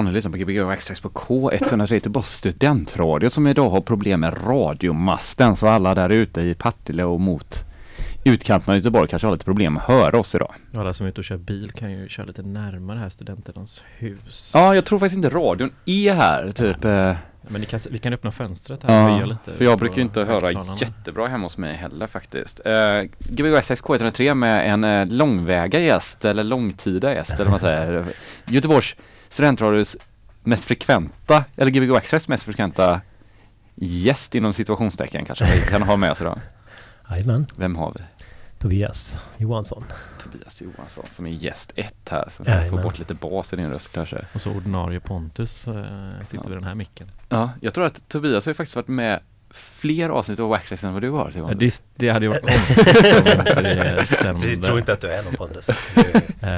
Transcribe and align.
Ni 0.00 0.12
lyssnar 0.12 0.30
på 0.32 0.38
Gbg 0.38 0.72
Extrax 0.72 1.00
på 1.00 1.08
K103 1.08 1.94
Göteborgs 1.94 2.28
studentradio 2.28 3.30
som 3.30 3.46
idag 3.46 3.70
har 3.70 3.80
problem 3.80 4.20
med 4.20 4.36
radiomasten. 4.46 5.56
Så 5.56 5.66
alla 5.68 5.94
där 5.94 6.10
ute 6.10 6.40
i 6.40 6.54
Partille 6.54 7.04
och 7.04 7.20
mot 7.20 7.64
utkanten 8.24 8.70
av 8.70 8.76
Göteborg 8.76 9.08
kanske 9.08 9.26
har 9.28 9.32
lite 9.32 9.44
problem 9.44 9.76
att 9.76 9.82
höra 9.82 10.20
oss 10.20 10.34
idag. 10.34 10.54
Alla 10.74 10.94
som 10.94 11.06
är 11.06 11.10
ute 11.10 11.20
och 11.20 11.24
kör 11.24 11.36
bil 11.36 11.72
kan 11.72 11.92
ju 11.92 12.08
köra 12.08 12.26
lite 12.26 12.42
närmare 12.42 12.98
här 12.98 13.08
studenternas 13.08 13.84
hus. 13.98 14.52
Ja, 14.54 14.74
jag 14.74 14.84
tror 14.84 14.98
faktiskt 14.98 15.16
inte 15.16 15.28
radion 15.28 15.70
är 15.86 16.14
här, 16.14 16.50
typ. 16.50 16.84
Eh, 16.84 17.14
Men 17.48 17.64
kan, 17.64 17.80
vi 17.90 17.98
kan 17.98 18.12
öppna 18.12 18.30
fönstret 18.30 18.82
här 18.82 19.14
och 19.14 19.20
ja, 19.20 19.26
lite. 19.26 19.52
för 19.52 19.64
jag 19.64 19.78
brukar 19.78 20.02
inte 20.02 20.24
höra 20.24 20.76
jättebra 20.76 21.26
hemma 21.26 21.44
hos 21.44 21.56
mig 21.56 21.74
heller 21.76 22.06
faktiskt. 22.06 22.60
Uh, 22.66 23.08
Gbg 23.18 23.54
Extrax 23.54 23.82
K103 23.82 24.34
med 24.34 24.72
en 24.72 24.84
eh, 24.84 25.06
långväga 25.06 25.80
gäst, 25.80 26.24
eller 26.24 26.44
långtida 26.44 27.14
gäst, 27.14 27.30
eller 27.30 27.44
vad 27.44 27.50
man 27.50 27.60
säger. 27.60 28.06
Göteborgs 28.46 28.96
studentradios 29.32 29.96
mest 30.42 30.64
frekventa, 30.64 31.44
eller 31.56 31.70
Gbg 31.70 31.96
Extrax 31.96 32.28
mest 32.28 32.44
frekventa 32.44 33.00
gäst 33.74 34.34
inom 34.34 34.54
situationstecken 34.54 35.24
kanske 35.24 35.44
vi 35.44 35.60
kan 35.70 35.82
ha 35.82 35.96
med 35.96 36.10
oss 36.10 36.20
idag. 36.20 36.38
Jajamän, 37.10 37.46
Vem 37.56 37.76
har 37.76 37.92
vi? 37.92 38.00
Tobias 38.58 39.16
Johansson. 39.36 39.84
Tobias 40.22 40.62
Johansson 40.62 41.04
som 41.12 41.26
är 41.26 41.30
gäst 41.30 41.72
ett 41.76 42.08
här. 42.10 42.28
Så 42.30 42.42
vi 42.44 42.68
får 42.70 42.82
bort 42.82 42.98
lite 42.98 43.14
bas 43.14 43.52
i 43.52 43.56
din 43.56 43.70
röst 43.70 43.92
kanske. 43.92 44.26
Och 44.34 44.40
så 44.40 44.50
ordinarie 44.50 45.00
Pontus 45.00 45.68
eh, 45.68 45.74
sitter 46.24 46.36
Ja. 46.44 46.48
vid 46.48 46.56
den 46.56 46.64
här 46.64 46.74
micken. 46.74 47.10
Ja, 47.28 47.50
jag 47.60 47.74
tror 47.74 47.84
att 47.86 48.08
Tobias 48.08 48.46
har 48.46 48.50
ju 48.50 48.54
faktiskt 48.54 48.76
varit 48.76 48.88
med 48.88 49.20
fler 49.54 50.08
avsnitt 50.08 50.40
av 50.40 50.48
Waxtrax 50.48 50.84
än 50.84 50.92
vad 50.92 51.02
du 51.02 51.10
har 51.10 51.24
Ja, 51.24 51.30
Simon. 51.30 51.58
det, 51.58 51.82
det 51.94 52.08
hade 52.08 52.24
ju 52.24 52.28
varit 52.28 52.42
konstigt 52.46 52.86
om 53.20 53.26
inte 53.42 53.62
det 53.94 54.06
stämde. 54.06 54.40
Precis, 54.40 54.60
tror 54.66 54.78
inte 54.78 54.92
att 54.92 55.00
du 55.00 55.08
är 55.08 55.22
någon 55.22 55.34
Pontus. 55.34 55.66
Du, 55.94 56.02
Eh, 56.46 56.48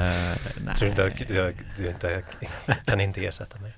nej. 0.65 0.75
tror 0.77 0.89
inte 0.89 1.05
att 1.05 1.17
du, 1.27 1.55
du 1.77 1.87
inte, 1.89 2.23
kan 2.85 3.01
inte 3.01 3.25
ersätta 3.25 3.57
mig. 3.59 3.73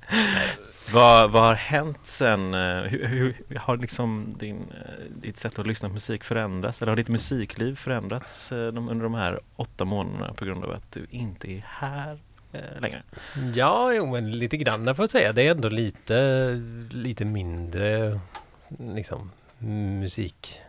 Vad, 0.93 1.31
vad 1.31 1.43
har 1.43 1.53
hänt 1.55 1.99
sen? 2.03 2.53
eh, 2.53 2.81
Hur, 2.81 3.05
hur, 3.07 3.35
har 3.59 3.77
liksom 3.77 4.35
din, 4.39 4.55
eh, 4.57 5.03
ditt 5.21 5.37
sätt 5.37 5.59
att 5.59 5.67
lyssna 5.67 5.87
på 5.89 5.93
musik 5.93 6.23
förändrats? 6.23 6.81
Eller 6.81 6.91
har 6.91 6.95
ditt 6.97 7.07
musikliv 7.07 7.75
förändrats 7.75 8.51
eh, 8.51 8.67
de, 8.67 8.89
under 8.89 9.03
de 9.03 9.13
här 9.13 9.39
åtta 9.55 9.85
månaderna 9.85 10.33
på 10.33 10.45
grund 10.45 10.63
av 10.63 10.71
att 10.71 10.91
du 10.91 11.07
inte 11.09 11.51
är 11.51 11.63
här 11.67 12.17
eh, 12.53 12.59
längre? 12.81 13.01
Ja, 13.53 13.93
jo, 13.93 14.05
men 14.11 14.31
lite 14.31 14.57
grann 14.57 14.95
får 14.95 15.03
jag 15.03 15.09
säga. 15.11 15.33
Det 15.33 15.41
är 15.47 15.51
ändå 15.51 15.69
lite, 15.69 16.49
lite 16.91 17.25
mindre 17.25 18.19
liksom, 18.79 19.31
musik 19.99 20.61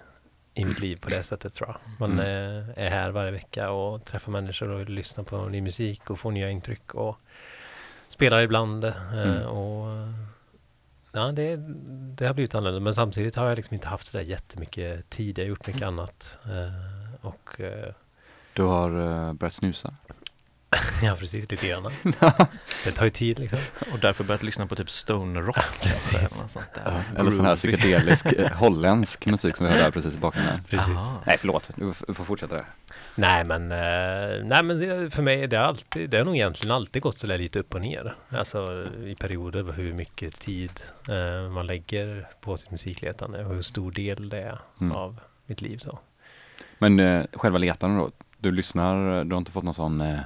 i 0.54 0.64
mitt 0.64 0.80
liv 0.80 0.96
på 1.00 1.08
det 1.08 1.22
sättet 1.22 1.54
tror 1.54 1.68
jag. 1.68 1.76
Man 2.00 2.12
Mm. 2.20 2.24
eh, 2.26 2.84
är 2.84 2.90
här 2.90 3.10
varje 3.10 3.30
vecka 3.30 3.70
och 3.70 4.04
träffar 4.04 4.32
människor 4.32 4.68
och 4.70 4.88
lyssnar 4.90 5.24
på 5.24 5.48
ny 5.48 5.60
musik 5.60 6.10
och 6.10 6.18
får 6.18 6.30
nya 6.30 6.50
intryck 6.50 6.94
och 6.94 7.16
spelar 8.08 8.42
ibland. 8.42 8.84
Eh, 8.84 8.92
Mm. 9.12 9.42
och 9.46 10.08
Ja, 11.12 11.32
det, 11.32 11.56
det 12.16 12.26
har 12.26 12.34
blivit 12.34 12.54
annorlunda. 12.54 12.80
Men 12.80 12.94
samtidigt 12.94 13.36
har 13.36 13.48
jag 13.48 13.56
liksom 13.56 13.74
inte 13.74 13.88
haft 13.88 14.06
sådär 14.06 14.24
jättemycket 14.24 15.10
tid. 15.10 15.38
Jag 15.38 15.44
har 15.44 15.48
gjort 15.48 15.66
mycket 15.66 15.82
annat. 15.82 16.38
Eh, 16.44 17.26
och 17.26 17.60
Du 18.52 18.62
har 18.62 19.32
börjat 19.32 19.52
snusa. 19.54 19.94
ja, 21.02 21.16
precis 21.18 21.50
lite 21.50 21.68
grann. 21.68 21.92
det 22.84 22.92
tar 22.92 23.04
ju 23.04 23.10
tid 23.10 23.38
liksom. 23.38 23.58
Och 23.92 23.98
därför 23.98 24.24
börjat 24.24 24.42
lyssna 24.42 24.66
på 24.66 24.76
typ 24.76 24.90
stoner 24.90 25.42
rock 25.42 25.56
kanske, 25.80 26.18
eller 26.18 26.38
något 26.42 26.50
sånt 26.50 26.74
där. 26.74 27.02
Eller 27.16 27.30
sån 27.30 27.44
här 27.44 27.56
psykedelisk 27.56 28.26
eh, 28.32 28.52
holländsk 28.52 29.26
musik 29.26 29.56
som 29.56 29.66
vi 29.66 29.72
hörde 29.72 29.84
här 29.84 29.90
precis 29.90 30.14
i 30.14 30.18
bakgrunden. 30.18 30.60
Precis. 30.70 30.88
Aha. 30.88 31.22
Nej 31.26 31.36
förlåt, 31.40 31.70
du 31.76 31.92
får 31.92 32.24
fortsätta 32.24 32.54
där. 32.54 32.64
Nej 33.14 33.44
men, 33.44 33.72
eh, 33.72 34.44
nej, 34.44 34.62
men 34.62 34.78
det, 34.78 35.10
för 35.10 35.22
mig 35.22 35.46
det 35.46 35.56
har 35.56 35.64
alltid, 35.64 36.10
det 36.10 36.18
har 36.18 36.24
nog 36.24 36.36
egentligen 36.36 36.74
alltid 36.76 37.02
gått 37.02 37.18
sådär 37.18 37.38
lite 37.38 37.58
upp 37.58 37.74
och 37.74 37.80
ner. 37.80 38.14
Alltså 38.28 38.86
i 39.04 39.14
perioder 39.20 39.72
hur 39.72 39.92
mycket 39.94 40.40
tid 40.40 40.80
eh, 41.08 41.50
man 41.50 41.66
lägger 41.66 42.28
på 42.40 42.56
sitt 42.56 42.70
musikletande 42.70 43.44
och 43.44 43.54
hur 43.54 43.62
stor 43.62 43.92
del 43.92 44.28
det 44.28 44.38
är 44.42 44.58
Mm. 44.80 44.96
av 44.96 45.20
mitt 45.46 45.60
liv. 45.60 45.78
Så. 45.78 45.98
Men 46.78 47.00
eh, 47.00 47.24
själva 47.32 47.58
letandet 47.58 47.98
då? 48.18 48.24
Du 48.40 48.52
lyssnar, 48.52 49.24
du 49.24 49.34
har 49.34 49.38
inte 49.38 49.52
fått 49.52 49.64
någon 49.64 49.74
sån 49.74 50.00
eh, 50.00 50.18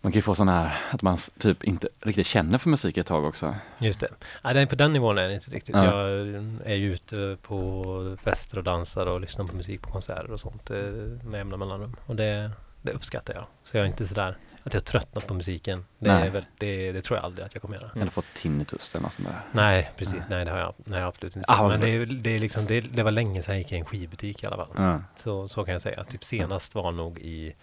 man 0.00 0.12
kan 0.12 0.18
ju 0.18 0.22
få 0.22 0.34
sån 0.34 0.48
här 0.48 0.78
att 0.90 1.02
man 1.02 1.18
typ 1.38 1.64
inte 1.64 1.88
riktigt 2.00 2.26
känner 2.26 2.58
för 2.58 2.68
musik 2.70 2.96
ett 2.96 3.06
tag 3.06 3.24
också. 3.24 3.54
Just 3.78 4.00
det. 4.00 4.08
Nej, 4.44 4.54
den, 4.54 4.68
på 4.68 4.74
den 4.74 4.92
nivån 4.92 5.18
är 5.18 5.28
det 5.28 5.34
inte 5.34 5.50
riktigt. 5.50 5.74
Ja. 5.74 5.84
Jag 5.84 6.28
är 6.64 6.74
ju 6.74 6.94
ute 6.94 7.36
på 7.42 8.16
fester 8.22 8.58
och 8.58 8.64
dansar 8.64 9.06
och 9.06 9.20
lyssnar 9.20 9.44
på 9.46 9.56
musik 9.56 9.82
på 9.82 9.90
konserter 9.90 10.32
och 10.32 10.40
sånt 10.40 10.70
eh, 10.70 10.76
med 11.22 11.38
jämna 11.38 11.56
mellanrum. 11.56 11.96
Och 12.06 12.16
det, 12.16 12.50
det 12.82 12.92
uppskattar 12.92 13.34
jag. 13.34 13.44
Så 13.62 13.76
jag 13.76 13.84
är 13.84 13.88
inte 13.88 14.06
sådär 14.06 14.36
att 14.68 14.74
jag 14.74 14.84
tröttnat 14.84 15.26
på 15.26 15.34
musiken. 15.34 15.84
Det, 15.98 16.14
Nej. 16.14 16.26
är 16.26 16.30
väl, 16.30 16.44
det, 16.58 16.92
det 16.92 17.02
tror 17.02 17.16
jag 17.16 17.24
aldrig 17.24 17.46
att 17.46 17.54
jag 17.54 17.62
kommer 17.62 17.76
göra. 17.76 17.90
Eller 17.96 18.10
fått 18.10 18.34
tinnitus 18.34 18.94
eller 18.94 19.02
något 19.02 19.12
sånt 19.12 19.28
där. 19.28 19.40
Nej, 19.52 19.90
precis. 19.96 20.24
Nej, 20.28 20.44
det 20.44 20.50
har 20.50 20.58
jag, 20.58 20.74
nej, 20.84 21.02
absolut 21.02 21.36
inte. 21.36 21.52
Ah, 21.52 21.68
Men 21.68 21.80
det, 21.80 22.04
det, 22.04 22.30
är 22.30 22.38
liksom, 22.38 22.66
det, 22.66 22.80
det 22.80 23.02
var 23.02 23.10
länge 23.10 23.42
sedan 23.42 23.54
jag 23.54 23.62
gick 23.62 23.72
i 23.72 23.76
en 23.76 23.84
skivbutik 23.84 24.42
i 24.42 24.46
alla 24.46 24.56
fall. 24.56 24.68
Ja. 24.76 25.00
Så, 25.16 25.48
så 25.48 25.64
kan 25.64 25.72
jag 25.72 25.82
säga. 25.82 26.04
Typ 26.04 26.24
senast 26.24 26.74
var 26.74 26.92
nog 26.92 27.18
i 27.18 27.54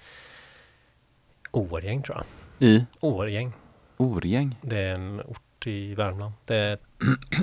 Årgäng 1.52 2.02
tror 2.04 2.18
jag. 2.18 2.26
I 2.70 2.86
Årgäng. 3.00 3.54
Orgäng? 3.98 4.56
Det 4.62 4.78
är 4.80 4.96
en 4.96 5.22
ort 5.22 5.68
i 5.68 5.96
Värmland. 5.96 6.34
Det 6.46 6.56
är 6.58 6.78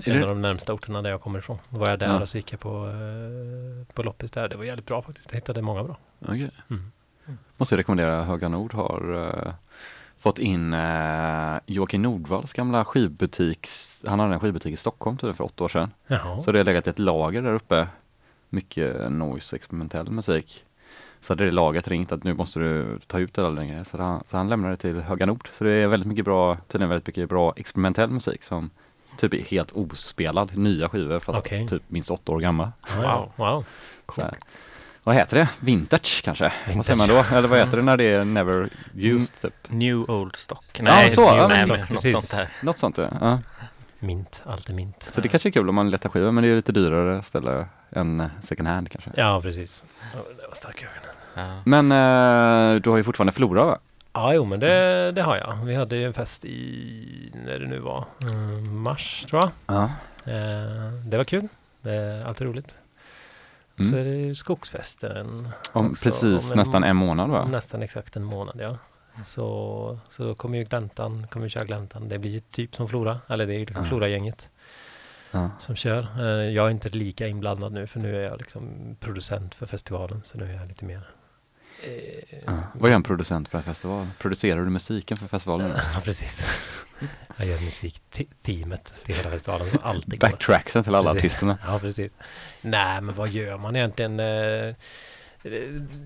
en 0.05 0.15
det- 0.17 0.23
av 0.23 0.29
de 0.29 0.43
närmsta 0.43 0.73
orterna 0.73 1.03
där 1.03 1.11
jag 1.11 1.21
kommer 1.21 1.39
ifrån. 1.39 1.59
Då 1.69 1.79
var 1.79 1.89
jag 1.91 1.99
där 1.99 2.07
Ja. 2.07 2.21
och 2.21 2.29
så 2.29 2.37
gick 2.37 2.53
jag 2.53 2.61
på, 2.61 2.87
eh, 2.89 3.95
på 3.95 4.03
loppis 4.03 4.31
där. 4.31 4.49
Det 4.49 4.57
var 4.57 4.65
jävligt 4.65 4.87
bra 4.87 5.03
faktiskt. 5.03 5.33
Jag 5.33 5.37
hittade 5.37 5.63
många 5.63 5.85
bra. 5.85 5.97
Okej. 6.21 6.51
Mm. 6.71 6.91
Måste 7.57 7.75
jag 7.75 7.79
rekommendera 7.79 8.23
Höga 8.25 8.49
Nord 8.49 8.73
har 8.75 9.31
eh, 9.47 9.53
fått 10.19 10.39
in 10.39 10.75
uh, 10.75 11.59
Joakim 11.67 12.03
Nordvalls 12.03 12.53
gamla 12.53 12.85
skivbutik. 12.85 13.67
Han 14.07 14.21
hade 14.21 14.35
en 14.35 14.41
skivbutik 14.41 14.73
i 14.73 14.77
Stockholm 14.77 15.17
typ 15.17 15.37
för 15.37 15.45
åtta 15.45 15.65
år 15.65 15.69
sedan. 15.69 15.91
Jaha. 16.07 16.41
Så 16.41 16.53
det 16.53 16.59
har 16.59 16.65
legat 16.65 16.87
ett 16.87 16.99
lager 16.99 17.43
där 17.43 17.53
uppe. 17.55 17.89
Mycket 18.49 19.13
noise, 19.13 19.57
experimentell 19.57 20.11
musik. 20.11 20.65
Så 21.23 21.33
hade 21.33 21.45
det 21.45 21.51
laget 21.51 21.89
ringt 21.89 22.13
att 22.13 22.25
nu 22.25 22.35
måste 22.35 22.61
du 22.61 22.99
ta 23.07 23.19
ut 23.19 23.35
det 23.35 23.51
längre. 23.51 23.85
Så 23.85 23.99
han, 23.99 24.25
så 24.27 24.37
han 24.37 24.49
lämnade 24.49 24.73
det 24.73 24.77
till 24.77 25.01
Höga 25.01 25.27
Nord. 25.27 25.49
Så 25.53 25.65
det 25.65 25.71
är 25.71 25.87
väldigt 25.87 26.09
mycket 26.09 26.25
bra, 26.25 26.57
tydligen 26.69 26.89
väldigt 26.89 27.07
mycket 27.07 27.29
bra 27.29 27.53
experimentell 27.57 28.11
musik 28.11 28.43
som 28.43 28.71
typ 29.17 29.35
är 29.35 29.43
helt 29.43 29.73
ospelad. 29.73 30.57
Nya 30.57 30.89
skivor 30.89 31.19
fast 31.19 31.39
Okej. 31.39 31.69
typ 31.69 31.83
minst 31.89 32.11
åtta 32.11 32.33
år 32.33 32.41
gamla. 32.41 32.73
Wow. 32.97 33.33
wow. 33.37 33.65
Här. 34.17 34.33
Vad 35.05 35.15
heter 35.15 35.37
det? 35.37 35.49
Vintage 35.61 36.23
kanske? 36.25 36.53
Vad 36.75 36.87
säger 36.87 36.99
man 36.99 37.09
då? 37.09 37.25
Eller 37.37 37.49
vad 37.49 37.59
heter 37.59 37.77
det 37.77 37.83
när 37.83 37.97
det 37.97 38.05
är 38.05 38.25
never 38.25 38.69
used 38.95 39.41
typ? 39.41 39.55
New 39.69 40.11
Old 40.11 40.37
Stock. 40.37 40.81
Ja, 40.85 41.09
så, 41.15 41.31
new, 41.31 41.37
ja, 41.37 41.49
nej, 41.49 41.67
så, 41.67 41.77
något 41.77 41.89
precis. 41.89 42.13
sånt 42.13 42.31
där. 42.31 42.49
Något 42.63 42.79
sånt 42.79 42.99
ja. 42.99 43.09
ja. 43.21 43.39
Mint. 43.99 44.43
Allt 44.47 44.71
är 44.71 44.75
mint. 44.75 45.07
Så 45.09 45.21
det 45.21 45.29
kanske 45.29 45.49
är 45.49 45.51
kul 45.51 45.69
om 45.69 45.75
man 45.75 45.91
letar 45.91 46.09
skivor 46.09 46.31
men 46.31 46.45
det 46.45 46.51
är 46.51 46.57
lite 46.57 46.73
dyrare 46.73 47.23
ställe 47.23 47.67
än 47.91 48.31
second 48.43 48.69
hand 48.69 48.91
kanske. 48.91 49.11
Ja, 49.17 49.41
precis. 49.43 49.85
Det 50.13 50.47
var 50.49 50.55
starka 50.55 50.87
ögon. 50.87 51.02
Ja. 51.35 51.63
Men 51.65 51.93
eh, 51.93 52.81
du 52.83 52.91
har 52.91 52.97
ju 52.97 53.03
fortfarande 53.05 53.33
Flora 53.33 53.65
va? 53.65 53.79
Ja, 54.13 54.35
jo, 54.35 54.45
men 54.45 54.61
det, 54.61 55.13
det 55.13 55.23
har 55.23 55.37
jag. 55.37 55.57
Vi 55.65 55.75
hade 55.75 55.97
ju 55.97 56.07
en 56.07 56.13
fest 56.15 56.45
i, 56.45 57.33
när 57.47 57.59
det 57.59 57.67
nu 57.67 57.79
var, 57.79 58.05
mm, 58.33 58.79
mars 58.83 59.25
tror 59.29 59.43
jag. 59.43 59.51
Ja. 59.77 59.85
Eh, 60.33 60.93
det 61.07 61.17
var 61.17 61.25
kul. 61.25 61.49
Det 61.81 61.93
är 61.93 62.25
alltid 62.25 62.47
roligt. 62.47 62.75
Och 63.79 63.85
så 63.85 63.93
Mm. 63.93 64.01
är 64.01 64.11
det 64.11 64.17
ju 64.17 64.35
skogsfesten. 64.35 65.49
Om 65.73 65.91
också 65.91 66.03
precis 66.05 66.53
om 66.53 66.59
nästan 66.59 66.85
en 66.85 66.97
månad 66.97 67.31
va? 67.31 67.45
Nästan 67.45 67.83
exakt 67.83 68.17
en 68.17 68.25
månad, 68.25 68.57
ja. 68.61 68.77
Så, 69.27 69.99
så 70.09 70.25
då 70.25 70.35
kommer 70.35 70.59
ju 70.59 70.65
gläntan, 70.65 71.27
kommer 71.31 71.45
vi 71.45 71.51
köra 71.51 71.65
gläntan. 71.65 72.09
Det 72.09 72.19
blir 72.19 72.31
ju 72.31 72.41
typ 72.41 72.75
som 72.77 72.89
Flora, 72.89 73.21
eller 73.29 73.47
det 73.47 73.53
är 73.55 73.59
ju 73.59 73.65
liksom 73.67 73.83
Ja. 73.85 73.89
Flora-gänget 73.89 74.49
Ja. 75.31 75.51
som 75.59 75.77
kör. 75.77 76.07
Eh, 76.19 76.27
jag 76.55 76.67
är 76.67 76.71
inte 76.71 76.89
lika 76.89 77.27
inblandad 77.29 77.73
nu 77.73 77.87
för 77.87 78.01
nu 78.01 78.17
är 78.17 78.29
jag 78.29 78.39
liksom 78.39 78.97
producent 79.01 79.55
för 79.55 79.67
festivalen. 79.67 80.23
Så 80.25 80.39
nu 80.39 80.45
är 80.53 80.57
jag 80.59 80.69
lite 80.69 80.85
mer... 80.85 81.03
eh. 81.83 82.55
Vad 82.75 82.91
gör 82.91 82.97
en 82.97 83.03
producent 83.03 83.49
för 83.49 83.59
en 83.59 83.65
festival? 83.65 84.07
Producerar 84.19 84.65
du 84.65 84.71
musiken 84.71 85.17
för 85.17 85.29
festivalen? 85.29 85.73
Ja, 85.95 86.01
precis. 86.05 86.47
Jag 87.37 87.47
gör 87.47 87.61
musikteamet 87.61 88.95
till 89.05 89.15
hela 89.15 89.31
festivalen 89.31 89.69
alltid. 89.83 90.21
Backtracksen 90.21 90.85
till 90.85 90.95
alla 90.95 91.13
Precis. 91.13 91.31
artisterna? 91.31 91.59
Ja, 91.67 91.79
precis. 91.79 92.13
Nej, 92.61 93.01
men 93.01 93.15
vad 93.15 93.29
gör 93.29 93.59
man 93.59 93.77
egentligen? 93.77 94.21
Eh, 94.21 94.75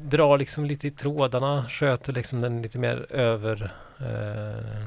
drar 0.02 0.38
liksom 0.38 0.64
lite 0.64 0.86
i 0.86 0.90
trådarna, 0.90 1.66
sköter 1.68 2.12
liksom 2.12 2.40
den 2.40 2.62
lite 2.62 2.78
mer 2.78 3.06
över 3.12 3.74
eh, 4.00 4.86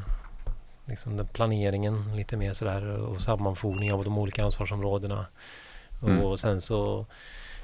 liksom 0.86 1.18
den 1.18 1.27
planeringen 1.27 2.15
lite 2.15 2.38
mer 2.38 2.53
sådär 2.53 2.86
och 2.88 3.21
sammanfogning 3.21 3.94
av 3.94 4.03
de 4.03 4.18
olika 4.18 4.44
ansvarsområdena. 4.44 5.25
Mm. 6.03 6.21
Och 6.21 6.39
sen 6.39 6.62
så 6.62 7.06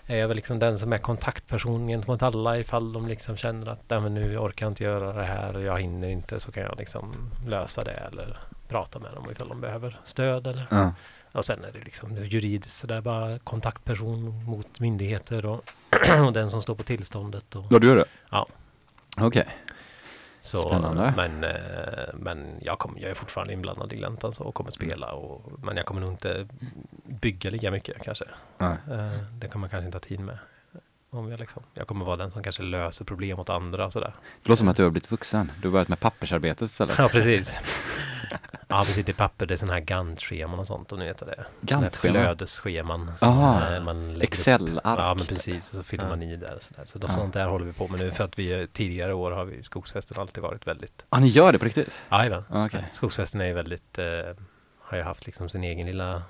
är 0.07 0.18
jag 0.18 0.28
väl 0.28 0.36
liksom 0.36 0.60
den 0.60 0.80
som 0.80 0.94
är 0.94 0.98
kontaktperson 0.98 1.88
gentemot 1.88 2.22
alla 2.22 2.57
ifall 2.57 2.94
de 2.94 3.07
liksom 3.07 3.38
känner 3.38 3.72
att 3.72 3.80
Nej, 3.90 4.00
men 4.02 4.13
nu 4.13 4.38
orkar 4.38 4.66
jag 4.66 4.72
inte 4.72 4.84
göra 4.84 5.13
det 5.13 5.24
här 5.24 5.56
och 5.56 5.62
jag 5.62 5.80
hinner 5.81 6.07
inte 6.10 6.40
så 6.40 6.52
kan 6.52 6.63
jag 6.63 6.78
liksom 6.78 7.31
lösa 7.48 7.84
det 7.84 7.92
eller 7.92 8.38
prata 8.68 9.00
med 9.00 9.12
dem 9.13 9.31
ifall 9.31 9.48
de 9.50 9.62
behöver 9.62 10.00
stöd 10.04 10.48
eller 10.48 10.66
Ja. 10.69 10.94
och 11.31 11.46
sen 11.46 11.63
är 11.63 11.72
det 11.72 11.80
liksom 11.86 12.16
juridiskt 12.25 12.78
sådär 12.78 13.02
bara 13.02 13.40
kontaktperson 13.40 14.44
mot 14.44 14.80
myndigheter 14.80 15.46
och, 15.46 15.63
och 16.25 16.34
den 16.34 16.51
som 16.51 16.62
står 16.62 16.75
på 16.75 16.84
tillståndet. 16.84 17.56
Och, 17.56 17.66
Ja, 17.69 17.80
du 17.80 17.88
gör 17.88 17.96
det? 17.96 18.06
Ja. 18.30 18.48
Okej. 19.18 19.48
Så, 20.46 20.58
Spännande. 20.58 21.14
Men, 21.16 21.44
eh, 21.44 22.14
men 22.14 22.60
jag, 22.62 22.80
kommer, 22.80 23.00
jag 23.00 23.12
är 23.12 23.16
fortfarande 23.16 23.54
inblandad 23.54 23.94
i 23.94 23.96
Gläntan 23.96 24.34
så, 24.34 24.44
och 24.44 24.56
kommer 24.56 24.72
spela. 24.72 25.12
Och, 25.12 25.52
men 25.64 25.78
jag 25.78 25.86
kommer 25.86 26.02
nog 26.02 26.10
inte 26.10 26.48
bygga 27.22 27.50
lika 27.50 27.72
mycket 27.72 28.04
kanske. 28.04 28.26
Nej. 28.58 28.78
Eh, 28.92 29.12
det 29.40 29.48
kommer 29.48 29.66
jag 29.66 29.72
kanske 29.72 29.86
inte 29.86 29.96
ha 29.96 30.00
tid 30.02 30.20
med. 30.20 30.38
Om 31.10 31.32
jag, 31.32 31.40
liksom, 31.40 31.64
jag 31.74 31.88
kommer 31.88 32.06
vara 32.06 32.16
den 32.16 32.32
som 32.32 32.44
kanske 32.44 32.64
löser 32.64 33.06
problem 33.06 33.40
åt 33.40 33.50
andra 33.50 33.86
och 33.86 33.94
sådär. 33.94 34.16
Det 34.44 34.50
låter 34.50 34.58
som 34.58 34.68
att 34.68 34.76
du 34.78 34.84
har 34.84 34.90
blivit 34.90 35.12
vuxen. 35.12 35.52
Du 35.62 35.68
har 35.68 35.72
börjat 35.72 35.88
med 35.88 36.00
pappersarbetet 36.00 36.70
istället. 36.70 36.98
Ja, 36.98 37.08
precis. 37.12 37.56
Ja, 38.68 38.80
precis. 38.86 39.06
Det 39.06 39.12
är 39.12 39.13
papper, 39.13 39.45
det 39.45 39.54
är 39.54 39.57
sådana 39.57 39.74
här 39.74 39.81
Gantt-scheman 39.81 40.60
och 40.60 40.68
sånt. 40.68 40.92
Och 40.92 41.00
ni 41.00 41.06
vet 41.06 41.22
vad 41.22 41.30
det 41.30 41.33
är. 41.36 41.48
Gantt-scheman? 41.62 41.92
Flödesscheman. 42.13 43.12
som, 43.19 43.27
Aha, 43.30 43.62
eh, 43.75 44.22
Excel-ark. 44.22 45.00
Ja, 45.00 45.13
men 45.13 45.25
precis. 45.25 45.69
Och 45.69 45.75
så 45.77 45.83
fyller 45.83 46.04
Ja. 46.04 46.10
man 46.10 46.24
i 46.24 46.36
där 46.36 46.56
och 46.56 46.63
sådär. 46.63 46.86
Så 46.86 46.98
då, 47.00 47.07
Ja. 47.07 47.13
sånt 47.13 47.33
där 47.33 47.48
håller 47.48 47.66
vi 47.66 47.74
på 47.74 47.88
med 47.88 48.00
nu. 48.00 48.12
För 48.12 48.24
att 48.24 48.39
vi 48.39 48.68
tidigare 48.74 49.13
år 49.13 49.31
har 49.31 49.45
vi 49.45 49.63
Skogsfesten 49.63 50.20
alltid 50.20 50.44
varit 50.44 50.67
väldigt 50.67 51.05
Ja, 51.10 51.20
ni 51.20 51.27
gör 51.27 51.51
det 51.53 51.60
på 51.60 51.65
riktigt? 51.65 51.89
Jajamän. 52.12 52.44
Ja, 52.51 52.65
Okej. 52.65 52.89
Skogsfesten 52.94 53.41
är 53.41 53.46
ju 53.46 53.53
väldigt, 53.53 53.98
eh, 54.00 54.05
har 54.79 54.98
ju 54.98 55.03
haft 55.03 55.25
liksom 55.25 55.50
sin 55.50 55.63
egen 55.63 55.86
lilla, 55.88 56.24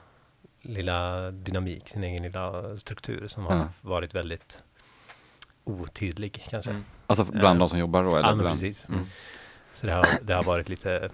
lilla 0.61 1.31
dynamik, 1.31 1.89
sin 1.89 2.03
egen 2.03 2.23
lilla 2.23 2.77
struktur 2.79 3.27
som 3.27 3.45
har 3.45 3.55
Ja. 3.55 3.67
varit 3.81 4.15
väldigt 4.15 4.57
otydlig 5.63 6.45
kanske. 6.49 6.71
Mm. 6.71 6.83
Alltså 7.07 7.23
bland 7.23 7.45
Eh, 7.57 7.59
de 7.59 7.69
som 7.69 7.79
jobbar 7.79 8.03
då? 8.03 8.09
Eller 8.09 8.19
Ja, 8.21 8.27
men 8.35 8.37
bland... 8.37 8.59
precis. 8.59 8.85
Mm. 8.89 8.99
Så 9.75 9.87
det 9.87 9.93
har, 9.93 10.05
det 10.21 10.33
har 10.33 10.43
varit 10.43 10.69
lite 10.69 11.09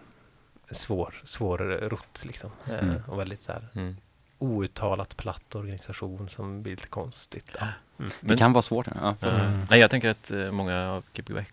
svår, 0.71 1.21
svårrott 1.23 2.21
liksom. 2.25 2.51
Eh, 2.69 2.79
Mm. 2.83 3.01
Och 3.07 3.19
väldigt 3.19 3.43
så 3.43 3.51
här 3.51 3.67
Mm. 3.75 3.97
outtalat 4.37 5.17
platt 5.17 5.55
organisation 5.55 6.29
som 6.29 6.61
blir 6.61 6.71
lite 6.71 6.87
konstigt. 6.87 7.55
Ja. 7.59 7.67
Det 7.97 8.05
Men- 8.19 8.37
kan 8.37 8.53
vara 8.53 8.61
svårt. 8.61 8.87
Ja. 8.95 9.15
Mm. 9.21 9.65
Nej, 9.69 9.79
jag 9.79 9.91
tänker 9.91 10.09
att 10.09 10.31
eh, 10.31 10.51
många 10.51 10.89
av 10.91 11.03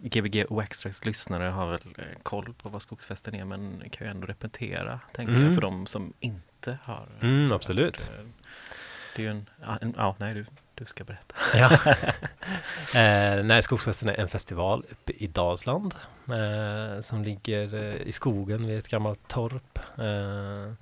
Gbg 0.00 0.44
Waxtracks 0.50 1.04
lyssnare 1.04 1.44
har 1.44 1.70
väl 1.70 1.80
eh, 1.98 2.04
koll 2.22 2.54
på 2.62 2.68
vad 2.68 2.82
Skogsfesten 2.82 3.34
är 3.34 3.44
men 3.44 3.82
kan 3.90 4.06
ju 4.06 4.10
ändå 4.10 4.26
repetera, 4.26 5.00
tänker 5.12 5.32
Mm. 5.34 5.44
jag, 5.46 5.54
för 5.54 5.60
de 5.62 5.86
som 5.86 6.12
inte 6.20 6.78
har. 6.82 7.06
Mm, 7.20 7.52
absolut. 7.52 8.10
Eh, 8.18 8.24
Det 9.16 9.22
är 9.22 9.24
ju 9.24 9.30
en, 9.30 9.48
en, 9.80 9.94
ja 9.96 10.16
nej 10.18 10.34
du, 10.34 10.46
du 10.78 10.84
ska 10.84 11.04
berätta. 11.04 11.34
Ja. 11.54 11.70
eh, 13.00 13.44
nej, 13.44 13.62
Skogsfesten 13.62 14.08
är 14.08 14.14
en 14.14 14.28
festival 14.28 14.84
uppe 14.90 15.12
i 15.12 15.26
Dalsland 15.26 15.94
eh, 16.28 17.00
som 17.00 17.24
ligger 17.24 17.74
eh, 17.74 17.94
i 17.94 18.12
skogen 18.12 18.66
vid 18.66 18.78
ett 18.78 18.88
gammalt 18.88 19.28
torp 19.28 19.78
eh, 19.98 20.72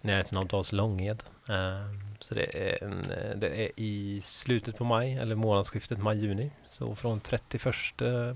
i 0.00 0.06
närheten 0.06 0.38
av 0.38 0.46
Dals 0.46 0.72
Långed. 0.72 1.22
Eh, 1.48 2.11
så 2.22 2.34
det 2.34 2.70
är, 2.72 2.84
en, 2.84 3.00
eh, 3.10 3.36
det 3.36 3.48
är 3.64 3.70
i 3.76 4.20
slutet 4.24 4.76
på 4.78 4.84
maj, 4.84 5.12
eller 5.16 5.34
månadsskiftet 5.34 5.98
maj-juni. 5.98 6.50
Så 6.66 6.94
från 6.94 7.20
31 7.20 7.74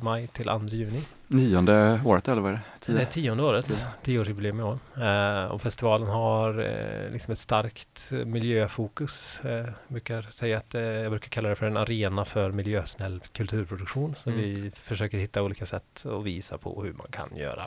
maj 0.02 0.26
till 0.26 0.44
2 0.46 0.60
juni. 0.66 1.02
Nionde 1.28 2.00
året 2.04 2.28
eller 2.28 2.42
vad 2.42 2.52
är 2.52 2.60
det? 2.86 2.92
Det 2.92 3.00
är 3.00 3.04
Tio? 3.04 3.22
tionde 3.22 3.42
året, 3.44 3.86
tioårsjubileum 4.02 4.60
i 4.60 4.62
år. 4.62 4.78
Eh, 4.96 5.44
och 5.44 5.62
festivalen 5.62 6.08
har 6.08 6.58
eh, 6.60 7.10
liksom 7.12 7.32
ett 7.32 7.38
starkt 7.38 8.12
miljöfokus. 8.26 9.40
Eh, 9.44 9.50
jag 9.50 9.72
brukar 9.88 10.22
säga 10.22 10.58
att 10.58 10.74
eh, 10.74 10.82
jag 10.82 11.10
brukar 11.10 11.28
kalla 11.28 11.48
det 11.48 11.54
för 11.56 11.66
en 11.66 11.76
arena 11.76 12.24
för 12.24 12.50
miljösnäll 12.50 13.20
kulturproduktion. 13.32 14.14
Så 14.14 14.30
Mm. 14.30 14.40
vi 14.42 14.70
försöker 14.74 15.18
hitta 15.18 15.42
olika 15.42 15.66
sätt 15.66 16.06
att 16.06 16.24
visa 16.24 16.58
på 16.58 16.82
hur 16.82 16.92
man 16.92 17.06
kan 17.10 17.36
göra 17.36 17.64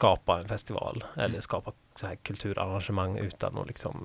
skapa 0.00 0.36
en 0.36 0.48
festival 0.48 1.04
eller 1.16 1.40
skapa 1.40 1.72
så 1.94 2.06
här 2.06 2.16
kulturarrangemang 2.16 3.18
utan 3.18 3.58
att 3.58 3.66
liksom 3.66 3.96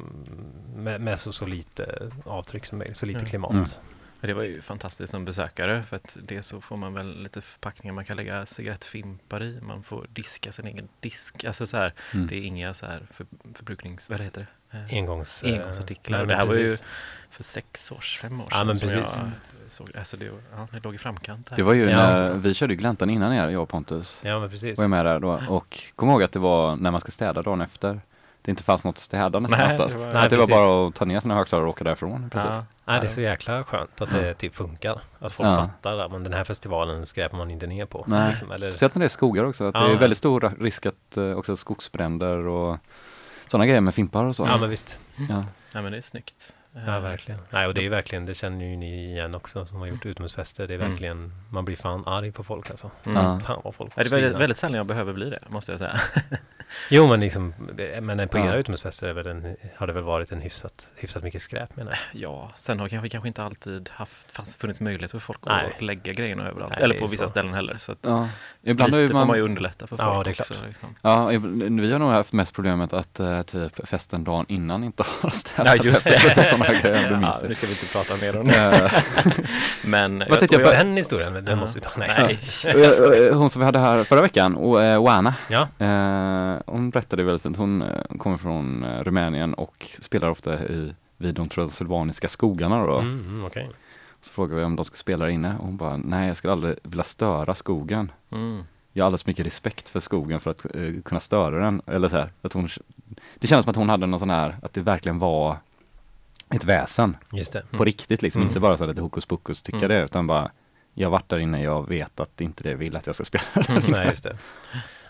med, 0.75 1.02
med 1.02 1.20
så, 1.20 1.32
så 1.32 1.46
lite 1.46 2.12
avtryck 2.25 2.66
som 2.66 2.78
möjligt, 2.78 2.98
så 2.98 3.06
lite 3.06 3.20
Mm. 3.20 3.30
klimat. 3.30 3.82
Mm. 4.25 4.38
Det 4.38 4.44
var 4.44 4.44
ju 4.44 4.62
fantastiskt 4.62 5.12
som 5.12 5.25
besökare 5.25 5.84
för 5.84 5.96
att 5.96 6.17
det 6.24 6.44
så 6.44 6.62
får 6.62 6.77
man 6.77 6.94
väl 6.94 7.24
lite 7.24 7.41
förpackningar 7.41 7.94
man 7.94 8.05
kan 8.05 8.17
lägga 8.17 8.46
cigarettfimpar 8.46 9.44
i. 9.44 9.60
Man 9.62 9.84
får 9.84 10.05
diska 10.10 10.51
sin 10.51 10.67
egen 10.67 10.88
disk. 11.00 11.44
Alltså 11.46 11.67
så 11.67 11.77
här, 11.77 11.94
Mm. 12.13 12.27
det 12.27 12.36
är 12.36 12.41
inga 12.41 12.74
så 12.74 12.86
här 12.86 13.01
för, 13.13 13.25
förbruknings... 13.53 14.10
Vad 14.10 14.22
heter 14.22 14.41
det? 14.72 14.77
Eh, 14.77 14.98
Engångs, 14.98 15.44
eh, 15.44 15.53
Engångsartiklar. 15.60 16.17
nej, 16.17 16.27
det 16.27 16.36
här 16.36 16.46
var 16.46 16.53
ju 16.55 16.63
precis. 16.70 16.84
för 17.29 17.44
sex 17.44 17.91
års, 17.91 18.20
fem 18.20 18.41
år 18.41 18.48
Ja, 18.51 18.58
sedan 18.58 18.67
men 18.67 18.77
som 18.77 18.89
precis. 18.89 19.17
jag 19.17 19.32
såg. 19.72 19.91
Alltså 19.98 20.17
det, 20.17 20.29
var- 20.29 20.39
ja, 20.55 20.67
det 20.72 20.84
låg 20.84 20.96
i 20.96 20.98
framkant. 20.98 21.50
Där. 21.50 21.55
Det 21.55 21.63
var 21.63 21.74
ju 21.74 21.89
Ja. 21.89 21.98
när 21.98 22.34
vi 22.34 22.53
körde 22.53 22.75
gläntan 22.75 23.10
innan 23.10 23.34
er, 23.34 23.48
jag 23.50 23.62
och 23.63 23.70
Pontus. 23.70 24.22
Ja 24.24 24.39
men 24.39 24.50
precis. 24.50 24.77
Var 24.77 24.84
jag 24.84 24.89
med 24.89 25.05
där 25.05 25.20
då 25.20 25.41
och 25.50 25.84
kom 25.96 26.10
ihåg 26.10 26.24
att 26.24 26.32
det 26.32 26.39
var 26.39 26.75
när 26.75 26.91
man 26.91 27.01
ska 27.01 27.12
städa 27.12 27.41
dagen 27.41 27.62
efter. 27.62 28.01
Det 28.46 28.52
inte 28.52 28.64
fanns 28.64 28.84
något 28.84 28.96
att 28.96 29.02
städa 29.02 29.40
nästan 29.40 29.60
Nej, 29.60 29.72
oftast. 29.72 30.00
det 30.00 30.06
var- 30.06 30.14
Nej, 30.14 30.30
det 30.30 30.38
var 30.38 30.48
bara 30.48 30.88
att 30.88 30.96
ta 30.96 31.06
ner 31.06 31.20
sina 31.20 31.36
högtalare 31.36 31.66
och 31.66 31.70
åka 31.70 31.84
därifrån 31.84 32.25
i 32.28 32.30
princip. 32.30 32.52
ja. 32.52 32.66
Nej, 32.86 33.00
det 33.00 33.08
är 33.08 33.10
så 33.10 33.22
jäkla 33.22 33.64
skönt 33.64 34.02
att 34.02 34.10
det 34.10 34.34
typ 34.34 34.56
funkar. 34.56 34.92
Att 35.20 35.34
folk 35.34 35.50
Ja. 35.50 35.56
fattar 35.58 35.98
att 36.00 36.12
den 36.24 36.34
här 36.34 36.44
festivalen 36.44 37.06
skräpar 37.06 37.38
man 37.38 37.52
inte 37.52 37.68
ner 37.68 37.86
på. 37.86 38.04
Nej, 38.08 38.30
liksom, 38.30 38.52
eller, 38.52 38.72
speciellt 38.72 38.96
när 38.96 39.00
det 39.00 39.06
är 39.06 39.10
skogar 39.10 39.44
också. 39.44 39.68
Att 39.68 39.74
Det 39.74 39.80
Ja. 39.80 39.90
är 39.92 39.96
väldigt 39.96 40.18
stor 40.18 40.54
risk 40.60 40.86
att 40.86 41.18
eh, 41.18 41.32
också 41.32 41.58
skogsbränder 41.58 42.38
och 42.48 42.78
sådana 43.48 43.66
grejer 43.66 43.82
med 43.82 43.94
fimpar 43.96 44.25
och 44.25 44.36
så. 44.36 44.44
ja 44.46 44.58
men 44.58 44.70
visst. 44.70 45.00
Ja. 45.30 45.44
ja, 45.74 45.82
men 45.82 45.92
det 45.92 45.98
är 45.98 46.02
snyggt. 46.02 46.54
Ja 46.86 47.00
verkligen. 47.00 47.40
Nej 47.50 47.68
och 47.68 47.74
det 47.74 47.86
är 47.86 47.90
verkligen, 47.90 48.25
det 48.25 48.34
känner 48.34 48.66
ju 48.66 48.75
ni 48.78 49.12
igen 49.12 49.36
också 49.36 49.66
som 49.66 49.78
har 49.78 49.88
gjort 49.88 50.06
utomhusfester. 50.06 50.68
Det 50.68 50.74
är 50.74 50.80
Mm. 50.80 50.90
verkligen, 50.92 51.32
man 51.50 51.66
blir 51.66 51.75
fan 51.75 52.04
arg 52.08 52.32
på 52.32 52.44
folk 52.44 52.70
alltså. 52.70 52.92
Mm. 53.04 53.40
Fan 53.40 53.62
vad 53.64 53.75
folk 53.75 53.94
Ja, 53.96 54.04
det 54.04 54.10
är 54.10 54.12
väldigt, 54.22 54.42
väldigt 54.42 54.58
sällan 54.58 54.78
jag 54.78 54.86
behöver 54.86 55.14
bli 55.14 55.30
det, 55.30 55.40
måste 55.48 55.72
jag 55.72 55.80
säga. 55.80 55.96
Jo 56.89 57.07
men 57.07 57.19
liksom, 57.19 57.53
men 58.01 58.27
på 58.27 58.38
Ja. 58.38 58.45
era 58.45 58.55
utomhusfester 58.55 59.07
är 59.07 59.13
väl 59.13 59.27
en, 59.27 59.55
har 59.77 59.88
det 59.88 59.93
väl 59.93 60.03
varit 60.03 60.31
en 60.31 60.41
hyfsat, 60.41 60.88
hyfsat 60.95 61.24
mycket 61.24 61.41
skräp 61.41 61.75
menar 61.75 61.91
jag. 62.13 62.22
Ja, 62.22 62.51
sen 62.55 62.79
har 62.79 62.88
kanske, 62.88 63.10
kanske 63.10 63.27
inte 63.27 63.43
alltid 63.43 63.89
haft, 63.93 64.62
funnits 64.62 64.81
möjlighet 64.81 65.12
för 65.12 65.19
folk 65.19 65.39
Nej. 65.45 65.72
att 65.75 65.81
lägga 65.81 66.13
grejerna 66.13 66.48
överallt. 66.50 66.74
Nej, 66.75 66.84
Eller 66.84 67.00
på 67.00 67.07
vissa 67.07 67.24
så. 67.24 67.27
ställen 67.27 67.53
heller. 67.53 67.77
Så 67.77 67.91
att 67.91 67.98
Ja. 68.01 68.27
Ibland 68.63 68.93
har 68.93 69.00
lite 69.01 69.01
ju 69.01 69.07
får 69.07 69.13
man, 69.19 69.27
man 69.27 69.38
ju 69.38 69.43
underlätta 69.43 69.88
för 69.88 69.98
folk 69.98 70.01
Ja, 70.10 70.24
det 70.24 70.29
är 70.29 70.31
också. 70.41 70.53
klart. 70.53 70.67
Liksom. 70.67 70.95
ja, 71.01 71.27
vi 71.81 71.91
har 71.91 72.00
nog 72.00 72.12
haft 72.12 72.34
mest 72.34 72.53
problemet 72.53 72.93
att 72.93 73.19
eh, 73.19 73.41
typ 73.41 73.88
festen 73.88 74.24
dagen 74.24 74.45
innan 74.50 74.84
inte 74.84 75.03
har 75.22 75.29
städat 75.29 75.75
Ja, 75.77 75.84
just 75.84 76.03
det. 76.07 76.43
Sådana 76.50 76.67
grejer, 76.67 77.10
du 77.10 77.17
minns 77.17 77.36
ja, 77.36 77.41
det. 77.41 77.48
nu 77.48 77.55
ska 77.55 77.67
vi 77.67 77.72
inte 77.74 77.86
prata 77.93 78.17
mer 78.17 78.38
om 78.39 78.48
det. 78.48 78.55
Eh, 78.86 78.91
Men 79.86 80.19
Vad 80.29 80.39
tänkte 80.39 80.55
jag 80.55 80.63
på- 80.65 80.72
Den 80.72 80.98
historien, 80.98 81.34
men 81.34 81.45
den 81.45 81.53
Ja. 81.53 81.60
måste 81.60 81.77
vi 81.79 81.81
ta. 81.84 81.89
Nej. 81.98 82.39
Nej. 82.63 82.84
eh, 83.29 83.38
Hon 83.38 83.50
som 83.50 83.60
vi 83.60 83.65
hade 83.65 83.79
här 83.79 84.03
förra 84.03 84.22
veckan, 84.22 84.55
och, 84.55 84.84
eh, 84.84 85.01
Oana, 85.01 85.34
Ja. 85.48 85.62
eh, 85.79 86.54
hon 86.65 86.89
berättade 86.89 87.24
väldigt 87.24 87.41
fint. 87.41 87.57
Hon 87.57 87.81
eh, 87.81 88.17
kommer 88.19 88.38
från 88.38 88.83
eh, 88.83 89.03
Rumänien 89.03 89.53
och 89.53 89.89
spelar 90.00 90.29
ofta 90.29 90.63
i, 90.67 90.93
vid 91.17 91.35
de 91.35 91.50
transylvaniska 91.50 92.29
skogarna 92.29 92.85
då. 92.85 92.97
Mm, 93.00 93.19
mm, 93.27 93.45
okej. 93.45 93.69
Så 94.21 94.31
frågade 94.33 94.59
vi 94.59 94.65
om 94.65 94.75
de 94.75 94.85
ska 94.85 94.95
spela 94.95 95.25
där 95.25 95.31
inne 95.31 95.55
och 95.59 95.65
hon 95.65 95.77
bara, 95.77 95.97
nej 95.97 96.27
jag 96.27 96.38
skulle 96.38 96.53
aldrig 96.53 96.75
vilja 96.83 97.03
störa 97.03 97.55
skogen. 97.55 98.12
Mm. 98.31 98.63
Jag 98.93 99.03
har 99.03 99.05
alldeles 99.05 99.24
för 99.24 99.29
mycket 99.29 99.45
respekt 99.45 99.89
för 99.89 100.00
skogen 100.00 100.39
för 100.39 100.51
att 100.51 100.65
eh, 100.75 101.01
kunna 101.05 101.19
störa 101.19 101.59
den. 101.65 101.81
Eller 101.85 102.09
så 102.09 102.15
här, 102.17 102.31
att 102.41 102.53
hon, 102.53 102.69
det 103.39 103.47
kändes 103.47 103.63
som 103.63 103.69
att 103.69 103.75
hon 103.75 103.89
hade 103.89 104.05
någon 104.05 104.19
sån 104.19 104.29
här, 104.29 104.57
att 104.62 104.74
det 104.74 104.81
verkligen 104.81 105.19
var 105.19 105.57
ett 106.50 106.63
väsen 106.63 107.17
Just 107.31 107.53
det. 107.53 107.63
på 107.71 107.85
riktigt 107.85 108.21
liksom. 108.21 108.41
Mm. 108.41 108.50
Inte 108.50 108.59
bara 108.59 108.77
så 108.77 108.85
lite 108.85 109.01
hokus 109.01 109.25
pokus 109.25 109.62
tycka 109.62 109.77
Mm. 109.77 109.89
det, 109.89 110.03
utan 110.03 110.27
bara 110.27 110.51
jag 110.93 111.07
har 111.07 111.12
varit 111.12 111.29
där 111.29 111.38
inne, 111.39 111.63
jag 111.63 111.88
vet 111.89 112.19
att 112.19 112.41
inte 112.41 112.63
det 112.63 112.75
vill 112.75 112.95
att 112.95 113.05
jag 113.07 113.15
ska 113.15 113.24
spela 113.24 113.43
där. 113.53 113.85
Nej, 113.91 114.07
just 114.07 114.24
det. 114.24 114.38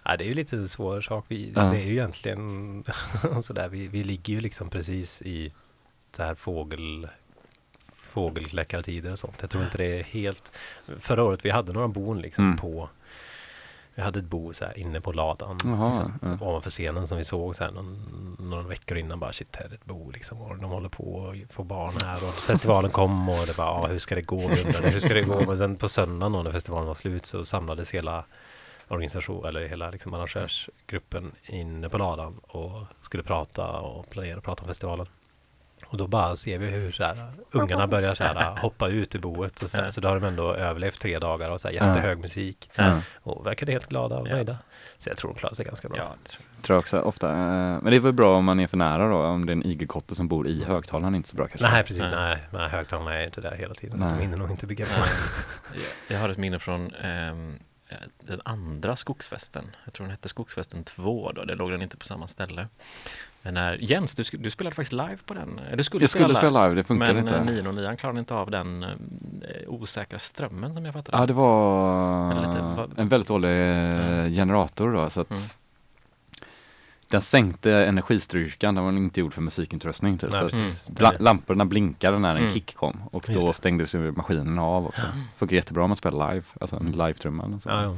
Ja, 0.05 0.17
det 0.17 0.23
är 0.23 0.27
ju 0.27 0.33
lite 0.33 0.55
en 0.55 0.69
svår 0.69 1.01
sak. 1.01 1.25
Vi, 1.27 1.51
Ja. 1.55 1.63
Det 1.63 1.77
är 1.77 1.83
ju 1.85 1.91
egentligen 1.91 2.83
sådär, 3.41 3.69
vi, 3.69 3.87
vi 3.87 4.03
ligger 4.03 4.33
ju 4.33 4.41
liksom 4.41 4.69
precis 4.69 5.21
i 5.21 5.53
så 6.15 6.23
här 6.23 6.35
fågel 6.35 7.07
fågelkläckartider 7.95 9.11
och 9.11 9.19
sånt. 9.19 9.35
Jag 9.41 9.49
tror 9.49 9.63
inte 9.63 9.77
det 9.77 9.99
är 9.99 10.03
helt... 10.03 10.51
Förra 10.99 11.23
året 11.23 11.45
vi 11.45 11.49
hade 11.49 11.73
några 11.73 11.87
bon 11.87 12.21
liksom 12.21 12.45
Mm. 12.45 12.57
på... 12.57 12.89
Vi 13.97 14.01
hade 14.01 14.19
ett 14.19 14.25
bo 14.25 14.53
så 14.53 14.65
här 14.65 14.79
inne 14.79 15.01
på 15.01 15.11
ladan 15.11 15.57
Jaha, 15.65 15.87
liksom, 15.87 16.37
ja. 16.39 16.47
ovanför 16.47 16.69
scenen 16.69 17.07
som 17.07 17.17
vi 17.17 17.23
såg 17.23 17.55
så 17.55 17.63
här 17.63 17.71
någon, 17.71 18.37
några 18.39 18.63
veckor 18.63 18.97
innan. 18.97 19.19
Bara 19.19 19.33
shit, 19.33 19.55
här 19.55 19.65
är 19.65 19.73
ett 19.73 19.85
bo 19.85 20.11
liksom. 20.11 20.41
Och 20.41 20.57
de 20.57 20.69
håller 20.69 20.89
på 20.89 21.33
att 21.47 21.53
få 21.53 21.63
barn 21.63 21.93
här. 22.05 22.15
Och 22.15 22.33
festivalen 22.33 22.91
kom 22.91 23.29
och 23.29 23.45
det 23.47 23.57
bara, 23.57 23.67
ja, 23.67 23.87
hur 23.87 23.99
ska 23.99 24.15
det 24.15 24.21
gå? 24.21 24.35
Undrade, 24.41 24.89
hur 24.89 24.99
ska 24.99 25.13
det 25.13 25.21
gå? 25.21 25.45
Men 25.47 25.57
sen 25.57 25.75
på 25.75 25.89
söndagen 25.89 26.31
då, 26.31 26.41
när 26.43 26.51
festivalen 26.51 26.87
var 26.87 26.93
slut 26.93 27.25
så 27.25 27.45
samlades 27.45 27.91
hela 27.91 28.25
organisation 28.87 29.45
eller 29.45 29.67
hela 29.67 29.89
liksom 29.89 30.13
arrangörsgruppen 30.13 31.31
inne 31.43 31.89
på 31.89 31.97
ladan 31.97 32.39
och 32.41 32.83
skulle 33.01 33.23
prata 33.23 33.67
och 33.67 34.09
planera 34.09 34.37
och 34.37 34.43
prata 34.43 34.61
om 34.61 34.67
festivalen. 34.67 35.07
Och 35.87 35.97
då 35.97 36.07
bara 36.07 36.35
ser 36.35 36.57
vi 36.57 36.65
hur 36.65 36.91
så 36.91 37.03
här, 37.03 37.17
ungarna 37.51 37.87
börjar 37.87 38.15
så 38.15 38.23
här, 38.23 38.57
hoppa 38.61 38.87
ut 38.87 39.15
ur 39.15 39.19
boet. 39.19 39.63
Och 39.63 39.69
så, 39.69 39.77
här, 39.77 39.89
så 39.89 40.01
då 40.01 40.07
har 40.07 40.19
de 40.19 40.27
ändå 40.27 40.53
överlevt 40.53 40.99
tre 40.99 41.19
dagar 41.19 41.49
och 41.49 41.61
så 41.61 41.67
här, 41.67 41.75
jättehög 41.75 42.19
musik. 42.19 42.69
Ja. 42.75 43.01
Och 43.15 43.45
verkade 43.45 43.71
helt 43.71 43.87
glada 43.89 44.17
och 44.17 44.27
Ja. 44.27 44.33
nöjda. 44.33 44.57
Så 44.97 45.09
jag 45.09 45.17
tror 45.17 45.33
de 45.33 45.39
klarar 45.39 45.53
sig 45.55 45.65
ganska 45.65 45.89
bra. 45.89 45.97
Ja, 45.97 46.15
det 46.23 46.29
tror 46.29 46.41
Tror 46.61 46.75
jag 46.75 46.79
också 46.79 46.99
ofta. 46.99 47.29
Eh, 47.29 47.35
Men 47.35 47.85
det 47.85 47.95
är 47.95 47.99
väl 47.99 48.13
bra 48.13 48.35
om 48.35 48.45
man 48.45 48.59
är 48.59 48.67
för 48.67 48.77
nära 48.77 49.07
då, 49.09 49.17
om 49.17 49.45
det 49.45 49.51
är 49.51 49.55
en 49.55 49.63
igelkotte 49.65 50.15
som 50.15 50.27
bor 50.27 50.47
i 50.47 50.63
högtalaren, 50.63 51.13
är 51.13 51.17
inte 51.17 51.29
så 51.29 51.35
bra 51.35 51.47
kanske. 51.47 51.67
Nej, 51.71 51.83
precis. 51.83 51.99
Nej. 52.01 52.11
Nej, 52.11 52.37
nej 52.51 52.69
högtalarna 52.69 53.15
är 53.15 53.23
inte 53.23 53.41
där 53.41 53.55
hela 53.55 53.73
tiden. 53.73 53.99
Nej. 53.99 54.09
De 54.13 54.21
hinner 54.21 54.37
nog 54.37 54.51
inte 54.51 54.67
bygga 54.67 54.85
på. 54.85 54.91
jag. 56.13 56.19
Har 56.19 56.29
ett 56.29 56.37
minne 56.37 56.59
från 56.59 56.93
eh, 56.93 57.35
den 58.19 58.41
andra 58.45 58.95
skogsfesten. 58.95 59.65
Jag 59.85 59.93
tror 59.93 60.03
den 60.05 60.11
hette 60.11 60.29
Skogsfesten 60.29 60.83
2 60.83 61.31
då, 61.31 61.43
det 61.45 61.55
låg 61.55 61.71
den 61.71 61.81
inte 61.81 61.97
på 61.97 62.05
samma 62.05 62.27
ställe. 62.27 62.67
Men 63.41 63.53
när, 63.53 63.77
Jens, 63.81 64.15
du, 64.15 64.23
du 64.37 64.51
spelade 64.51 64.75
faktiskt 64.75 64.93
live 64.93 65.17
på 65.25 65.33
den. 65.33 65.59
Eh, 65.59 65.77
Du 65.77 65.83
skulle, 65.83 66.03
Jag 66.03 66.09
skulle 66.09 66.35
spela 66.35 66.63
live, 66.63 66.75
det 66.75 66.83
funkade 66.83 67.13
men 67.13 67.23
inte. 67.23 67.39
Men 67.43 67.55
9 67.55 67.67
och 67.67 67.75
9 67.75 67.95
klarade 67.95 68.19
inte 68.19 68.33
av 68.33 68.51
den 68.51 68.83
eh, 68.83 68.89
osäkra 69.67 70.19
strömmen 70.19 70.73
som 70.73 70.85
jag 70.85 70.93
fattade. 70.93 71.17
Ja, 71.17 71.25
det 71.25 71.33
var 71.33 72.35
lite, 72.47 73.01
en 73.01 73.09
väldigt 73.09 73.27
dålig 73.27 73.49
eh, 73.49 74.29
generator 74.29 74.93
då, 74.93 75.09
så 75.09 75.21
att 75.21 75.31
Mm. 75.31 75.43
Den 77.15 77.21
sänkte 77.21 77.85
energistyrkan, 77.85 78.75
den 78.75 78.83
var 78.83 78.91
inte 78.91 79.19
gjord 79.19 79.33
för 79.33 79.41
musikintröstning 79.41 80.17
typ. 80.17 80.31
Nej, 80.31 80.49
Det- 80.89 81.19
lamporna 81.19 81.65
blinkade 81.65 82.19
när 82.19 82.29
en 82.35 82.37
Mm. 82.41 82.53
kick 82.53 82.75
kom 82.75 83.01
och 83.11 83.25
då 83.33 83.53
stängdes 83.53 83.95
ju 83.95 84.11
maskinen 84.11 84.59
av 84.59 84.85
också. 84.87 85.01
Funkar 85.37 85.55
jättebra 85.55 85.83
om 85.83 85.89
man 85.89 85.95
spelar 85.97 86.33
live, 86.33 86.45
alltså 86.61 86.75
en 86.75 86.91
live-trumman 86.91 87.53
och 87.53 87.61
så. 87.61 87.69
Ja, 87.69 87.83
ja. 87.83 87.97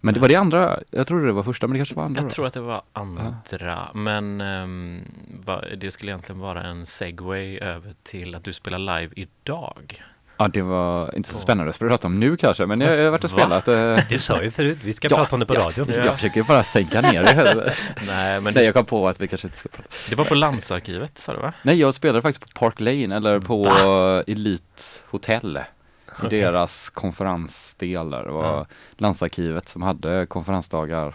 Men 0.00 0.14
det 0.14 0.20
var 0.20 0.28
det 0.28 0.36
andra, 0.36 0.80
jag 0.90 1.06
trodde 1.06 1.26
det 1.26 1.32
var 1.32 1.42
första 1.42 1.66
men 1.66 1.72
det 1.72 1.78
kanske 1.78 1.94
var 1.94 2.04
andra 2.04 2.20
Jag 2.22 2.30
då. 2.30 2.34
tror 2.34 2.46
att 2.46 2.52
det 2.54 2.60
var 2.60 2.82
andra, 2.92 3.88
men 3.94 4.40
ehm, 4.40 5.00
va, 5.44 5.64
det 5.76 5.90
skulle 5.90 6.12
egentligen 6.12 6.40
vara 6.40 6.62
en 6.62 6.86
segway 6.86 7.58
över 7.58 7.94
till 8.02 8.34
att 8.34 8.44
du 8.44 8.52
spelar 8.52 8.78
live 9.00 9.12
idag. 9.16 10.02
Ja 10.42 10.48
det 10.48 10.62
var 10.62 11.16
inte 11.16 11.28
så 11.28 11.38
spännande 11.38 11.70
att 11.70 11.78
prata 11.78 12.06
om 12.06 12.20
nu 12.20 12.36
kanske 12.36 12.66
men 12.66 12.80
jag 12.80 12.96
jag 12.98 13.04
har 13.04 13.10
varit 13.10 13.24
och 13.24 13.30
Va? 13.30 13.38
spelat. 13.38 13.68
eh, 13.68 13.98
Du 14.08 14.18
sa 14.18 14.42
ju 14.42 14.50
förut, 14.50 14.78
vi 14.84 14.92
ska 14.92 15.08
Ja, 15.10 15.16
prata 15.16 15.36
om 15.36 15.40
det 15.40 15.46
på 15.46 15.54
ja, 15.54 15.60
radion. 15.60 15.88
Jag, 15.96 16.14
försöker 16.14 16.42
bara 16.42 16.64
sänka 16.64 17.00
ner 17.00 17.22
det. 17.22 17.72
Nej, 18.06 18.40
men 18.40 18.54
det, 18.54 18.64
jag 18.64 18.74
kom 18.74 18.84
på 18.84 19.08
att 19.08 19.20
vi 19.20 19.28
kanske 19.28 19.46
inte 19.46 19.56
ska 19.58 19.68
prata. 19.68 19.88
det 20.08 20.14
var 20.14 20.24
på 20.24 20.34
Landsarkivet 20.34 21.18
sa 21.18 21.32
du 21.32 21.38
va? 21.38 21.52
Nej 21.62 21.80
jag 21.80 21.94
spelade 21.94 22.22
faktiskt 22.22 22.52
på 22.54 22.58
Park 22.60 22.80
Lane 22.80 23.16
eller 23.16 23.40
på 23.40 23.66
Elite 24.26 24.82
Hotel. 25.10 25.56
I 26.08 26.26
Okej. 26.26 26.40
deras 26.40 26.90
konferensdel 26.90 28.10
där. 28.10 28.24
Det 28.24 28.30
var 28.30 28.44
Ja. 28.44 28.66
Landsarkivet 28.96 29.68
som 29.68 29.82
hade 29.82 30.26
konferensdagar. 30.26 31.14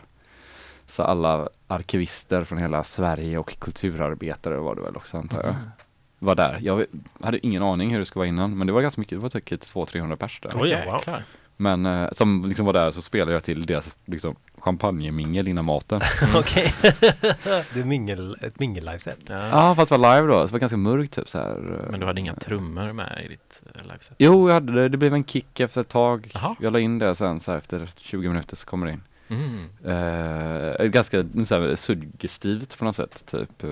Så 0.88 1.04
alla 1.04 1.50
arkivister 1.68 2.44
från 2.44 2.58
hela 2.58 2.84
Sverige 2.84 3.38
och 3.38 3.60
kulturarbetare 3.60 4.58
var 4.58 4.76
det 4.76 4.82
väl 4.82 4.96
också 4.96 5.18
antar 5.18 5.44
jag. 5.44 5.54
Mhm. 5.54 5.70
Var 6.26 6.36
där. 6.36 6.58
Jag 6.62 6.86
hade 7.22 7.46
ingen 7.46 7.64
aning 7.64 7.90
hur 7.92 8.00
det 8.00 8.06
skulle 8.06 8.20
vara 8.20 8.28
innan 8.28 8.58
men 8.58 8.68
det 8.68 8.74
var 8.74 8.82
ganska 8.82 9.02
mycket, 9.02 9.18
det 9.18 9.22
var 9.22 9.30
säkert 9.30 9.68
200-300 9.74 10.16
pers 10.16 10.40
där. 10.42 10.52
Oj, 10.56 10.70
Jäklar. 10.70 11.24
Men 11.58 11.86
eh, 11.86 12.10
som 12.12 12.44
liksom 12.48 12.66
var 12.66 12.74
där 12.74 12.92
så 12.92 13.02
spelade 13.02 13.32
jag 13.34 13.44
till 13.44 13.66
deras 13.66 13.96
liksom 14.06 14.36
champagnemingel 14.58 15.48
innan 15.48 15.66
maten. 15.66 16.02
Okej. 16.36 16.74
det 17.74 17.80
är 17.80 17.84
mingel, 17.84 18.38
ett 18.42 18.60
mingel-liveset. 18.60 19.18
Ja. 19.28 19.48
Ja 19.50 19.76
fast 19.76 19.92
det 19.92 19.98
var 19.98 20.16
live 20.16 20.28
då, 20.34 20.40
så 20.40 20.46
det 20.46 20.52
var 20.52 20.60
ganska 20.60 20.78
mörkt 20.78 21.14
typ 21.14 21.30
så 21.30 21.38
här. 21.38 21.80
eh. 21.86 21.92
Men 21.92 22.00
du 22.00 22.06
hade 22.06 22.20
inga 22.22 22.36
trummor 22.36 22.94
med 22.94 23.22
i 23.26 23.28
ditt 23.28 23.62
eh, 23.76 23.82
liveset? 23.84 24.16
Jo 24.20 24.50
jag 24.50 24.54
hade 24.54 24.74
det, 24.74 24.90
det 24.90 24.98
blev 24.98 25.14
en 25.14 25.24
kick 25.26 25.60
efter 25.60 25.82
ett 25.82 25.90
tag. 25.90 26.32
Jaha. 26.34 26.56
Jag 26.60 26.74
la 26.74 26.80
in 26.80 27.00
det 27.00 27.16
sen 27.16 27.40
så 27.40 27.52
här 27.52 27.58
efter 27.58 27.90
20 27.98 28.28
minuter 28.28 28.56
så 28.56 28.66
kommer 28.66 28.86
det 28.88 28.94
in. 28.94 29.04
Mm. 29.28 29.70
Eh, 29.86 30.86
ganska 30.86 31.24
så 31.46 31.56
här, 31.62 31.76
suggestivt 31.76 32.78
på 32.78 32.86
något 32.86 32.96
sätt 32.96 33.24
typ. 33.26 33.64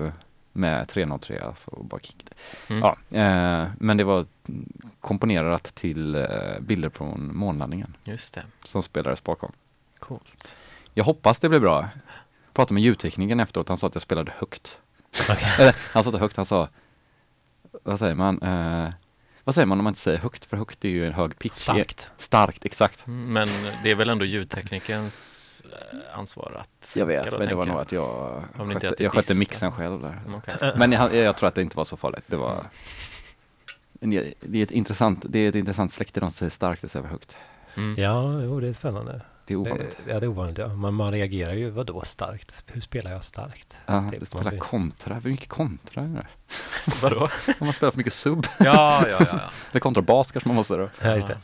Med 0.56 0.88
303 0.88 1.40
alltså 1.40 1.70
och 1.70 1.84
bara 1.84 2.00
kick. 2.00 2.24
Mm. 2.68 2.82
Ja, 2.82 2.96
eh, 3.18 3.68
men 3.78 3.96
det 3.96 4.04
var 4.04 4.26
komponerat 5.00 5.74
till 5.74 6.14
eh, 6.14 6.60
bilder 6.60 6.88
från 6.90 7.36
månlandningen 7.36 7.96
Just 8.04 8.34
det, 8.34 8.42
som 8.64 8.82
spelades 8.82 9.24
bakom. 9.24 9.52
coolt. 9.98 10.58
Jag 10.94 11.04
hoppas 11.04 11.38
det 11.38 11.48
blir 11.48 11.60
bra. 11.60 11.80
Jag 12.44 12.54
pratade 12.54 12.74
med 12.74 12.82
ljudteknikern 12.82 13.40
efteråt, 13.40 13.68
han 13.68 13.78
sa 13.78 13.86
att 13.86 13.94
jag 13.94 14.02
spelade 14.02 14.32
högt. 14.36 14.78
Eller, 15.58 15.76
han 15.92 16.04
sa 16.04 16.10
inte 16.10 16.18
högt, 16.18 16.36
han 16.36 16.46
sa, 16.46 16.68
vad 17.82 17.98
säger 17.98 18.14
man? 18.14 18.42
Eh, 18.42 18.90
vad 19.44 19.54
säger 19.54 19.66
man 19.66 19.78
om 19.78 19.84
man 19.84 19.90
inte 19.90 20.00
säger 20.00 20.18
högt? 20.18 20.44
För 20.44 20.56
högt 20.56 20.84
är 20.84 20.88
ju 20.88 21.06
en 21.06 21.12
hög 21.12 21.38
pitch. 21.38 21.54
Starkt. 21.54 22.12
Starkt, 22.16 22.64
exakt. 22.64 23.06
Mm, 23.06 23.32
Men 23.32 23.48
det 23.82 23.90
är 23.90 23.94
väl 23.94 24.08
ändå 24.08 24.24
ljudteknikerns 24.24 25.62
eh, 25.72 26.18
ansvar 26.18 26.60
att 26.60 26.96
Jag 26.96 27.06
vet, 27.06 27.38
men 27.38 27.48
det 27.48 27.54
var 27.54 27.66
nog 27.66 27.80
att 27.80 27.92
jag 27.92 28.44
Om 28.58 28.70
skötte, 28.72 28.88
att 28.88 29.00
jag 29.00 29.12
skötte 29.12 29.34
mixen 29.38 29.72
själv 29.72 30.00
där. 30.02 30.20
Mm, 30.26 30.34
okej. 30.34 30.72
Men 30.76 30.92
jag, 30.92 31.14
jag 31.14 31.36
tror 31.36 31.48
att 31.48 31.54
det 31.54 31.62
inte 31.62 31.76
var 31.76 31.84
så 31.84 31.96
farligt. 31.96 32.24
Det 32.26 32.36
var 32.36 32.66
en, 34.00 34.10
det 34.40 34.58
är 34.58 34.62
ett 34.62 34.70
intressant, 34.70 35.24
det 35.28 35.38
är 35.38 35.48
ett 35.48 35.54
intressant 35.54 35.92
släkte 35.92 36.20
de 36.20 36.30
som 36.30 36.32
säger 36.32 36.50
starkt 36.50 36.84
istället 36.84 37.06
för 37.06 37.12
högt. 37.12 37.36
Mm. 37.76 38.02
Ja, 38.02 38.42
jo, 38.42 38.60
det 38.60 38.68
är 38.68 38.72
spännande. 38.72 39.20
Det 39.46 39.54
är 39.54 39.56
ovanligt. 39.56 39.96
Ja, 40.08 40.20
det 40.20 40.26
är 40.26 40.28
ovanligt. 40.28 40.58
Ja. 40.58 40.68
Man, 40.68 40.94
man 40.94 41.12
reagerar 41.12 41.52
ju, 41.52 41.70
vadå 41.70 42.02
starkt? 42.04 42.64
Hur 42.66 42.80
spelar 42.80 43.10
jag 43.10 43.24
starkt? 43.24 43.76
Ja, 43.86 44.10
typ, 44.10 44.20
du 44.20 44.26
spelar 44.26 44.50
blir- 44.50 44.60
kontra, 44.60 45.14
hur 45.14 45.30
mycket 45.30 45.48
kontra 45.48 46.02
är 46.02 46.06
det? 46.08 46.26
Vadå? 47.02 47.20
Om 47.60 47.66
man 47.66 47.72
spelar 47.72 47.90
för 47.90 47.98
mycket 47.98 48.12
sub, 48.14 48.46
Ja, 48.58 48.64
ja, 48.64 49.06
ja. 49.20 49.26
ja. 49.32 49.40
eller 49.70 49.80
kontrabas 49.80 50.32
kanske 50.32 50.48
man 50.48 50.56
måste 50.56 50.76
då. 50.76 50.88
Ja, 51.00 51.14
just 51.14 51.28
det. 51.28 51.38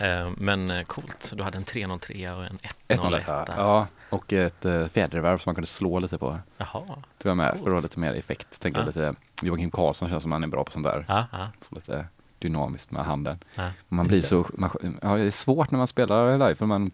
Eh, 0.00 0.30
Men 0.36 0.70
eh, 0.70 0.82
coolt, 0.84 1.32
du 1.36 1.42
hade 1.42 1.58
en 1.58 1.64
303 1.64 2.30
och 2.30 2.44
en 2.44 2.58
101 2.88 3.28
101. 3.28 3.48
Ja, 3.56 3.86
och 4.10 4.32
ett 4.32 4.64
uh, 4.64 4.86
som 4.92 5.42
man 5.46 5.54
kunde 5.54 5.66
slå 5.66 5.98
lite 5.98 6.18
på. 6.18 6.38
Jaha. 6.56 6.82
Tog 7.18 7.30
jag 7.30 7.36
med 7.36 7.50
för 7.50 7.56
att 7.58 7.60
ha 7.64 7.70
Coolt. 7.70 7.82
lite 7.82 7.98
mer 8.00 8.14
effekt. 8.14 8.60
Tänker 8.60 8.80
Ja. 8.80 8.86
lite, 8.86 9.14
Joakim 9.42 9.70
Karlsson 9.70 10.08
känns 10.08 10.22
som 10.22 10.32
han 10.32 10.42
är 10.44 10.48
bra 10.48 10.64
på 10.64 10.72
sånt 10.72 10.84
där. 10.84 11.04
Ja, 11.08 11.26
ja. 11.32 11.48
Lite 11.68 12.06
dynamiskt 12.48 12.90
med 12.90 13.04
handen. 13.04 13.38
Ja, 13.54 13.70
Man 13.88 14.06
blir 14.06 14.22
så, 14.22 14.46
man, 14.58 14.70
ja, 15.02 15.16
det 15.16 15.22
är 15.22 15.30
svårt 15.30 15.70
när 15.70 15.78
man 15.78 15.86
spelar 15.86 16.32
live 16.38 16.54
för 16.54 16.66
man 16.66 16.90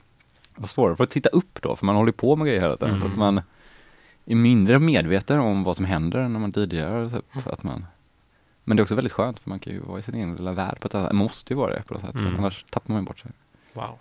har 0.57 0.67
svårare 0.67 0.97
för 0.97 1.05
att 1.05 1.11
titta 1.11 1.29
upp 1.29 1.63
då 1.63 1.77
för 1.77 1.87
man 1.87 1.97
håller 1.97 2.13
på 2.13 2.37
med 2.37 2.47
grejer 2.47 2.61
hela 2.61 2.77
tiden. 2.77 2.99
Så 3.01 3.07
Mm. 3.07 3.13
att 3.13 3.19
man 3.19 3.43
är 4.27 4.35
mindre 4.35 4.79
medveten 4.79 5.39
om 5.41 5.65
vad 5.65 5.77
som 5.77 5.85
händer 5.85 6.29
när 6.29 6.41
man 6.41 6.53
DJar. 6.57 7.09
Typ, 7.09 7.35
Mm. 7.35 7.45
att 7.53 7.63
man, 7.63 7.87
men 8.65 8.77
det 8.77 8.81
är 8.81 8.83
också 8.83 8.95
väldigt 8.95 9.13
skönt 9.13 9.39
för 9.41 9.49
man 9.51 9.59
kan 9.59 9.73
ju 9.73 9.81
vara 9.81 9.99
i 9.99 10.03
sin 10.03 10.15
egen 10.15 10.37
lilla 10.37 10.53
värld 10.53 10.81
på 10.81 10.87
ett 10.89 10.95
annat 10.95 11.13
Man 11.13 11.17
måste 11.17 11.53
ju 11.53 11.57
vara 11.57 11.75
det 11.75 11.83
på 11.83 11.95
något 11.95 12.03
sätt. 12.03 12.15
Mm. 12.15 12.37
Annars 12.39 12.65
tappar 12.71 12.95
man 12.95 13.05
bort 13.05 13.19
sig. 13.19 13.31
Wow, 13.73 13.99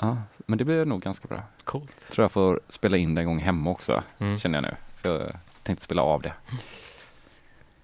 Ja, 0.00 0.16
men 0.46 0.58
det 0.58 0.64
blir 0.64 0.84
nog 0.84 1.00
ganska 1.02 1.28
bra. 1.28 1.42
coolt. 1.64 2.10
Tror 2.12 2.22
jag 2.24 2.32
får 2.32 2.60
spela 2.68 2.96
in 2.96 3.14
det 3.14 3.20
en 3.20 3.26
gång 3.26 3.38
hemma 3.38 3.70
också, 3.70 4.02
Mm. 4.18 4.38
känner 4.38 4.56
jag 4.58 4.62
nu. 4.62 4.76
För 5.02 5.20
jag 5.20 5.62
tänkte 5.62 5.84
spela 5.84 6.02
av 6.02 6.22
det. 6.22 6.32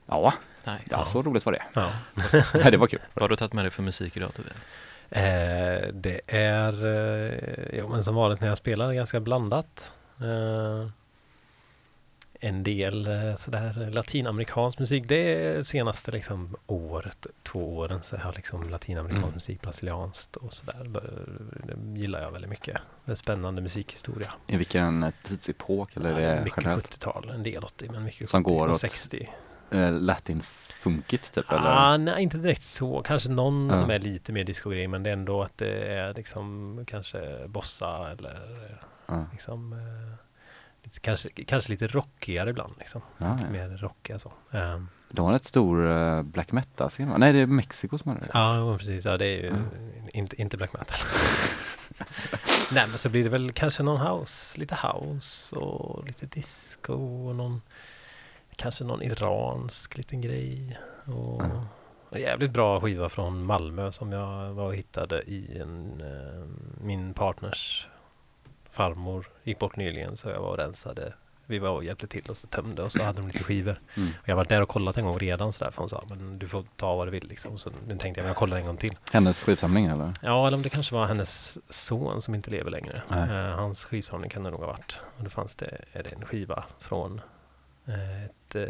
Ja, 0.06 0.34
Nice. 0.66 0.84
ja 0.90 0.98
så 0.98 1.22
roligt 1.22 1.46
var 1.46 1.52
det. 1.52 1.62
Ja. 1.74 1.90
Nej, 2.54 2.70
det 2.70 2.76
var 2.76 2.86
kul. 2.86 3.00
Vad 3.14 3.22
har 3.22 3.28
du 3.28 3.36
tagit 3.36 3.52
med 3.52 3.64
dig 3.64 3.70
för 3.70 3.82
musik 3.82 4.16
idag 4.16 4.34
Tobias? 4.34 4.56
Eh, 5.10 5.88
det 5.92 6.20
är, 6.26 6.86
eh, 6.86 7.78
jo, 7.78 7.88
men 7.88 8.04
som 8.04 8.14
vanligt 8.14 8.40
när 8.40 8.48
jag 8.48 8.58
spelar, 8.58 8.92
ganska 8.92 9.20
blandat. 9.20 9.92
Eh, 10.20 10.88
en 12.40 12.62
del 12.62 13.06
eh, 13.06 13.34
sådär 13.34 13.90
latinamerikansk 13.92 14.78
musik. 14.78 15.04
Det 15.08 15.16
är 15.46 15.62
senaste 15.62 16.10
liksom 16.10 16.56
året, 16.66 17.26
två 17.42 17.76
åren 17.76 18.02
så 18.02 18.16
har 18.16 18.32
liksom 18.32 18.70
latinamerikansk 18.70 19.24
Mm. 19.24 19.34
musik, 19.34 19.60
brasilianskt 19.62 20.36
och 20.36 20.52
sådär. 20.52 20.90
Det 21.64 22.00
gillar 22.00 22.22
jag 22.22 22.30
väldigt 22.30 22.50
mycket. 22.50 22.76
Det 23.04 23.12
är 23.12 23.16
spännande 23.16 23.62
musikhistoria. 23.62 24.32
I 24.46 24.56
vilken 24.56 25.02
eh, 25.02 25.10
tidsepok 25.22 25.96
eller 25.96 26.10
Ja, 26.10 26.18
är 26.28 26.36
det 26.36 26.44
mycket 26.44 26.64
generellt? 26.64 26.94
70-tal, 26.94 27.30
en 27.34 27.42
del 27.42 27.64
80 27.64 27.88
men 27.92 28.04
mycket 28.04 28.28
Som 28.30 28.44
70 28.44 28.54
går 28.54 28.66
och 28.68 28.74
åt 28.74 28.80
60. 28.80 29.28
Eh, 29.70 29.92
Latin-funkigt 29.92 31.34
typ 31.34 31.50
eller? 31.52 31.60
Ah, 31.70 31.96
nej, 31.96 32.22
inte 32.22 32.36
direkt 32.38 32.62
så. 32.62 33.02
Kanske 33.02 33.28
någon 33.30 33.68
Ja. 33.68 33.80
som 33.80 33.90
är 33.90 33.98
lite 33.98 34.32
mer 34.32 34.44
discogrej 34.44 34.88
men 34.88 35.02
det 35.02 35.10
är 35.10 35.14
ändå 35.14 35.42
att 35.42 35.58
det 35.58 35.84
är 35.94 36.14
liksom 36.14 36.84
kanske 36.86 37.48
bossa 37.48 38.10
eller 38.10 38.40
Ja. 39.06 39.26
liksom 39.32 39.72
eh, 39.72 40.14
lite, 40.82 41.00
kanske, 41.00 41.28
kanske 41.44 41.70
lite 41.70 41.86
rockigare 41.86 42.50
ibland 42.50 42.74
liksom. 42.78 43.02
Ja, 43.18 43.38
ja. 43.42 43.50
Mer 43.50 43.68
rockiga 43.68 44.18
så. 44.18 44.32
Um, 44.50 44.88
De 45.10 45.26
har 45.26 45.32
rätt 45.32 45.44
stor 45.44 45.80
uh, 45.86 46.22
black 46.22 46.52
metal-scen 46.52 47.10
va? 47.10 47.18
Nej 47.18 47.32
det 47.32 47.38
är 47.38 47.46
Mexiko 47.46 47.98
som 47.98 48.10
har 48.12 48.18
det. 48.20 48.26
ja, 48.34 48.76
precis. 48.78 49.04
Ja, 49.04 49.16
det 49.16 49.26
är 49.26 49.42
ju 49.42 49.46
Ja. 49.46 49.54
inte, 50.14 50.42
inte 50.42 50.56
black 50.56 50.72
metal. 50.72 50.96
nej, 52.72 52.86
men 52.88 52.98
så 52.98 53.08
blir 53.08 53.24
det 53.24 53.30
väl 53.30 53.52
kanske 53.52 53.82
någon 53.82 54.00
house, 54.00 54.60
lite 54.60 54.78
house 54.82 55.56
och 55.56 56.04
lite 56.06 56.26
disco 56.26 56.92
och 57.28 57.36
någon 57.36 57.62
kanske 58.56 58.84
någon 58.84 59.02
iransk 59.02 59.96
liten 59.96 60.20
grej. 60.20 60.78
Och 61.04 61.42
en 62.10 62.20
jävligt 62.20 62.50
bra 62.50 62.80
skiva 62.80 63.08
från 63.08 63.44
Malmö 63.44 63.92
som 63.92 64.12
jag 64.12 64.52
var 64.52 64.64
och 64.64 64.74
hittade 64.74 65.22
i 65.22 65.58
en, 65.58 66.00
eh, 66.00 66.46
min 66.84 67.14
partners 67.14 67.88
farmor 68.70 69.26
gick 69.44 69.58
bort 69.58 69.76
nyligen 69.76 70.16
så 70.16 70.28
jag 70.28 70.40
var 70.40 70.48
och 70.48 70.58
rensade. 70.58 71.14
Vi 71.46 71.58
var 71.58 71.70
och 71.70 71.84
hjälpte 71.84 72.06
till 72.06 72.30
och 72.30 72.36
så 72.36 72.46
tömde 72.46 72.82
och 72.82 72.92
så 72.92 73.02
hade 73.02 73.20
de 73.20 73.26
lite 73.26 73.44
skivor. 73.44 73.80
Mm. 73.94 74.08
Och 74.22 74.28
jag 74.28 74.36
var 74.36 74.44
där 74.44 74.60
och 74.60 74.68
kollat 74.68 74.98
en 74.98 75.04
gång 75.04 75.18
redan 75.18 75.52
sådär 75.52 75.70
för 75.70 75.82
hon 75.82 75.88
sa 75.88 76.04
men 76.08 76.38
du 76.38 76.48
får 76.48 76.64
ta 76.76 76.96
vad 76.96 77.06
du 77.06 77.10
vill 77.10 77.28
liksom. 77.28 77.58
Så 77.58 77.70
nu 77.70 77.98
tänkte 77.98 78.20
jag 78.20 78.24
men 78.24 78.26
jag 78.26 78.36
kollar 78.36 78.56
en 78.56 78.66
gång 78.66 78.76
till. 78.76 78.96
Hennes 79.12 79.42
skivsamling 79.42 79.86
eller? 79.86 80.12
Ja, 80.22 80.46
eller 80.46 80.56
om 80.56 80.62
det 80.62 80.68
kanske 80.68 80.94
var 80.94 81.06
hennes 81.06 81.58
son 81.68 82.22
som 82.22 82.34
inte 82.34 82.50
lever 82.50 82.70
längre. 82.70 83.02
Eh, 83.10 83.56
hans 83.56 83.84
skivsamling 83.84 84.30
kan 84.30 84.42
det 84.42 84.50
nog 84.50 84.60
ha 84.60 84.66
varit. 84.66 85.00
Och 85.18 85.24
då 85.24 85.30
fanns 85.30 85.54
det, 85.54 85.78
en 85.92 86.24
skiva 86.26 86.64
från 86.78 87.20
ett 87.86 88.54
eh, 88.54 88.62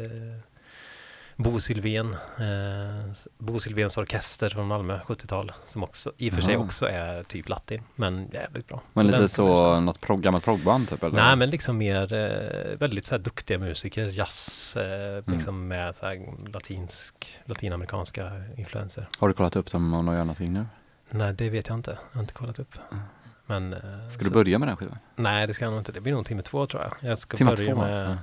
Bo 1.37 1.61
Sylvén, 1.61 2.13
eh, 2.39 3.13
Bo 3.39 3.59
Sylvéns 3.61 3.99
orkester 3.99 4.49
från 4.49 4.67
Malmö 4.67 5.01
70-tal. 5.07 5.53
Som 5.67 5.83
också, 5.83 6.13
i 6.17 6.31
och 6.31 6.35
för 6.35 6.41
sig 6.43 6.55
Jaha. 6.55 6.65
också 6.65 6.87
är 6.89 7.23
typ 7.23 7.49
latin, 7.49 7.83
men 7.95 8.29
jävligt 8.33 8.69
bra. 8.69 8.83
Men 8.93 9.07
Så 9.07 9.13
lite 9.13 9.29
så, 9.29 9.81
något 9.81 10.01
prog, 10.01 10.23
gammalt 10.23 10.45
proggband 10.45 10.89
typ 10.89 11.03
eller? 11.03 11.17
Nej, 11.17 11.37
men 11.37 11.51
liksom 11.51 11.79
mer 11.79 12.13
eh, 12.13 12.79
väldigt 12.79 13.07
så 13.07 13.15
här 13.15 13.23
duktiga 13.23 13.59
musiker, 13.59 14.07
jazz, 14.09 14.77
eh, 14.77 15.05
Mm. 15.19 15.25
liksom 15.27 15.69
med 15.69 15.97
så 15.97 16.07
här 16.07 16.27
latinsk, 16.53 17.15
latinamerikanska 17.45 18.33
influenser. 18.57 19.09
Har 19.19 19.29
du 19.29 19.35
kollat 19.35 19.57
upp 19.57 19.71
dem 19.71 19.95
om 19.95 20.07
de 20.07 20.13
gör 20.15 20.21
någonting 20.25 20.53
nu? 20.53 20.67
Nej, 21.11 21.33
det 21.33 21.49
vet 21.51 21.69
jag 21.69 21.77
inte. 21.79 21.91
Jag 22.13 22.17
har 22.19 22.21
inte 22.21 22.35
kollat 22.35 22.59
upp. 22.59 22.75
Mm. 22.93 23.05
Men... 23.47 23.73
eh, 23.75 24.09
Ska 24.11 24.19
så- 24.19 24.31
du 24.31 24.35
börja 24.35 24.59
med 24.59 24.69
den 24.69 24.77
skivan? 24.77 24.99
Nej, 25.17 25.47
det 25.47 25.55
ska 25.55 25.65
jag 25.65 25.71
nog 25.73 25.81
inte. 25.81 25.93
Det 25.93 26.01
blir 26.01 26.13
nog 26.13 26.27
timme 26.27 26.43
två 26.43 26.67
tror 26.67 26.83
jag. 26.83 27.11
Jag 27.11 27.19
ska 27.19 27.37
Timma 27.37 27.51
börja 27.51 27.75
två? 27.75 27.81
med... 27.81 28.11
Ja. 28.11 28.17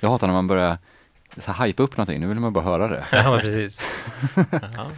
Jag 0.00 0.08
hatar 0.08 0.26
när 0.26 0.34
man 0.34 0.46
börjar 0.46 0.78
så 1.38 1.52
här, 1.52 1.66
hypa 1.66 1.82
upp 1.82 1.96
någonting, 1.96 2.20
nu 2.20 2.26
vill 2.26 2.40
man 2.40 2.52
bara 2.52 2.64
höra 2.64 2.88
det. 2.88 3.04
Ja, 3.12 3.38
precis. 3.40 3.82
Ja. 4.52 4.90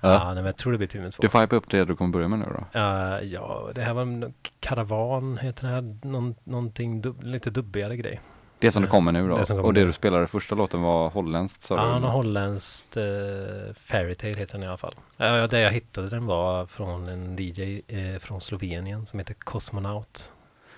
Ja. 0.00 0.12
Ja, 0.12 0.24
nej, 0.24 0.34
men 0.34 0.44
jag 0.44 0.56
tror 0.56 0.72
det 0.72 0.78
blir 0.78 0.88
timme 0.88 1.10
två. 1.10 1.20
Du 1.22 1.28
får 1.28 1.38
hypa 1.40 1.56
upp 1.56 1.70
det 1.70 1.84
du 1.84 1.96
kommer 1.96 2.12
börja 2.12 2.28
med 2.28 2.38
nu 2.38 2.44
då. 2.44 2.64
Ja, 2.72 3.20
ja, 3.20 3.70
det 3.74 3.82
här 3.82 3.94
var 3.94 4.02
en 4.02 4.34
karavan, 4.60 5.38
heter 5.38 5.66
det 5.66 5.72
här. 5.72 5.96
Någon, 6.02 6.34
någonting 6.44 7.00
dub, 7.00 7.22
lite 7.22 7.50
dubbigare 7.50 7.96
grej. 7.96 8.20
Det 8.58 8.72
som 8.72 8.82
det 8.82 8.88
Eh, 8.88 8.90
kommer 8.90 9.12
nu 9.12 9.28
då. 9.28 9.36
det 9.38 9.44
kommer 9.46 9.64
och 9.64 9.74
det 9.74 9.84
du 9.84 9.92
spelade 9.92 10.26
första 10.26 10.54
låten 10.54 10.82
var 10.82 11.10
holländskt 11.10 11.64
sa 11.64 11.76
Ja, 11.76 11.98
något 11.98 12.12
holländskt 12.12 12.96
uh, 12.96 13.04
Fairytale 13.84 14.34
heter 14.34 14.52
den 14.52 14.62
i 14.62 14.66
alla 14.66 14.76
fall. 14.76 14.94
Ja, 15.16 15.46
det 15.46 15.60
jag 15.60 15.70
hittade 15.70 16.08
den 16.08 16.26
var 16.26 16.66
från 16.66 17.08
en 17.08 17.36
DJ 17.38 17.82
eh, 17.88 18.18
från 18.18 18.40
Slovenien 18.40 19.06
som 19.06 19.18
heter 19.18 19.34
Cosmonaut. 19.34 20.32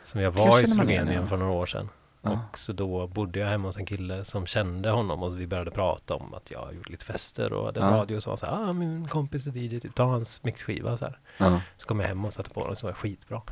Som 0.04 0.20
jag 0.20 0.30
var 0.30 0.46
i 0.46 0.50
mig 0.50 0.59
igen, 0.59 0.68
Slovenien 0.68 1.22
ja. 1.22 1.26
för 1.28 1.37
några 1.37 1.52
år 1.52 1.66
sedan. 1.66 1.88
Ja. 2.22 2.38
Och 2.50 2.59
så 2.59 2.72
då 2.72 3.06
bodde 3.06 3.38
jag 3.38 3.46
hemma 3.46 3.68
hos 3.68 3.76
en 3.76 3.87
kille 3.87 4.24
som 4.24 4.46
kände 4.46 4.90
honom 4.90 5.22
och 5.22 5.40
vi 5.40 5.46
började 5.46 5.70
prata 5.70 6.14
om 6.14 6.35
att 6.35 6.50
jag 6.50 6.74
gjort 6.74 6.88
lite 6.88 7.04
fester 7.04 7.52
och 7.52 7.66
hade 7.66 7.80
en 7.80 7.87
Ja. 7.87 7.92
radio 8.00 8.16
och 8.16 8.22
så 8.22 8.30
var 8.30 8.33
han 8.33 8.38
så 8.38 8.46
här, 8.46 8.70
ah, 8.70 8.72
min 8.72 9.09
kompis 9.09 9.46
är 9.46 9.56
DJ, 9.56 9.80
typ, 9.80 9.94
ta 9.94 10.04
hans 10.04 10.42
mixskiva 10.44 10.96
så 10.96 11.04
här. 11.04 11.18
Ja. 11.38 11.61
Så 11.76 11.87
kom 11.87 12.00
jag 12.00 12.09
hem 12.09 12.24
och 12.24 12.33
satte 12.33 12.50
på 12.50 12.66
den 12.66 12.76
så 12.76 12.87
var 12.87 12.92
det 12.92 12.98
skitbra. 12.98 13.42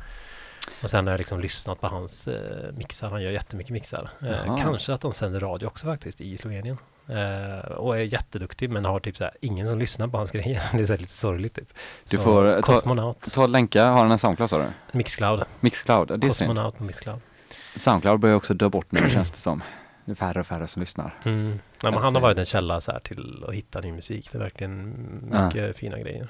Och 0.83 0.89
sen 0.89 1.07
har 1.07 1.13
jag 1.13 1.17
liksom 1.17 1.39
lyssnat 1.39 1.81
på 1.81 1.87
hans 1.87 2.27
eh, 2.27 2.73
mixar, 2.73 3.09
han 3.09 3.21
gör 3.23 3.31
jättemycket 3.31 3.71
mixar. 3.73 4.09
Eh, 4.21 4.57
kanske 4.57 4.93
att 4.93 5.03
han 5.03 5.13
sänder 5.13 5.39
radio 5.39 5.67
också 5.67 5.85
faktiskt 5.87 6.21
i 6.21 6.37
Slovenien. 6.37 6.77
Eh, 7.07 7.71
och 7.71 7.97
är 7.97 8.01
jätteduktig 8.01 8.69
men 8.69 8.85
har 8.85 8.99
typ 8.99 9.17
så 9.17 9.23
här, 9.23 9.33
ingen 9.41 9.67
som 9.67 9.79
lyssnar 9.79 10.07
på 10.07 10.17
hans 10.17 10.31
grejer. 10.31 10.61
det 10.73 10.79
är 10.81 10.85
så 10.85 10.97
lite 10.97 11.13
sorgligt 11.13 11.53
typ. 11.55 11.73
Du 12.09 12.17
Så, 12.17 12.23
får, 12.23 12.61
ta- 12.61 13.13
Ta 13.31 13.41
och 13.43 13.49
länka, 13.49 13.85
har 13.85 14.03
den 14.03 14.11
en 14.11 14.19
Soundcloud 14.19 14.49
sa 14.49 14.57
du? 14.57 14.97
Mixcloud. 14.97 15.43
Mixcloud, 15.59 16.07
det 16.07 16.13
är. 16.13 16.29
Cosmonaut 16.29 16.77
på 16.77 16.83
Mixcloud. 16.83 17.19
Soundcloud 17.75 18.19
börjar 18.19 18.35
också 18.35 18.53
dö 18.53 18.69
bort 18.69 18.91
nu 18.91 19.09
känns 19.09 19.31
det 19.31 19.37
som. 19.39 19.63
Det 20.05 20.11
är 20.11 20.15
färre 20.15 20.39
och 20.39 20.47
färre 20.47 20.67
som 20.67 20.79
lyssnar. 20.79 21.15
Mm. 21.25 21.49
Nej, 21.49 21.59
men 21.81 21.93
Ja, 21.93 21.99
han 21.99 22.15
har 22.15 22.21
varit 22.21 22.37
en 22.37 22.45
källa 22.45 22.81
så 22.81 22.91
här 22.91 22.99
till 22.99 23.45
att 23.47 23.53
hitta 23.53 23.79
ny 23.79 23.91
musik. 23.91 24.29
Det 24.31 24.37
är 24.37 24.39
verkligen 24.39 24.95
mycket 25.31 25.77
fina 25.77 25.99
grejer. 25.99 26.27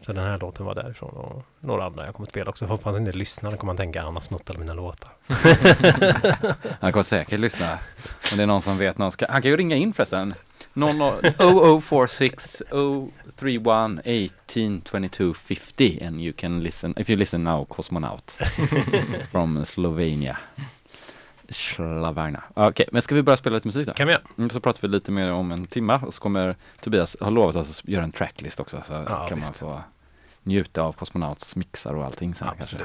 Så 0.00 0.12
den 0.12 0.24
här 0.24 0.38
låten 0.38 0.66
var 0.66 0.74
därifrån 0.74 1.10
och 1.10 1.44
några 1.60 1.84
andra 1.84 2.04
jag 2.04 2.14
kommer 2.14 2.26
att 2.26 2.30
spela 2.30 2.50
också. 2.50 2.66
Hoppas 2.66 2.96
inte 2.96 3.12
lyssnar, 3.12 3.50
då 3.50 3.56
kommer 3.56 3.72
man 3.72 3.76
tänka 3.76 3.98
att 3.98 4.04
han 4.04 4.14
har 4.14 4.20
snott 4.20 4.50
alla 4.50 4.58
mina 4.58 4.74
låtar. 4.74 5.10
Han 6.80 6.92
kommer 6.92 7.02
säkert 7.02 7.40
lyssna. 7.40 7.78
Om 8.32 8.36
det 8.36 8.42
är 8.42 8.46
någon 8.46 8.62
som 8.62 8.78
vet 8.78 8.98
någon 8.98 9.12
ska, 9.12 9.26
han 9.28 9.42
kan 9.42 9.50
ju 9.50 9.56
ringa 9.56 9.76
in 9.76 9.92
förresten. 9.92 10.34
0046 10.74 12.62
031 13.36 13.66
18 13.66 15.34
50 15.34 16.04
and 16.06 16.20
you 16.20 16.32
can 16.32 16.60
listen, 16.62 16.94
if 16.96 17.10
you 17.10 17.18
listen 17.18 17.44
now, 17.44 17.64
Cosmonaut 17.64 18.38
from 19.30 19.64
Slovenia. 19.66 20.38
Slavarna. 21.50 22.42
Okej, 22.54 22.88
men 22.92 23.02
ska 23.02 23.14
vi 23.14 23.22
börja 23.22 23.36
spela 23.36 23.54
lite 23.54 23.68
musik 23.68 23.86
då? 23.86 23.92
Kan 23.92 24.06
vi 24.06 24.12
göra? 24.12 24.22
Mm, 24.38 24.50
Så 24.50 24.60
pratar 24.60 24.80
vi 24.82 24.88
lite 24.88 25.10
mer 25.12 25.32
om 25.32 25.52
en 25.52 25.64
timme 25.66 26.00
och 26.06 26.14
så 26.14 26.20
kommer 26.20 26.56
Tobias 26.80 27.16
har 27.20 27.30
lovat 27.30 27.56
oss 27.56 27.80
att 27.82 27.88
göra 27.88 28.04
en 28.04 28.12
tracklist 28.12 28.60
också 28.60 28.82
så 28.86 28.92
Ja, 28.92 29.02
kan 29.04 29.38
man 29.38 29.48
visst. 29.48 29.56
få 29.56 29.80
njuta 30.42 30.82
av 30.82 30.92
Cosmonauts 30.92 31.56
mixar 31.56 31.94
och 31.94 32.04
allting 32.04 32.34
sen 32.34 32.48
kanske. 32.58 32.76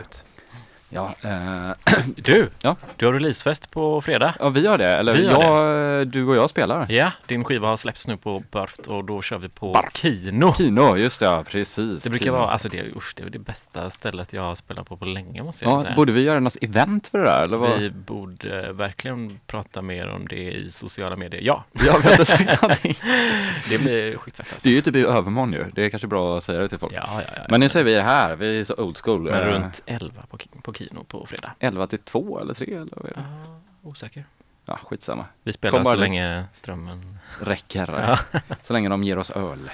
Ja, 0.89 1.15
eh, 1.24 1.71
Du, 2.15 2.50
Ja. 2.62 2.76
du 2.95 3.06
har 3.06 3.13
releasefest 3.13 3.71
på 3.71 4.02
fredag. 4.02 4.36
ja, 4.39 4.50
vi 4.50 4.67
har 4.67 4.78
det. 4.78 4.88
Eller 4.88 5.13
Vi 5.17 5.28
har 5.28 5.43
jag, 5.65 6.08
du 6.08 6.26
och 6.26 6.36
jag 6.36 6.50
spelar. 6.50 6.91
Ja, 6.91 7.12
din 7.26 7.43
skiva 7.43 7.67
har 7.67 7.78
släppts 7.78 8.08
nu 8.08 8.17
på 8.17 8.43
Barft 8.52 8.88
och 8.88 9.04
då 9.06 9.21
kör 9.21 9.38
vi 9.38 9.50
på. 9.50 9.82
Kino. 9.93 10.54
Kino, 10.54 10.95
just 10.98 11.19
det, 11.19 11.26
ja, 11.26 11.43
precis. 11.48 12.04
Det 12.04 12.10
brukar 12.10 12.24
Kino. 12.26 12.36
vara, 12.38 12.50
alltså 12.50 12.69
det, 12.69 12.84
usch, 12.95 13.13
det 13.15 13.24
är 13.24 13.30
det 13.30 13.39
bästa 13.39 13.89
stället 13.89 14.34
jag 14.34 14.41
har 14.41 14.56
spelat 14.56 14.88
på 14.88 14.98
på 14.98 15.06
länge 15.06 15.43
måste 15.43 15.65
jag 15.65 15.74
Ja, 15.74 15.82
säga. 15.82 15.95
borde 15.95 16.12
vi 16.12 16.21
göra 16.21 16.39
något 16.39 16.58
event 16.62 17.08
för 17.08 17.17
det 17.17 17.26
där 17.26 17.43
eller 17.43 17.58
vad? 17.58 17.80
Vi 17.80 17.89
borde 17.89 18.71
verkligen 18.74 19.39
prata 19.48 19.82
mer 19.82 20.08
om 20.10 20.28
det 20.28 20.52
i 20.54 20.71
sociala 20.71 21.15
medier. 21.15 21.41
Ja, 21.41 21.63
Ja, 21.71 21.80
vi 21.82 21.89
har 21.89 22.12
inte 22.12 22.26
sagt 22.26 22.62
någonting. 22.62 22.95
det 23.69 23.78
blir 23.78 24.17
skitfett 24.17 24.48
alltså. 24.54 24.67
Det 24.67 24.74
är 24.74 24.76
ju 24.76 24.82
typ 24.82 24.95
i 24.95 25.02
övermorgon 25.02 25.54
ju. 25.54 25.65
Det 25.74 25.86
är 25.86 25.89
kanske 25.89 26.08
bra 26.08 26.38
att 26.38 26.43
säga 26.43 26.60
det 26.60 26.67
till 26.69 26.78
folk. 26.78 26.93
Ja, 26.95 27.10
ja, 27.13 27.21
ja. 27.36 27.41
Men 27.50 27.60
nu 27.60 27.69
säger 27.69 27.86
vi 27.86 27.93
det 27.93 28.02
här, 28.02 28.36
vi 28.36 28.60
är 28.60 28.63
så 28.63 28.74
old 28.76 28.98
school. 28.98 29.21
Men 29.21 29.34
Eh, 29.34 29.45
runt 29.48 29.82
11 29.86 30.21
på, 30.30 30.38
ki- 30.38 30.62
på 30.62 30.74
Kino 30.78 31.04
på 31.04 31.26
fredag. 31.26 31.54
11 31.60 31.88
till 31.88 32.00
2 32.00 32.40
eller 32.40 32.54
3 32.54 32.66
eller 32.74 32.94
vad 32.96 33.06
är 33.06 33.14
det? 33.14 33.20
Ah, 33.20 33.90
osäker. 33.90 34.26
Ja, 34.66 34.80
skitsamma. 34.84 35.26
Vi 35.44 35.54
spelar 35.54 35.78
Kom 35.78 35.86
så 35.86 35.96
länge 35.96 36.46
strömmen... 36.52 37.20
Räcker. 37.42 38.20
Så 38.64 38.74
länge 38.74 38.90
de 38.90 39.04
ger 39.04 39.18
oss 39.18 39.32
öl. 39.32 39.72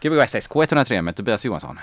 Gbg 0.00 0.22
SX 0.28 0.48
K103 0.48 1.02
med 1.02 1.16
Tobias 1.16 1.44
Johansson. 1.44 1.78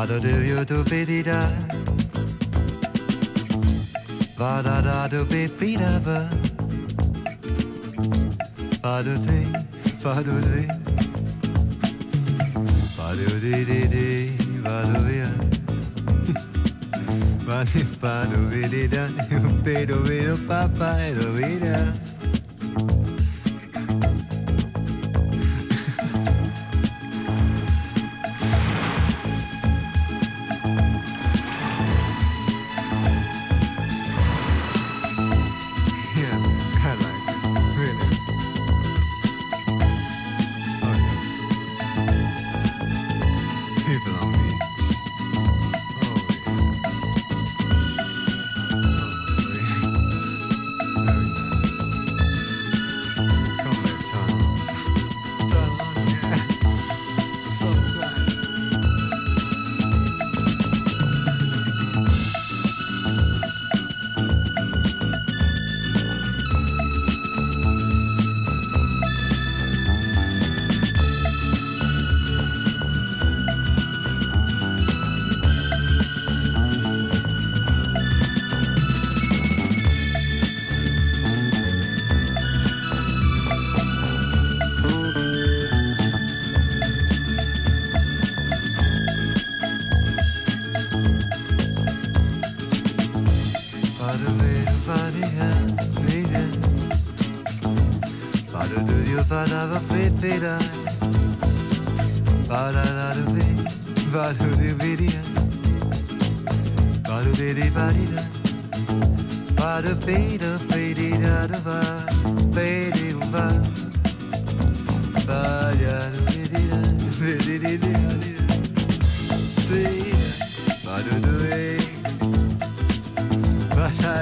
Vada 0.00 0.18
do 0.18 0.42
you 0.42 0.64
do 0.64 0.82
bidi 0.82 1.22
da. 1.22 1.40
Vada 4.34 4.80
da 4.80 5.06
do 5.08 5.26
bidi 5.26 5.76
da 5.76 6.00
ba. 6.00 6.30
Vada 8.82 9.18
di, 9.18 9.40
do 10.22 10.40
di. 10.40 10.62
do 12.96 13.40
di 13.44 13.64
di 13.68 13.80
di, 13.92 14.08
vada 14.64 14.98
via. 15.04 15.30
do 17.44 17.84
vada 18.00 18.38
bidi 18.48 18.88
da, 18.88 19.06
do 19.84 19.96
bido 20.06 20.34
papa 20.48 20.96
do 21.12 21.29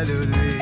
de 0.05 0.12
lui. 0.12 0.57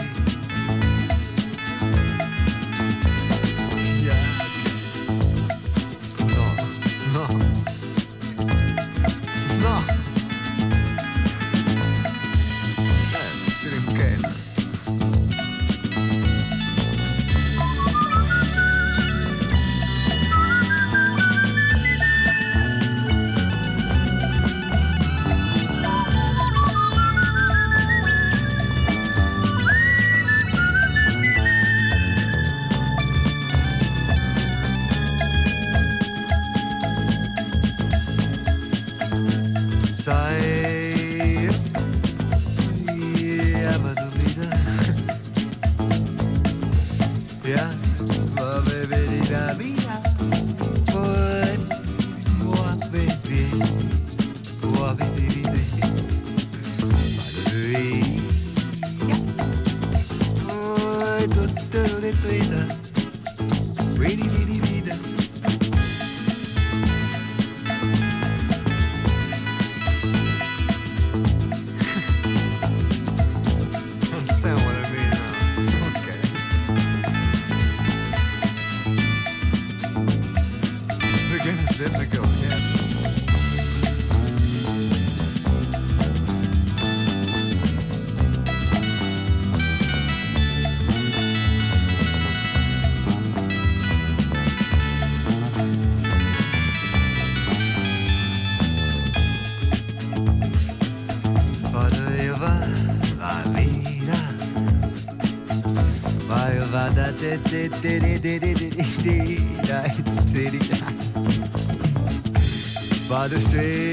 By 113.08 113.28
the 113.28 113.40
street. 113.40 113.85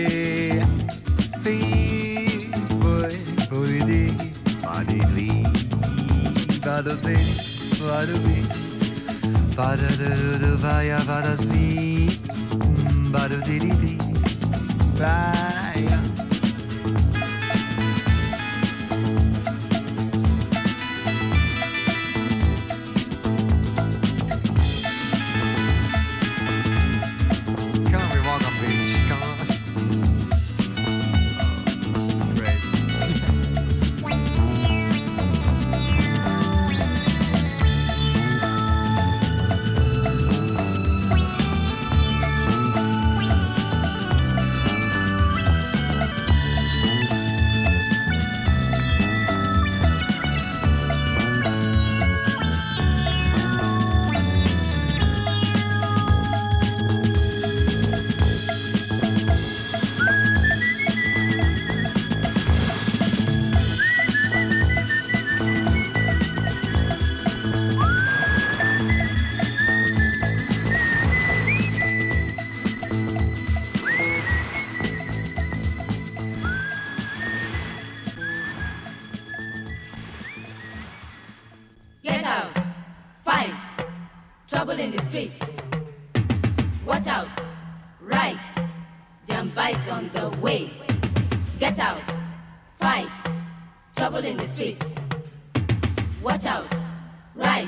trouble 94.14 94.30
in 94.30 94.38
the 94.38 94.46
streets. 94.46 95.00
Watch 96.22 96.46
out, 96.46 96.72
right, 97.34 97.68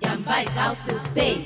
Jamba 0.00 0.44
is 0.44 0.56
out 0.56 0.76
to 0.76 0.94
stay. 0.94 1.42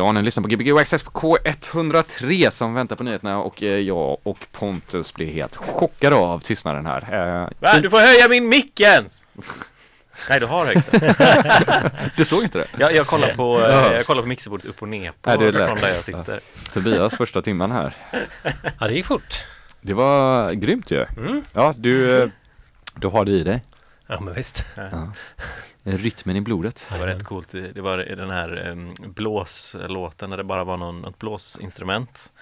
Ja, 0.00 0.12
ni 0.12 0.22
lyssnar 0.22 0.42
på 0.42 0.48
Gbg 0.48 0.78
Access 0.78 1.02
på 1.02 1.10
K103 1.10 2.50
som 2.50 2.74
väntar 2.74 2.96
på 2.96 3.02
nyheterna 3.04 3.38
och 3.38 3.62
eh, 3.62 3.68
jag 3.78 4.18
och 4.22 4.46
Pontus 4.52 5.14
blir 5.14 5.32
helt 5.32 5.56
chockade 5.56 6.16
av 6.16 6.40
tystnaden 6.40 6.86
här. 6.86 7.02
Eh, 7.42 7.48
Va? 7.58 7.80
Du 7.80 7.90
får 7.90 7.98
höja 7.98 8.28
min 8.28 8.48
mick 8.48 8.80
Jens! 8.80 9.24
Nej, 10.28 10.40
du 10.40 10.46
har 10.46 10.66
den. 10.66 10.82
Du 12.16 12.24
såg 12.24 12.42
inte 12.42 12.58
det? 12.58 12.66
Jag, 12.78 12.94
jag 12.94 13.06
kollar 13.06 13.28
på, 13.34 13.58
eh, 13.58 13.64
Ja. 13.70 13.92
jag 13.92 14.06
kollar 14.06 14.22
på 14.22 14.28
mixerbordet 14.28 14.66
upp 14.66 14.82
och 14.82 14.88
ner 14.88 15.12
på 15.22 15.30
Nej, 15.30 15.52
det 15.52 15.66
från 15.66 15.78
där 15.80 15.94
jag 15.94 16.04
sitter. 16.04 16.40
Tobias 16.72 17.14
första 17.16 17.42
timman 17.42 17.70
här. 17.70 17.96
Ja, 18.80 18.88
det 18.88 18.94
gick 18.94 19.06
fort. 19.06 19.44
Det 19.80 19.94
var 19.94 20.50
grymt 20.52 20.90
ju. 20.90 21.06
Mm. 21.16 21.42
Ja, 21.52 21.74
du, 21.76 22.30
du 22.96 23.06
har 23.08 23.24
det 23.24 23.32
i 23.32 23.42
dig. 23.44 23.62
Ja, 24.06 24.20
men 24.20 24.34
visst. 24.34 24.64
Ja. 24.76 25.12
Rytmen 25.84 26.36
i 26.36 26.40
blodet. 26.40 26.86
Det 26.92 26.98
var 26.98 27.06
rätt 27.06 27.24
coolt. 27.24 27.48
Det 27.74 27.80
var 27.80 27.98
den 27.98 28.30
här 28.30 28.68
um, 28.70 28.94
blåslåten 29.14 30.30
där 30.30 30.36
det 30.36 30.44
bara 30.44 30.64
var 30.64 30.76
någon, 30.76 31.00
något 31.00 31.18
blåsinstrument. 31.18 32.32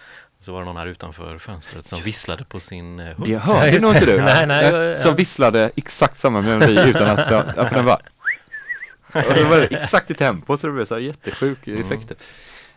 Så 0.41 0.53
var 0.53 0.59
det 0.61 0.65
någon 0.67 0.77
här 0.77 0.87
utanför 0.87 1.39
fönstret 1.39 1.85
som 1.85 1.99
visslade 2.03 2.45
på 2.45 2.61
sin 2.61 3.01
uh, 3.01 3.07
hund. 3.07 3.17
Det 3.29 3.37
hörde 3.39 3.79
nog 3.79 3.93
inte 3.95 4.07
du. 4.07 4.21
Nej, 4.23 4.47
nej, 4.47 4.65
Eh, 4.65 4.75
jag- 4.75 4.99
Som 4.99 5.17
visslade 5.17 5.71
exakt 5.77 6.19
samma 6.19 6.41
melodi 6.41 6.81
utan 6.91 7.07
att 7.19 7.29
för 7.69 7.75
den 7.75 7.85
bara 7.87 8.01
och 9.13 9.35
det 9.35 9.45
var 9.45 9.69
exakt 9.71 10.11
i 10.11 10.15
tempo 10.15 10.57
så 10.57 10.67
det 10.67 10.73
blev 10.73 10.85
så 10.85 10.95
här 10.95 11.01
jättesjuk 11.03 11.69
effekt. 11.69 12.13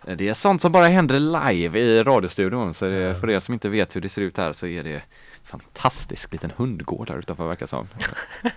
Eh, 0.07 0.15
Det 0.17 0.27
är 0.29 0.33
sånt 0.33 0.61
som 0.61 0.71
bara 0.71 0.85
händer 0.87 1.19
live 1.19 1.79
i 1.79 2.03
radiostudion 2.03 2.73
så 2.73 2.85
det, 2.85 3.15
för 3.21 3.29
er 3.29 3.39
som 3.39 3.53
inte 3.53 3.69
vet 3.69 3.95
hur 3.95 4.01
det 4.01 4.09
ser 4.09 4.21
ut 4.21 4.37
här 4.37 4.53
så 4.53 4.67
är 4.67 4.83
det 4.83 5.01
fantastisk 5.43 6.31
liten 6.31 6.51
hundgård 6.57 7.09
här 7.09 7.17
utanför 7.17 7.47
verkar 7.47 7.65
som. 7.65 7.87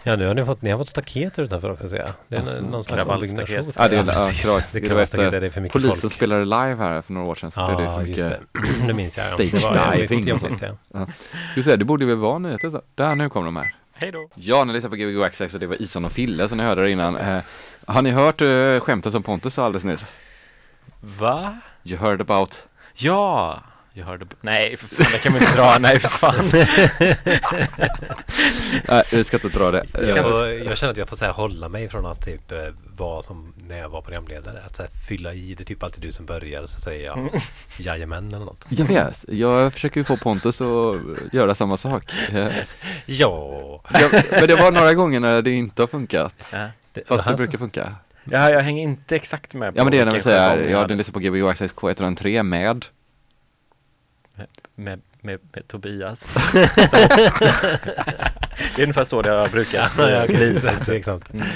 Ja, 0.02 0.16
nu 0.16 0.26
har 0.26 0.34
ni 0.34 0.44
fått, 0.44 0.62
ni 0.62 0.70
har 0.70 0.78
fått 0.78 0.88
staket 0.88 1.34
där 1.34 1.42
utanför 1.42 1.72
också 1.72 1.88
ser 1.88 1.96
jag. 1.96 2.10
Det 2.28 2.36
är 2.36 2.40
Alltså, 2.40 2.62
någon 2.62 2.84
slags 2.84 3.04
ombyggnation. 3.04 3.72
Ja, 3.76 3.88
det 3.88 3.96
är- 3.96 4.04
ja, 4.06 4.30
krav- 4.32 4.62
det 4.72 4.80
kravallstaket, 4.80 5.26
efter 5.26 5.40
det 5.40 5.46
är 5.46 5.50
för 5.50 5.60
mycket 5.60 5.72
Polisen 5.72 5.96
folk. 5.96 6.12
spelade 6.12 6.44
live 6.44 6.74
här 6.76 7.02
för 7.02 7.12
några 7.12 7.26
år 7.28 7.34
sedan 7.34 7.50
så 7.50 7.66
blev 7.66 7.78
det 7.78 7.84
för 7.84 7.92
Ja, 7.92 7.98
mycket. 7.98 8.18
just 8.18 8.28
det. 8.28 8.86
Det 8.86 8.94
minns 8.94 9.16
jag. 9.18 9.26
Ja. 9.26 9.34
Stage 9.34 9.50
Det 9.52 9.62
var 9.62 9.96
diving 9.96 10.32
och 10.32 10.42
jobbigt. 10.42 10.62
Ja. 10.92 11.06
Ska 11.52 11.62
säga, 11.62 11.76
det 11.76 11.84
borde 11.84 12.04
väl 12.06 12.16
vara 12.16 12.38
nyheter 12.38 12.70
så. 12.70 12.82
Där, 12.94 13.14
nu 13.14 13.28
kommer 13.28 13.44
de 13.46 13.56
här. 13.56 13.74
Hej 13.96 14.12
då! 14.12 14.28
Ja, 14.34 14.64
ni 14.64 14.72
lyssnar 14.72 14.90
på 14.90 14.96
Gbg 14.96 15.22
Access 15.22 15.54
och 15.54 15.60
det 15.60 15.66
var 15.66 15.82
Ison 15.82 16.04
och 16.04 16.12
Fille 16.12 16.48
som 16.48 16.58
ni 16.58 16.64
hörde 16.64 16.82
det 16.82 16.90
innan. 16.90 17.16
Eh, 17.16 17.38
har 17.86 18.02
ni 18.02 18.10
hört 18.10 18.40
eh, 18.40 18.80
skämtet 18.80 19.12
som 19.12 19.22
Pontus 19.22 19.54
sa 19.54 19.64
alldeles 19.64 19.84
nyss? 19.84 20.04
Va? 21.00 21.58
You 21.84 21.98
heard 21.98 22.20
about 22.20 22.62
Ja! 22.94 23.62
Jag 23.96 24.04
hörde... 24.04 24.26
Nej, 24.40 24.76
för 24.76 24.86
fan, 24.86 25.06
det 25.12 25.18
kan 25.18 25.32
man 25.32 25.42
inte 25.42 25.56
dra. 25.56 25.76
Nej, 25.80 25.98
för 25.98 26.08
fan. 26.08 26.50
Nej, 28.88 29.04
vi 29.12 29.24
ska 29.24 29.36
inte 29.36 29.58
dra 29.58 29.70
det. 29.70 29.86
Jag, 29.92 30.22
får, 30.22 30.48
jag 30.48 30.78
känner 30.78 30.90
att 30.92 30.96
jag 30.96 31.08
får 31.08 31.16
så 31.16 31.24
här, 31.24 31.32
hålla 31.32 31.68
mig 31.68 31.88
från 31.88 32.06
att 32.06 32.24
typ 32.24 32.52
eh, 32.52 32.58
vara 32.96 33.22
som 33.22 33.54
när 33.56 33.78
jag 33.78 33.88
var 33.88 34.02
programledare. 34.02 34.62
Att 34.66 34.76
så 34.76 34.82
här, 34.82 34.90
fylla 35.08 35.34
i. 35.34 35.54
Det 35.54 35.62
är 35.62 35.64
typ 35.64 35.82
alltid 35.82 36.00
du 36.00 36.12
som 36.12 36.26
börjar 36.26 36.66
så 36.66 36.80
säger 36.80 37.04
jag 37.04 37.28
jajamän 37.78 38.28
eller 38.28 38.44
något. 38.44 38.64
Jag 38.68 38.86
vet, 38.86 39.24
jag 39.28 39.72
försöker 39.72 40.00
ju 40.00 40.04
få 40.04 40.16
Pontus 40.16 40.60
att 40.60 41.00
göra 41.32 41.54
samma 41.54 41.76
sak. 41.76 42.12
Ja. 43.06 43.82
jag, 43.92 44.12
men 44.30 44.48
det 44.48 44.56
var 44.56 44.70
några 44.70 44.94
gånger 44.94 45.20
när 45.20 45.42
det 45.42 45.50
inte 45.50 45.82
har 45.82 45.86
funkat. 45.86 46.34
Ja. 46.52 46.58
Det, 46.92 47.08
Fast 47.08 47.24
det 47.24 47.30
alltså, 47.30 47.36
brukar 47.36 47.58
funka. 47.58 47.94
Ja, 48.24 48.50
jag 48.50 48.60
hänger 48.60 48.82
inte 48.82 49.16
exakt 49.16 49.54
med 49.54 49.74
på 49.74 49.80
Ja 49.80 49.84
men 49.84 49.90
det 49.90 49.98
är 49.98 50.04
när 50.04 50.12
vi 50.12 50.20
säger, 50.20 50.56
jag 50.56 50.70
ja 50.70 50.76
hade 50.76 50.88
den 50.88 50.98
lyssnar 50.98 51.12
på 51.12 51.20
Gbg 51.20 51.48
Access 51.48 51.74
K103 51.74 52.42
med 52.42 52.86
med, 54.74 55.00
med, 55.20 55.40
med 55.52 55.68
Tobias. 55.68 56.34
Det 58.76 58.82
är 58.82 58.82
ungefär 58.82 59.04
så 59.04 59.22
det 59.22 59.30
har 59.30 59.48
brukat 59.48 59.92
Ja. 59.98 60.26
Mm. 61.32 61.46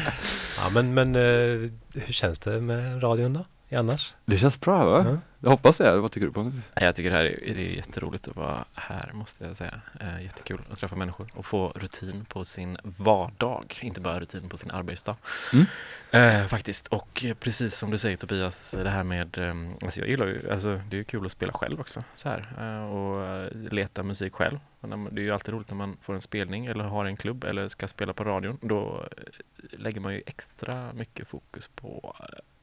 Ja, 0.59 0.69
men, 0.73 0.95
men 0.95 1.16
eh, 1.16 1.71
hur 1.95 2.12
känns 2.12 2.39
det 2.39 2.61
med 2.61 3.03
radion 3.03 3.33
då? 3.33 3.45
Annars? 3.77 4.14
Det 4.25 4.39
känns 4.39 4.61
bra 4.61 4.85
va? 4.85 5.07
Ja. 5.09 5.19
Jag 5.41 5.51
hoppas 5.51 5.77
det, 5.77 5.97
vad 6.01 6.12
tycker 6.12 6.27
du 6.27 6.33
Pontus? 6.33 6.64
Jag 6.75 6.95
tycker 6.95 7.11
det 7.11 7.16
här 7.16 7.25
är, 7.25 7.55
det 7.55 7.61
är 7.61 7.77
jätteroligt 7.77 8.29
att 8.29 8.37
vara 8.37 8.64
här 8.75 9.11
måste 9.12 9.45
jag 9.45 9.57
säga. 9.57 9.81
Eh, 10.01 10.23
jättekul 10.25 10.61
att 10.71 10.79
träffa 10.79 10.97
människor 10.97 11.29
och 11.35 11.47
få 11.47 11.73
rutin 11.77 12.25
på 12.25 12.45
sin 12.45 12.79
vardag, 12.83 13.79
inte 13.83 14.01
bara 14.01 14.21
rutin 14.21 14.49
på 14.49 14.57
sin 14.57 14.71
arbetsdag. 14.71 15.16
Mm. 15.53 15.66
Eh, 16.11 16.47
faktiskt, 16.47 16.87
och 16.87 17.25
precis 17.41 17.75
som 17.75 17.91
du 17.91 17.99
säger 17.99 18.17
Tobias, 18.17 18.71
det 18.71 18.91
här 18.91 19.03
med, 19.05 19.39
eh, 19.39 19.55
alltså 19.83 20.01
jag 20.01 20.09
gillar 20.09 20.27
ju, 20.27 20.51
alltså 20.53 20.81
det 20.89 20.97
är 20.97 20.99
ju 20.99 21.05
kul 21.05 21.27
att 21.27 21.33
spela 21.33 21.53
själv 21.53 21.81
också, 21.81 22.05
så 22.15 22.29
här, 22.29 22.39
eh, 22.59 22.91
och 22.93 23.27
eh, 23.27 23.53
leta 23.53 24.03
musik 24.03 24.35
själv. 24.35 24.59
Det 24.81 25.21
är 25.21 25.25
ju 25.25 25.31
alltid 25.31 25.55
roligt 25.55 25.71
när 25.71 25.77
man 25.77 25.97
får 26.03 26.15
en 26.15 26.21
spelning 26.21 26.67
eller 26.67 26.85
har 26.85 27.05
en 27.05 27.17
klubb 27.17 27.45
eller 27.45 27.69
ska 27.69 27.89
spela 27.89 28.13
på 28.13 28.25
radion, 28.25 28.59
då 28.63 29.09
eh, 29.13 29.35
lägger 29.79 30.01
man 30.01 30.15
ju 30.15 30.23
extra 30.27 30.93
mycket 30.93 31.29
fokus 31.29 31.69
på, 31.69 32.17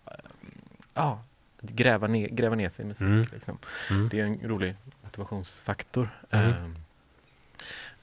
eh, 0.05 0.13
ja, 0.93 1.23
att 1.63 1.69
gräva 1.69 2.07
ner, 2.07 2.27
gräva 2.27 2.55
ner 2.55 2.69
sig 2.69 2.85
i 2.85 2.87
musik. 2.87 3.01
Mm. 3.07 3.25
Liksom. 3.33 3.57
Mm. 3.89 4.09
Det 4.09 4.19
är 4.19 4.23
en 4.25 4.39
rolig 4.43 4.75
motivationsfaktor. 5.03 6.09
Mm. 6.29 6.53
Ehm, 6.53 6.75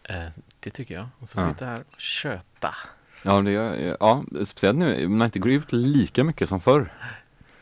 eh, 0.03 0.33
det 0.61 0.71
tycker 0.71 0.95
jag. 0.95 1.09
Och 1.19 1.29
så 1.29 1.41
Ja. 1.41 1.49
sitta 1.53 1.67
här 1.67 1.81
och 1.93 2.01
köta. 2.01 2.75
Ja, 3.23 3.41
det 3.41 3.51
är, 3.51 3.97
ja, 4.01 4.25
speciellt 4.45 4.79
nu 4.79 5.01
när 5.01 5.09
man 5.09 5.25
inte 5.27 5.39
går 5.39 5.51
ut 5.53 5.73
lika 5.73 6.25
mycket 6.25 6.49
som 6.49 6.61
förr. 6.61 6.93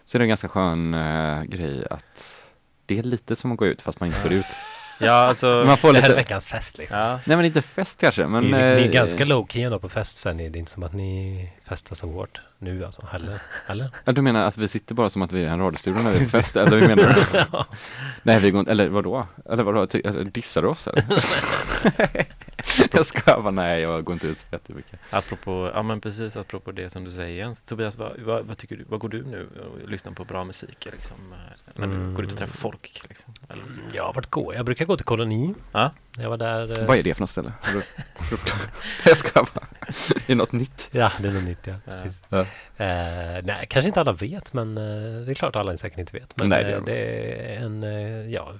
Så 0.04 0.16
är 0.16 0.18
det 0.18 0.24
en 0.24 0.28
ganska 0.28 0.48
skön 0.48 0.94
eh, 0.94 1.42
grej 1.42 1.86
att 1.90 2.42
det 2.86 2.98
är 2.98 3.02
lite 3.02 3.36
som 3.36 3.52
att 3.52 3.58
gå 3.58 3.66
ut 3.66 3.82
fast 3.82 4.00
man 4.00 4.06
inte 4.06 4.22
går 4.22 4.32
ut. 4.32 4.46
Ja, 5.02 5.12
alltså. 5.12 5.64
Man 5.66 5.76
får 5.76 5.92
Det 5.92 6.00
här 6.00 6.11
är 6.11 6.14
veckans 6.14 6.48
fest 6.48 6.78
liksom. 6.78 6.98
ja. 6.98 7.20
nej 7.24 7.36
men 7.36 7.46
inte 7.46 7.62
fest 7.62 8.00
kanske 8.00 8.26
men 8.26 8.42
ni, 8.42 8.50
ni 8.50 8.56
är 8.58 8.78
eh, 8.78 8.86
ganska 8.92 9.24
low 9.24 9.46
key 9.48 9.62
ändå 9.62 9.78
på 9.78 9.88
fest 9.88 10.16
sen. 10.16 10.36
Det 10.36 10.44
är 10.44 10.56
inte 10.56 10.72
som 10.72 10.82
att 10.82 10.92
ni 10.92 11.52
festar 11.68 11.96
så 11.96 12.06
hårt 12.06 12.40
nu 12.58 12.84
alltså 12.84 13.06
heller. 13.06 13.38
Eller? 13.66 13.90
Ja, 14.04 14.12
du 14.12 14.22
menar 14.22 14.44
att 14.44 14.58
vi 14.58 14.68
sitter 14.68 14.94
bara 14.94 15.11
som 15.11 15.22
att 15.22 15.32
vi 15.32 15.44
är 15.44 15.48
en 15.48 15.61
radiostudio 15.61 16.02
när 16.02 16.11
vi 16.11 16.16
är 16.16 16.20
på 16.20 16.26
fest, 16.26 16.56
eller 16.56 16.78
hur 16.78 16.88
menar 16.88 17.16
du? 17.32 17.64
Nej, 18.22 18.40
vi 18.40 18.50
går 18.50 18.61
inte, 18.61 18.70
eller 18.70 18.88
vadå? 18.88 19.26
Eller 19.50 19.62
vadå, 19.62 19.86
Ty, 19.86 20.00
eller 20.00 20.24
dissar 20.24 20.62
du 20.62 20.68
oss 20.68 20.86
eller? 20.86 21.04
jag 22.93 23.07
ska 23.07 23.21
bara, 23.43 23.51
nej 23.51 23.81
jag 23.81 24.05
går 24.05 24.12
inte 24.12 24.27
ut 24.27 24.39
så 24.39 24.47
jättemycket. 24.53 25.01
Apropå, 25.11 25.71
ja 25.75 25.83
men 25.83 26.01
precis 26.01 26.37
apropå 26.37 26.73
det 26.73 26.91
som 26.91 27.05
du 27.05 27.11
säger 27.11 27.37
Jens. 27.39 27.62
Tobias, 27.62 27.97
vad, 27.97 28.21
vad, 28.21 28.45
vad 28.47 28.59
tycker 28.59 28.77
du? 28.77 28.85
Vad 28.89 29.01
går 29.01 29.09
du 29.09 29.23
nu 29.25 29.49
och 29.83 29.89
lyssnar 29.89 30.12
på 30.12 30.25
bra 30.25 30.45
musik 30.45 30.89
liksom, 30.93 31.16
eh, 31.33 31.39
när 31.75 31.87
du 31.87 31.95
Mm. 31.95 32.14
går 32.14 32.25
ut 32.25 32.33
och 32.33 32.39
träffar 32.39 32.57
folk? 32.57 33.03
Liksom, 33.09 33.35
eller? 33.49 33.64
Ja, 33.93 34.12
vart 34.14 34.31
går 34.31 34.55
jag? 34.55 34.59
Jag 34.59 34.66
brukar 34.66 34.85
gå 34.85 34.97
till 34.97 35.07
koloni. 35.07 35.55
Ja. 35.73 35.91
Jag 36.16 36.31
var 36.31 36.37
där. 36.37 36.81
eh, 36.81 36.87
Vad 36.87 36.99
är 36.99 37.03
det 37.03 37.14
för 37.14 37.21
något 37.23 37.31
ställe? 37.31 37.53
Jag 39.05 39.16
ska 39.16 39.43
bara, 39.55 39.66
är 39.81 40.23
det 40.27 40.35
något 40.35 40.53
nytt? 40.53 40.89
Ja, 40.91 41.12
det 41.18 41.29
är 41.29 41.33
något 41.33 41.45
nytt. 41.45 41.66
Ja. 41.66 41.75
Precis. 41.85 42.21
Ja. 42.29 42.47
Eh, 42.81 43.43
nej, 43.45 43.66
kanske 43.68 43.87
inte 43.89 44.01
alla 44.01 44.12
vet, 44.12 44.53
men 44.53 44.78
eh, 44.78 45.20
det 45.26 45.33
är 45.33 45.35
klart 45.35 45.57
alla 45.57 45.76
säkert 45.76 45.99
inte 45.99 46.12
vet. 46.12 46.37
Men 46.37 46.49
Nej, 46.49 46.64
det 46.64 46.72
eh, 46.72 46.83
det 46.85 46.93
är 46.99 47.57
en, 47.64 47.83
eh, 47.83 48.31
ja, 48.33 48.55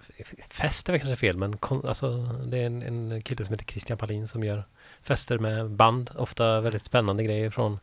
fest 0.51 0.89
är 0.89 0.93
väl 0.93 1.01
kanske 1.01 1.17
fel, 1.17 1.37
men 1.37 1.57
kon, 1.57 1.87
alltså, 1.87 2.17
det 2.47 2.59
är 2.59 2.67
en, 2.67 2.83
en 2.83 3.23
kille 3.23 3.45
som 3.45 3.53
heter 3.53 3.65
Christian 3.65 3.99
Palin 3.99 4.29
som 4.29 4.45
gör 4.45 4.65
fester 5.03 5.39
med 5.39 5.71
band. 5.71 6.11
Ofta 6.17 6.61
väldigt 6.61 6.85
spännande 6.85 7.25
grejer 7.25 7.51
från 7.51 7.79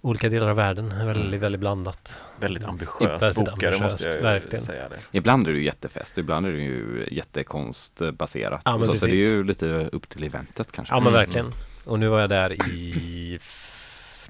olika 0.00 0.28
delar 0.28 0.48
av 0.48 0.56
världen. 0.56 0.88
Väldigt, 1.06 1.26
Mm. 1.26 1.40
väldigt 1.40 1.60
blandat. 1.60 2.18
Väldigt 2.40 2.64
ambitiös 2.66 3.22
Väldigt 3.22 3.36
bokare 3.36 3.52
ambitiöst, 3.52 3.82
måste 3.82 4.08
jag 4.08 4.22
verkligen. 4.22 4.60
säga 4.60 4.88
det. 4.88 4.98
Ibland 5.12 5.48
är 5.48 5.52
det 5.52 5.58
ju 5.58 5.64
jättefest, 5.64 6.18
ibland 6.18 6.46
är 6.46 6.52
det 6.52 6.62
ju 6.62 7.08
jättekonstbaserat. 7.10 8.62
Ja, 8.64 8.86
så, 8.86 8.94
så 8.94 9.06
det 9.06 9.12
är 9.12 9.16
ju 9.30 9.44
lite 9.44 9.66
upp 9.92 10.08
till 10.08 10.24
eventet 10.24 10.72
kanske. 10.72 10.94
Ja, 10.94 11.00
men 11.00 11.08
Mm. 11.08 11.20
verkligen. 11.20 11.52
Och 11.84 11.98
nu 11.98 12.08
var 12.08 12.20
jag 12.20 12.28
där 12.28 12.68
i 12.70 13.38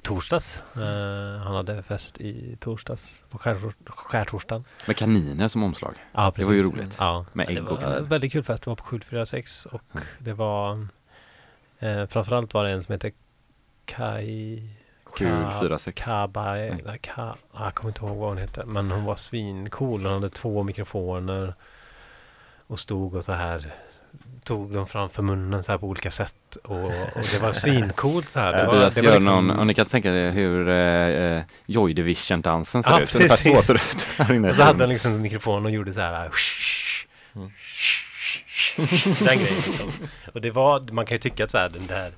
torsdags. 0.03 0.63
Eh, 0.75 1.41
han 1.43 1.55
hade 1.55 1.83
fest 1.83 2.17
i 2.21 2.57
torsdags 2.59 3.23
på 3.29 3.37
skär, 3.37 3.57
skärtorsdagen. 3.85 4.63
Med 4.87 4.97
kaniner 4.97 5.47
som 5.47 5.63
omslag. 5.63 5.93
Ja, 6.11 6.33
Det 6.35 6.43
var 6.43 6.53
ju 6.53 6.63
roligt. 6.63 6.95
Ja, 6.99 7.25
Med 7.33 7.49
ägg 7.49 7.69
och 7.71 7.79
kaniner. 7.79 8.01
väldigt 8.01 8.31
kul 8.31 8.43
fest. 8.43 8.63
Det 8.63 8.69
var 8.69 8.75
på 8.75 8.83
746 8.83 9.65
och 9.65 9.81
Ja. 9.93 9.99
det 10.19 10.33
var 10.33 10.87
eh, 11.79 12.05
framförallt 12.05 12.53
var 12.53 12.63
det 12.63 12.71
en 12.71 12.83
som 12.83 12.91
heter 12.91 13.11
Kai 13.85 14.69
Kul 15.15 15.27
4-6. 15.45 15.91
Kabai, 15.91 16.69
Mm. 16.69 16.97
Ka, 17.01 17.35
ah, 17.51 17.63
jag 17.63 17.75
kommer 17.75 17.89
inte 17.89 18.05
ihåg 18.05 18.17
vad 18.17 18.29
hon 18.29 18.37
hette. 18.37 18.65
Men 18.65 18.91
hon 18.91 19.03
var 19.05 19.15
svincool. 19.15 20.03
Hon 20.03 20.13
hade 20.13 20.29
två 20.29 20.63
mikrofoner 20.63 21.53
och 22.67 22.79
stod 22.79 23.15
och 23.15 23.23
så 23.23 23.31
här 23.31 23.73
tog 24.43 24.73
dem 24.73 24.87
framför 24.87 25.23
munnen 25.23 25.63
så 25.63 25.71
här 25.71 25.79
på 25.79 25.87
olika 25.87 26.11
sätt 26.11 26.57
och, 26.63 26.83
och 26.85 27.25
det 27.33 27.39
var 27.41 27.51
svincoolt 27.63 28.29
så 28.29 28.39
här. 28.39 28.53
Det 28.53 28.65
var, 28.65 28.73
det 28.73 28.79
var 28.79 29.03
gör 29.03 29.15
liksom- 29.19 29.47
någon, 29.47 29.59
om 29.59 29.67
ni 29.67 29.73
kan 29.73 29.85
tänka 29.85 30.09
er 30.15 30.31
hur 30.31 30.69
eh, 30.69 30.77
eh, 31.07 31.43
Joy 31.65 31.93
Division-dansen 31.93 32.83
ser 32.83 32.91
Ja, 32.91 32.99
ut. 33.01 33.15
Ungefär 33.15 33.35
så 33.53 33.61
ser 33.61 33.73
det 33.73 33.79
ut 33.79 34.07
här 34.17 34.33
inne. 34.33 34.49
Och 34.49 34.55
så 34.55 34.63
hade 34.63 34.79
han 34.83 34.89
liksom 34.89 35.11
en 35.13 35.21
mikrofon 35.21 35.65
och 35.65 35.71
gjorde 35.71 35.93
så 35.93 35.99
här. 36.01 36.31
Mm. 37.35 37.51
Den 39.19 39.37
grejen 39.37 39.55
liksom. 39.65 39.91
Och 40.33 40.41
det 40.41 40.51
var, 40.51 40.91
man 40.91 41.05
kan 41.05 41.15
ju 41.15 41.19
tycka 41.19 41.43
att 41.43 41.51
så 41.51 41.57
här 41.57 41.69
den 41.69 41.87
där 41.87 42.11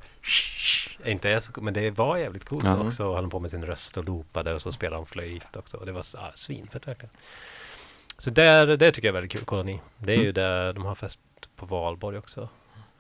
inte 1.06 1.30
är 1.30 1.40
så, 1.40 1.52
men 1.62 1.74
det 1.74 1.92
var 1.92 2.18
jävligt 2.18 2.46
coolt 2.46 2.64
Ja. 2.64 2.78
också. 2.78 3.06
Och 3.06 3.16
han 3.16 3.30
på 3.30 3.40
med 3.40 3.52
sin 3.52 3.66
röst 3.66 3.98
och 3.98 4.04
loopade 4.06 4.54
och 4.54 4.62
så 4.62 4.72
spelade 4.72 4.96
han 4.98 5.06
flöjt 5.06 5.56
också. 5.56 5.78
Och 5.78 5.86
det 5.86 5.92
var 5.92 6.06
ja, 6.14 6.32
svinfett 6.34 6.88
verkligen. 6.88 7.10
Så 8.18 8.30
där, 8.30 8.68
det 8.78 8.92
tycker 8.92 9.08
jag 9.08 9.12
är 9.16 9.22
väldigt 9.22 9.32
kul, 9.32 9.46
koloni. 9.46 9.80
Det 9.98 10.12
är 10.14 10.18
ju 10.18 10.22
Mm. 10.22 10.34
där 10.34 10.74
de 10.74 10.86
har 10.86 10.96
fest 10.96 11.20
på 11.60 11.66
Valborg 11.66 12.18
också. 12.18 12.50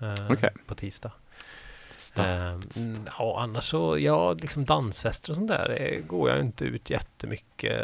Eh, 0.01 0.31
Okej. 0.31 0.49
På 0.67 0.75
tisdag. 0.75 1.11
Eh, 2.15 2.59
ja, 3.19 3.39
annars 3.41 3.69
så, 3.69 3.97
ja, 3.99 4.33
liksom 4.33 4.65
dansfester 4.65 5.29
och 5.31 5.35
sånt 5.35 5.47
där 5.47 5.67
det 5.69 6.07
går 6.07 6.29
jag 6.29 6.39
inte 6.39 6.65
ut 6.65 6.89
jättemycket. 6.89 7.81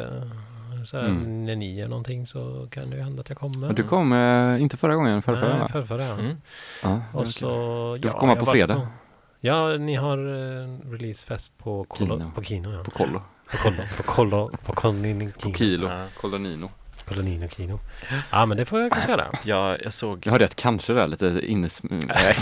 så 0.85 0.97
här, 0.97 1.05
Mm. 1.07 1.45
när 1.45 1.55
ni 1.55 1.75
gör 1.79 1.87
någonting 1.87 2.27
så 2.27 2.67
kan 2.71 2.89
det 2.89 2.95
ju 2.95 3.01
hända 3.01 3.21
att 3.21 3.29
jag 3.29 3.37
kommer. 3.37 3.67
Men 3.67 3.75
du 3.75 3.83
kom, 3.83 4.13
eh, 4.13 4.61
inte 4.61 4.77
förra 4.77 4.95
gången, 4.95 5.21
förra, 5.21 5.39
förra 5.39 5.57
Nej, 5.59 5.67
förra, 5.69 5.85
förra 5.85 6.05
ja. 6.05 6.13
Mm. 6.13 6.35
Ja, 6.83 7.01
Och 7.13 7.27
så, 7.27 7.97
Du 8.01 8.09
får 8.09 8.19
komma 8.19 8.31
jag 8.31 8.39
på 8.39 8.45
fredag. 8.45 8.75
På, 8.75 8.87
ja, 9.39 9.77
ni 9.77 9.95
har 9.95 10.17
eh, 10.17 10.91
releasefest 10.91 11.57
på 11.57 11.85
Kino. 11.97 12.31
på 12.35 12.43
Kino. 12.43 12.73
Ja. 12.73 12.83
På 12.83 12.91
kollo. 12.91 13.21
På 13.51 13.57
Kollo, 13.57 13.77
på 13.97 14.03
Kollo, 14.03 14.49
på 14.65 14.73
Kollo, 14.73 15.29
På 15.41 15.51
kilo. 15.53 15.87
Ja. 15.87 16.05
Kolonino. 16.21 16.69
Kolonino 17.07 17.47
Kino. 17.49 17.79
Ja, 18.31 18.45
men 18.45 18.57
det 18.57 18.65
får 18.65 18.81
jag 18.81 18.91
kanske 18.91 19.11
göra. 19.11 19.27
Jag, 19.43 19.83
jag 19.83 19.93
såg... 19.93 20.25
Jag 20.25 20.31
hörde 20.31 20.45
ett 20.45 20.55
kanske 20.55 20.93
där 20.93 21.07
lite 21.07 21.41
innes... 21.43 21.83
Nej, 21.83 22.35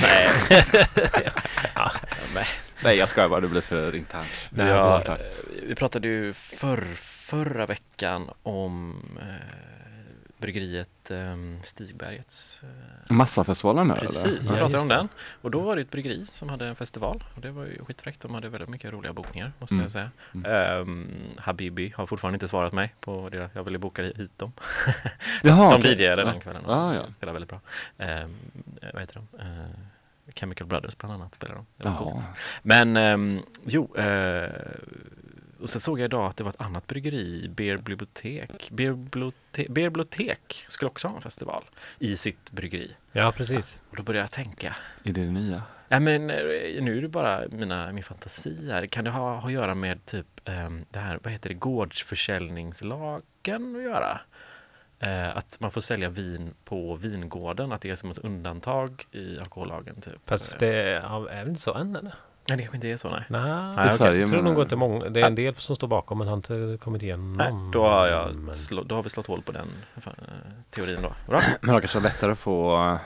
Nej. 2.33 2.45
Nej 2.83 2.97
jag 2.97 3.09
skojar 3.09 3.29
bara, 3.29 3.39
det 3.39 3.47
blir 3.47 3.61
för 3.61 3.95
internt. 3.95 4.27
Vi, 4.49 4.63
det 4.63 4.69
är 4.69 4.77
har, 4.77 4.97
såklart. 4.99 5.21
vi 5.67 5.75
pratade 5.75 6.07
ju 6.07 6.33
förr, 6.33 6.83
förra 6.95 7.65
veckan 7.65 8.29
om 8.43 8.95
eh, 9.21 9.62
bryggeriet 10.43 11.11
eh, 11.11 11.35
Stigbergets 11.63 12.61
eh, 12.63 13.13
Massafestivalen 13.15 13.89
här 13.89 13.97
Precis, 13.97 14.51
vi 14.51 14.57
pratade 14.57 14.79
om 14.83 14.87
den. 14.89 15.09
Och 15.41 15.51
då 15.51 15.59
var 15.59 15.75
det 15.75 15.81
ett 15.81 15.91
bryggeri 15.91 16.25
som 16.31 16.49
hade 16.49 16.67
en 16.67 16.75
festival. 16.75 17.23
Och 17.35 17.41
det 17.41 17.51
var 17.51 17.65
ju 17.65 17.85
skitfräckt. 17.85 18.21
De 18.21 18.33
hade 18.33 18.49
väldigt 18.49 18.69
mycket 18.69 18.93
roliga 18.93 19.13
bokningar, 19.13 19.51
måste 19.59 19.73
Mm. 19.75 19.81
jag 19.83 19.91
säga. 19.91 20.11
Mm. 20.33 20.51
Ehm, 20.51 21.07
Habibi 21.37 21.93
har 21.95 22.05
fortfarande 22.07 22.35
inte 22.35 22.47
svarat 22.47 22.73
mig 22.73 22.93
på 22.99 23.29
det. 23.29 23.49
Jag 23.53 23.63
ville 23.63 23.77
boka 23.77 24.03
hit 24.03 24.37
dem. 24.39 24.51
Jaha, 25.43 25.77
de. 25.83 25.89
DJade 25.89 26.21
Ja. 26.21 26.27
den 26.27 26.39
kvällen. 26.41 26.65
och 26.65 26.75
Ah, 26.75 26.93
ja. 26.95 27.11
Spelade 27.11 27.33
väldigt 27.33 27.49
bra. 27.49 27.59
Ehm, 27.97 28.35
eh, 28.81 28.89
vad 28.93 29.01
heter 29.01 29.15
de? 29.31 29.39
Eh, 29.39 29.69
Chemical 30.35 30.67
Brothers 30.67 30.97
bland 30.97 31.13
annat 31.15 31.35
spelar 31.35 31.55
de. 31.55 31.65
Det 31.77 31.83
var 31.83 31.91
Jaha. 31.91 32.03
coolt. 32.03 32.29
Men 32.61 32.97
ehm, 32.97 33.39
jo, 33.65 33.95
eh, 33.97 34.49
och 35.63 35.69
sen 35.69 35.81
såg 35.81 35.99
jag 35.99 36.05
idag 36.05 36.25
att 36.25 36.37
det 36.37 36.43
var 36.43 36.49
ett 36.49 36.61
annat 36.61 36.87
bryggeri, 36.87 37.47
Beer 37.49 37.77
Bibliotek. 37.77 38.69
Beer 38.71 38.93
Bibliotek, 38.93 39.67
Beer 39.69 39.89
Bibliotek 39.89 40.65
skulle 40.67 40.89
också 40.89 41.07
ha 41.07 41.15
en 41.15 41.21
festival 41.21 41.63
i 41.99 42.15
sitt 42.15 42.51
bryggeri. 42.51 42.95
Ja, 43.11 43.31
precis. 43.31 43.79
Och 43.89 43.95
då 43.95 44.03
började 44.03 44.23
jag 44.23 44.31
tänka, 44.31 44.75
Är 45.03 45.13
det 45.13 45.21
det 45.21 45.31
nya? 45.31 45.63
Nej 45.87 45.99
men 45.99 46.29
eh, 46.29 46.37
nu 46.83 46.97
är 46.97 47.01
det 47.01 47.07
bara 47.07 47.43
mina, 47.51 47.91
min 47.91 48.03
fantasi 48.03 48.71
här. 48.71 48.85
Kan 48.85 49.03
det 49.03 49.09
ha, 49.11 49.35
ha 49.35 49.47
att 49.47 49.53
göra 49.53 49.75
med 49.75 50.05
typ 50.05 50.27
ehm, 50.45 50.85
det 50.89 50.99
här, 50.99 51.19
vad 51.23 51.33
heter 51.33 51.49
det, 51.49 51.55
gårdsförsäljningslagen 51.55 53.75
att 53.75 53.83
göra? 53.83 54.19
Eh, 54.99 55.37
att 55.37 55.57
man 55.59 55.71
får 55.71 55.81
sälja 55.81 56.09
vin 56.09 56.53
på 56.63 56.95
vingården, 56.95 57.71
att 57.71 57.81
det 57.81 57.89
är 57.89 57.95
som 57.95 58.11
ett 58.11 58.17
undantag 58.17 59.05
i 59.11 59.39
alkohollagen 59.39 60.01
typ. 60.01 60.19
Fast 60.25 60.51
Eh, 60.53 60.59
det 60.59 60.67
är 60.67 61.29
är 61.29 61.39
väl 61.39 61.49
inte 61.49 61.61
så 61.61 61.73
än 61.73 61.95
eller? 61.95 62.13
Nej, 62.49 62.57
det 62.57 62.63
kanske 62.63 62.77
inte 62.77 62.87
är 62.87 62.97
så 62.97 63.09
nej. 63.09 63.23
Nej, 63.29 63.41
Nej, 63.75 63.87
jag 63.87 63.95
Sverige, 63.95 64.27
tror 64.27 64.41
men- 64.41 64.53
nog 64.53 64.67
det 64.69 64.75
är 64.75 64.77
många. 64.77 65.09
Det 65.09 65.21
är 65.21 65.27
en 65.27 65.35
del 65.35 65.55
som 65.55 65.75
står 65.75 65.87
bakom 65.87 66.17
men 66.17 66.27
har 66.27 66.35
inte 66.35 66.77
kommit 66.81 67.01
igenom. 67.03 67.33
Nej, 67.33 67.53
då 67.73 67.83
har, 67.87 68.07
jag 68.07 68.35
men 68.35 68.55
slå, 68.55 68.83
då 68.83 68.95
har 68.95 69.03
vi 69.03 69.09
slått 69.09 69.27
hål 69.27 69.41
på 69.41 69.51
den 69.51 69.67
eh, 69.95 70.11
teorin 70.69 71.01
då. 71.01 71.13
Bra. 71.27 71.39
Men 71.61 71.73
de 71.75 71.81
kanske 71.81 71.97
har 71.97 72.03
lättare 72.03 72.31
att 72.31 72.39
få 72.39 72.85
eh, 72.87 72.97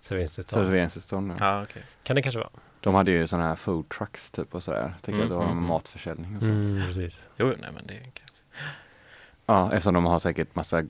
serveringstillstånd. 0.00 1.32
Ja, 1.40 1.62
okej. 1.62 1.82
Kan 2.02 2.16
det 2.16 2.22
kanske 2.22 2.38
vara. 2.38 2.50
De 2.80 2.94
hade 2.94 3.10
ju 3.10 3.26
sådana 3.26 3.48
här 3.48 3.56
food 3.56 3.88
trucks 3.88 4.30
typ 4.30 4.54
och 4.54 4.62
sådär. 4.62 4.94
Tänker 5.02 5.12
Mm, 5.12 5.22
att 5.22 5.28
de 5.28 5.34
har 5.36 5.44
mm, 5.44 5.56
mm. 5.58 5.68
matförsäljning 5.68 6.36
och 6.36 6.42
sånt. 6.42 6.64
Mm, 6.64 6.82
precis. 6.86 7.22
Jo, 7.36 7.46
nej 7.46 7.70
men 7.74 7.86
det 7.86 7.94
kanske. 7.94 8.44
Ja, 9.46 9.66
eftersom 9.72 9.94
de 9.94 10.04
har 10.04 10.18
säkert 10.18 10.54
massa, 10.54 10.82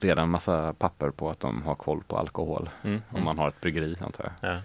redan 0.00 0.28
massa 0.30 0.72
papper 0.72 1.10
på 1.10 1.30
att 1.30 1.40
de 1.40 1.62
har 1.62 1.74
koll 1.74 2.02
på 2.02 2.16
alkohol. 2.18 2.70
Mm. 2.84 3.02
Om 3.10 3.24
man 3.24 3.38
har 3.38 3.48
ett 3.48 3.60
bryggeri 3.60 3.96
antar 4.00 4.32
jag. 4.40 4.50
Ja. 4.54 4.58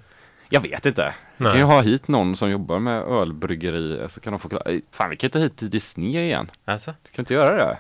Jag 0.50 0.62
vet 0.62 0.86
inte. 0.86 1.14
Nej. 1.38 1.52
kan 1.52 1.60
ju 1.60 1.66
ha 1.66 1.82
hit 1.82 2.08
någon 2.08 2.36
som 2.36 2.50
jobbar 2.50 2.80
med 2.80 3.02
ölbryggeri 3.02 4.06
så 4.10 4.20
kan 4.20 4.34
de 4.34 4.40
förklara. 4.40 4.64
Fan 4.92 5.10
vi 5.10 5.16
kan 5.16 5.30
ta 5.30 5.40
hit 5.40 5.72
Disney 5.72 6.10
igen. 6.24 6.52
Alltså, 6.66 6.92
Kan 6.92 6.98
vi 7.16 7.20
inte 7.22 7.34
göra 7.34 7.56
det? 7.56 7.78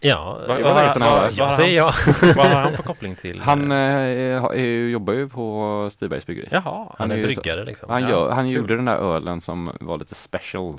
Ja, 0.00 0.38
Vad- 0.48 0.56
sedan 0.58 0.66
han 0.66 0.74
var 0.74 1.20
där. 1.20 1.38
jag 1.38 1.44
vad 1.46 1.54
säger 1.54 1.82
har 1.82 2.60
han 2.62 2.72
för 2.76 2.82
koppling 2.82 3.14
till? 3.16 3.40
Han 3.40 3.72
eh, 3.72 3.78
är, 3.78 4.54
är, 4.54 4.88
jobbar 4.88 5.12
ju 5.12 5.28
på 5.28 5.88
Stibergs 5.92 6.26
bryggeri. 6.26 6.48
Jaha, 6.50 6.62
Han 6.64 6.86
Han 6.98 7.10
är 7.10 7.14
är 7.14 7.18
ju 7.28 7.34
så- 7.34 7.40
bryggare 7.40 7.64
liksom. 7.64 7.90
Han, 7.90 8.02
Ja, 8.02 8.08
gör, 8.10 8.30
han 8.30 8.48
gjorde 8.48 8.76
den 8.76 8.84
där 8.84 8.96
ölen 8.96 9.40
som 9.40 9.70
var 9.80 9.98
lite 9.98 10.14
special 10.14 10.78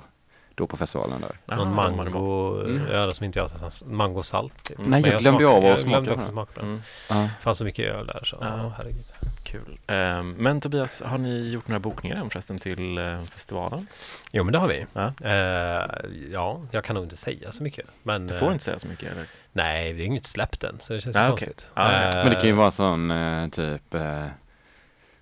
då 0.55 0.67
på 0.67 0.77
festivalen 0.77 1.21
där. 1.21 1.55
Någon 1.57 1.75
mango, 1.75 2.61
Mm. 2.65 2.87
öl 2.87 3.11
som 3.11 3.25
inte 3.25 3.39
jag 3.39 3.47
har. 3.49 3.89
Mangosalt. 3.93 4.63
Typ. 4.63 4.77
Nej, 4.77 5.01
Men 5.01 5.11
jag 5.11 5.21
glömde 5.21 5.43
ju 5.43 5.49
av 5.49 5.57
att 5.63 5.69
Jag 5.69 5.79
smaka 5.79 6.15
på 6.15 6.45
den. 6.55 6.81
Mm. 7.11 7.27
Fanns 7.41 7.57
så 7.57 7.65
mycket 7.65 7.85
öl 7.95 8.05
där 8.07 8.21
så, 8.23 8.37
ja, 8.41 8.73
herregud. 8.77 9.05
Kul. 9.51 9.79
Ehm, 9.87 10.31
men 10.31 10.61
Tobias, 10.61 11.01
har 11.01 11.17
ni 11.17 11.49
gjort 11.49 11.67
några 11.67 11.79
bokningar 11.79 12.15
än 12.15 12.29
förresten 12.29 12.57
till 12.57 12.97
eh, 12.97 13.23
festivalen? 13.23 13.87
Jo 14.31 14.43
men 14.43 14.51
det 14.53 14.59
har 14.59 14.67
vi. 14.67 14.85
Ja. 14.93 15.13
Eh, 15.21 15.87
ja, 16.31 16.61
jag 16.71 16.83
kan 16.83 16.95
nog 16.95 17.03
inte 17.05 17.17
säga 17.17 17.51
så 17.51 17.63
mycket. 17.63 17.85
Men, 18.03 18.27
Du 18.27 18.33
får 18.33 18.45
eh, 18.47 18.51
inte 18.53 18.63
säga 18.63 18.79
så 18.79 18.87
mycket 18.87 19.11
eller? 19.11 19.25
Nej, 19.51 19.93
det 19.93 20.03
är 20.03 20.05
inget 20.05 20.25
släppt 20.25 20.63
än 20.63 20.79
så 20.79 20.93
det 20.93 21.01
känns 21.01 21.15
Ah, 21.15 21.29
konstigt. 21.29 21.67
Ah, 21.73 21.91
ja. 21.93 22.09
Men 22.13 22.29
det 22.29 22.35
kan 22.35 22.49
ju 22.49 22.55
vara 22.55 22.71
sån 22.71 23.11
typ, 23.51 23.93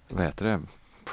vad 0.10 0.24
heter 0.26 0.46
det? 0.46 0.62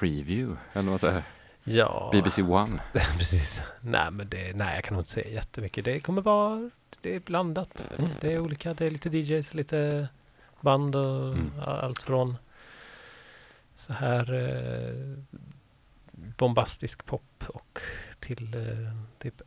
Preview? 0.01 0.57
Eller 0.73 0.91
vad 0.91 1.01
säger 1.01 1.23
Ja, 1.65 2.09
BBC 2.12 2.43
One? 2.43 2.81
precis. 2.93 3.61
Nej, 3.81 4.11
men 4.11 4.29
det, 4.29 4.57
nej, 4.57 4.75
jag 4.75 4.85
kan 4.85 4.95
nog 4.95 5.01
inte 5.01 5.11
säga 5.11 5.29
jättemycket. 5.31 5.85
Det 5.85 6.01
kommer 6.01 6.23
vara, 6.23 6.71
det 7.01 7.15
är 7.17 7.21
blandat. 7.21 7.85
Mm. 7.99 8.11
Det 8.21 8.33
är 8.35 8.39
olika, 8.39 8.75
det 8.75 8.87
är 8.87 8.91
lite 8.91 9.09
DJs, 9.19 9.55
lite 9.55 10.09
band 10.61 10.97
och 10.97 11.33
Mm. 11.33 11.51
allt 11.67 12.03
från 12.03 12.37
så 13.87 13.93
här 13.93 14.35
eh, 14.35 15.39
bombastisk 16.39 17.05
pop 17.07 17.45
och 17.49 17.80
till 18.20 18.55
eh, 18.55 18.95
typ 19.18 19.43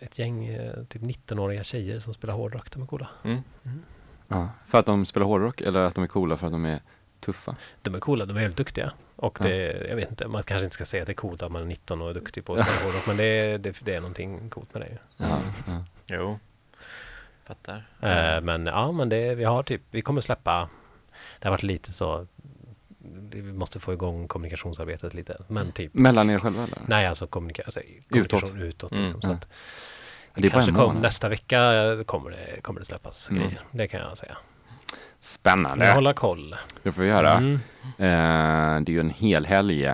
ett 0.00 0.18
gäng 0.18 0.44
eh, 0.46 0.84
typ 0.84 1.02
19-åriga 1.02 1.64
tjejer 1.64 2.00
som 2.00 2.14
spelar 2.14 2.34
hårdrock. 2.34 2.70
De 2.72 2.82
är 2.82 2.86
coola. 2.86 3.08
Mm. 3.24 3.42
Ja. 4.28 4.48
För 4.66 4.78
att 4.78 4.86
de 4.86 5.06
spelar 5.06 5.26
hårdrock 5.26 5.60
eller 5.60 5.80
att 5.80 5.94
de 5.94 6.04
är 6.04 6.08
coola 6.08 6.36
för 6.36 6.46
att 6.46 6.52
de 6.52 6.64
är 6.64 6.80
tuffa? 7.20 7.56
De 7.82 7.94
är 7.94 8.00
coola, 8.00 8.24
de 8.26 8.36
är 8.36 8.40
helt 8.40 8.56
duktiga. 8.56 8.92
Och 9.16 9.38
Ja. 9.40 9.44
det, 9.44 9.86
jag 9.88 9.96
vet 9.96 10.10
inte, 10.10 10.28
man 10.28 10.42
kanske 10.42 10.64
inte 10.64 10.74
ska 10.74 10.84
säga 10.84 11.02
att 11.02 11.06
det 11.06 11.12
är 11.12 11.14
coolt 11.14 11.42
att 11.42 11.52
man 11.52 11.62
är 11.62 11.66
19 11.66 12.02
och 12.02 12.10
är 12.10 12.14
duktig 12.14 12.44
på 12.44 12.54
att 12.54 12.70
spela 12.70 12.84
hårdrock. 12.84 13.06
Men 13.06 13.16
det 13.16 13.24
är, 13.24 13.58
det, 13.58 13.76
det 13.84 13.94
är 13.94 14.00
någonting 14.00 14.50
coolt 14.50 14.74
med 14.74 14.82
det 14.82 14.88
ju. 14.88 14.96
Ja, 15.16 15.38
ja. 15.66 15.84
Jo, 16.06 16.38
fattar. 17.44 17.76
Eh, 18.00 18.40
men 18.40 18.66
ja, 18.66 18.92
men 18.92 19.08
det, 19.08 19.34
vi 19.34 19.44
har 19.44 19.62
typ, 19.62 19.82
vi 19.90 20.02
kommer 20.02 20.20
släppa, 20.20 20.68
det 21.38 21.48
har 21.48 21.50
varit 21.50 21.62
lite 21.62 21.92
så, 21.92 22.26
vi 23.30 23.42
måste 23.52 23.78
få 23.80 23.92
igång 23.92 24.28
kommunikationsarbetet 24.28 25.14
lite. 25.14 25.42
Men 25.48 25.72
typ, 25.72 25.94
Mellan 25.94 26.30
er 26.30 26.38
själva 26.38 26.62
eller? 26.64 26.78
nej 26.86 27.06
alltså 27.06 27.26
kommunika, 27.26 27.62
alltså, 27.62 27.80
kommunikation 28.10 28.62
utåt. 28.62 28.92
Mm, 28.92 29.02
liksom, 29.04 29.22
så 29.22 29.28
ja. 29.30 29.34
att, 29.34 29.48
Det 30.34 30.48
kanske 30.48 30.72
kom, 30.72 30.94
nästa 30.96 31.28
vecka 31.28 31.58
kommer 32.06 32.30
det, 32.30 32.60
kommer 32.62 32.80
det 32.80 32.86
släppas 32.86 33.30
Mm. 33.30 33.42
grejer. 33.42 33.60
Det 33.70 33.88
kan 33.88 34.00
jag 34.00 34.18
säga. 34.18 34.36
Vi 34.90 34.96
Spännande! 35.20 35.92
hålla 35.92 36.12
koll. 36.12 36.56
Det 36.82 36.92
får 36.92 37.02
vi 37.02 37.08
göra. 37.08 37.32
Mm. 37.32 37.54
Eh, 37.84 38.80
det 38.84 38.92
är 38.92 38.94
ju 38.94 39.00
en 39.00 39.10
hel 39.10 39.46
helg. 39.46 39.86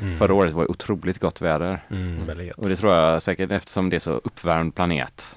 Mm. 0.00 0.16
Förra 0.18 0.34
året 0.34 0.52
var 0.52 0.62
det 0.62 0.68
otroligt 0.68 1.18
gott 1.18 1.40
väder. 1.40 1.84
Mm. 1.90 2.52
Och 2.56 2.68
det 2.68 2.76
tror 2.76 2.92
jag 2.92 3.22
säkert 3.22 3.50
eftersom 3.50 3.90
det 3.90 3.96
är 3.96 4.00
så 4.00 4.10
uppvärmd 4.12 4.74
planet 4.74 5.36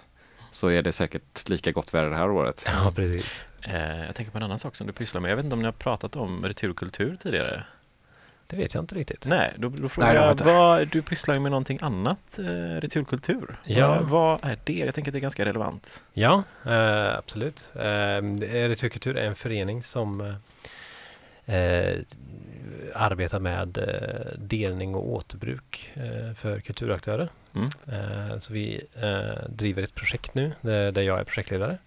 så 0.52 0.68
är 0.68 0.82
det 0.82 0.91
säkert 0.91 1.49
lika 1.49 1.72
gott 1.72 1.93
väder 1.93 2.10
det 2.10 2.16
här 2.16 2.30
året. 2.32 2.64
Ja, 2.66 2.91
precis. 2.95 3.43
Eh, 3.62 4.05
jag 4.05 4.16
tänker 4.16 4.32
på 4.32 4.38
en 4.38 4.43
annan 4.43 4.59
sak 4.59 4.76
som 4.76 4.88
du 4.88 4.93
pysslar 4.93 5.22
med. 5.22 5.32
Jag 5.32 5.36
vet 5.36 5.45
inte 5.45 5.53
om 5.53 5.59
ni 5.59 5.66
har 5.66 5.72
pratat 5.72 6.16
om 6.16 6.45
returkultur 6.45 7.16
tidigare? 7.16 7.64
Det 8.51 8.57
vet 8.57 8.74
jag 8.74 8.84
inte 8.84 8.95
riktigt. 8.95 9.26
Nej, 9.26 9.53
då, 9.57 9.70
då 9.70 9.89
frågar 9.89 10.07
Nej, 10.07 10.18
jag 10.18 10.39
jag, 10.39 10.45
vad, 10.45 10.88
du 10.88 11.01
pysslar 11.01 11.36
ju 11.36 11.39
med 11.39 11.51
någonting 11.51 11.80
annat, 11.82 12.39
eh, 12.39 12.43
returkultur. 12.82 13.59
Ja. 13.64 13.88
Vad, 13.88 14.09
vad 14.09 14.51
är 14.51 14.57
det? 14.64 14.74
Jag 14.74 14.95
tänker 14.95 15.12
att 15.12 15.14
det 15.14 15.20
är 15.20 15.22
ganska 15.22 15.45
relevant. 15.45 16.03
Ja, 16.14 16.43
eh, 16.66 17.18
absolut. 17.18 17.72
Eh, 17.76 18.22
Returkultur 18.70 19.18
är 19.18 19.28
en 19.28 19.36
förening 19.36 19.84
som 19.84 20.22
eh, 20.22 21.55
eh, 21.55 21.99
arbetar 22.95 23.39
med 23.39 23.78
eh, 23.78 24.38
delning 24.38 24.95
och 24.95 25.09
återbruk 25.09 25.91
för 26.36 26.59
kulturaktörer. 26.59 27.30
Mm. 27.55 27.70
Så 28.41 28.53
vi 28.53 28.82
driver 29.47 29.84
ett 29.84 29.95
projekt 29.95 30.34
nu 30.34 30.51
där 30.62 31.01
jag 31.01 31.20
är 31.20 31.24
projektledare 31.24 31.78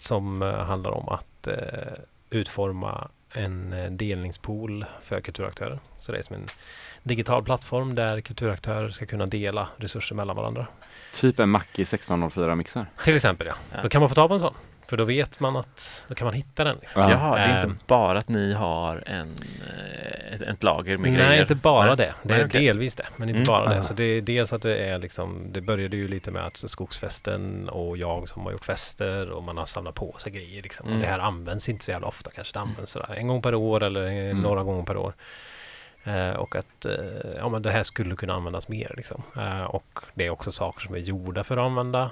som 0.00 0.42
eh, 0.42 0.48
handlar 0.48 0.90
om 0.90 1.08
att 1.08 1.46
eh, 1.46 1.54
utforma 2.30 3.08
en 3.32 3.72
eh, 3.72 3.90
delningspool 3.90 4.84
för 5.02 5.20
kulturaktörer. 5.20 5.78
Så 5.98 6.12
det 6.12 6.18
är 6.18 6.22
som 6.22 6.36
en 6.36 6.46
digital 7.02 7.44
plattform 7.44 7.94
där 7.94 8.20
kulturaktörer 8.20 8.90
ska 8.90 9.06
kunna 9.06 9.26
dela 9.26 9.68
resurser 9.76 10.14
mellan 10.14 10.36
varandra. 10.36 10.66
Typ 11.12 11.38
en 11.38 11.48
Mackie 11.48 11.84
1604-mixer. 11.84 12.86
Till 13.04 13.16
exempel 13.16 13.46
ja. 13.46 13.54
Ja. 13.72 13.82
Då 13.82 13.88
kan 13.88 14.00
man 14.00 14.08
få 14.08 14.14
ta 14.14 14.28
på 14.28 14.34
en 14.34 14.40
sån. 14.40 14.54
För 14.88 14.96
då 14.96 15.04
vet 15.04 15.40
man 15.40 15.56
att, 15.56 16.06
då 16.08 16.14
kan 16.14 16.24
man 16.24 16.34
hitta 16.34 16.64
den. 16.64 16.76
Liksom. 16.80 17.02
Ja. 17.02 17.10
Jaha, 17.10 17.34
det 17.36 17.40
är 17.42 17.62
Ehm. 17.64 17.70
inte 17.70 17.84
bara 17.86 18.18
att 18.18 18.28
ni 18.28 18.52
har 18.54 19.02
en, 19.06 19.36
eh, 19.68 20.34
ett, 20.34 20.40
ett 20.40 20.62
lager 20.62 20.98
med 20.98 21.12
Nej, 21.12 21.22
grejer? 21.26 21.40
inte 21.40 21.54
bara 21.54 21.86
Nej. 21.86 21.96
det. 21.96 22.14
Det 22.22 22.28
Nej, 22.34 22.40
är 22.40 22.46
okej. 22.46 22.66
delvis 22.66 22.94
det, 22.94 23.06
men 23.16 23.28
inte 23.28 23.38
Mm. 23.38 23.46
bara 23.46 23.74
det. 23.74 23.82
Så 23.82 23.94
det 23.94 24.04
är 24.04 24.20
dels 24.20 24.52
att 24.52 24.62
det 24.62 24.76
är 24.76 24.98
liksom, 24.98 25.46
det 25.52 25.60
började 25.60 25.96
ju 25.96 26.08
lite 26.08 26.30
med 26.30 26.46
att 26.46 26.56
Skogsfesten 26.66 27.68
och 27.68 27.96
jag 27.96 28.28
som 28.28 28.42
har 28.42 28.52
gjort 28.52 28.64
fester 28.64 29.30
och 29.30 29.42
man 29.42 29.56
har 29.58 29.66
samlat 29.66 29.94
på 29.94 30.14
sig 30.18 30.32
grejer 30.32 30.62
liksom. 30.62 30.86
Mm. 30.86 30.96
Och 30.98 31.02
det 31.04 31.10
här 31.10 31.18
används 31.18 31.68
inte 31.68 31.84
så 31.84 31.90
jävla 31.90 32.06
ofta 32.06 32.30
kanske. 32.30 32.52
Det 32.52 32.60
används 32.60 32.92
sådär 32.92 33.14
en 33.16 33.26
gång 33.28 33.42
per 33.42 33.54
år 33.54 33.82
eller 33.82 34.06
Mm. 34.06 34.42
några 34.42 34.62
gånger 34.62 34.82
per 34.82 34.96
år. 34.96 35.14
Eh, 36.04 36.30
och 36.30 36.56
att 36.56 36.84
eh, 36.84 36.94
ja, 37.36 37.48
men 37.48 37.62
det 37.62 37.70
här 37.70 37.82
skulle 37.82 38.16
kunna 38.16 38.34
användas 38.34 38.68
mer. 38.68 38.94
Liksom. 38.96 39.22
Eh, 39.36 39.62
och 39.64 40.00
det 40.14 40.26
är 40.26 40.30
också 40.30 40.52
saker 40.52 40.80
som 40.80 40.94
är 40.94 40.98
gjorda 40.98 41.44
för 41.44 41.56
att 41.56 41.64
använda, 41.64 42.10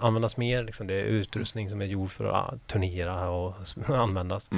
användas 0.00 0.36
mer. 0.36 0.62
Liksom. 0.64 0.86
Det 0.86 0.94
är 0.94 1.04
utrustning 1.04 1.70
som 1.70 1.80
är 1.80 1.86
gjord 1.86 2.10
för 2.10 2.24
att 2.24 2.34
ah, 2.34 2.54
turnera 2.66 3.30
och 3.30 3.54
användas. 3.88 4.50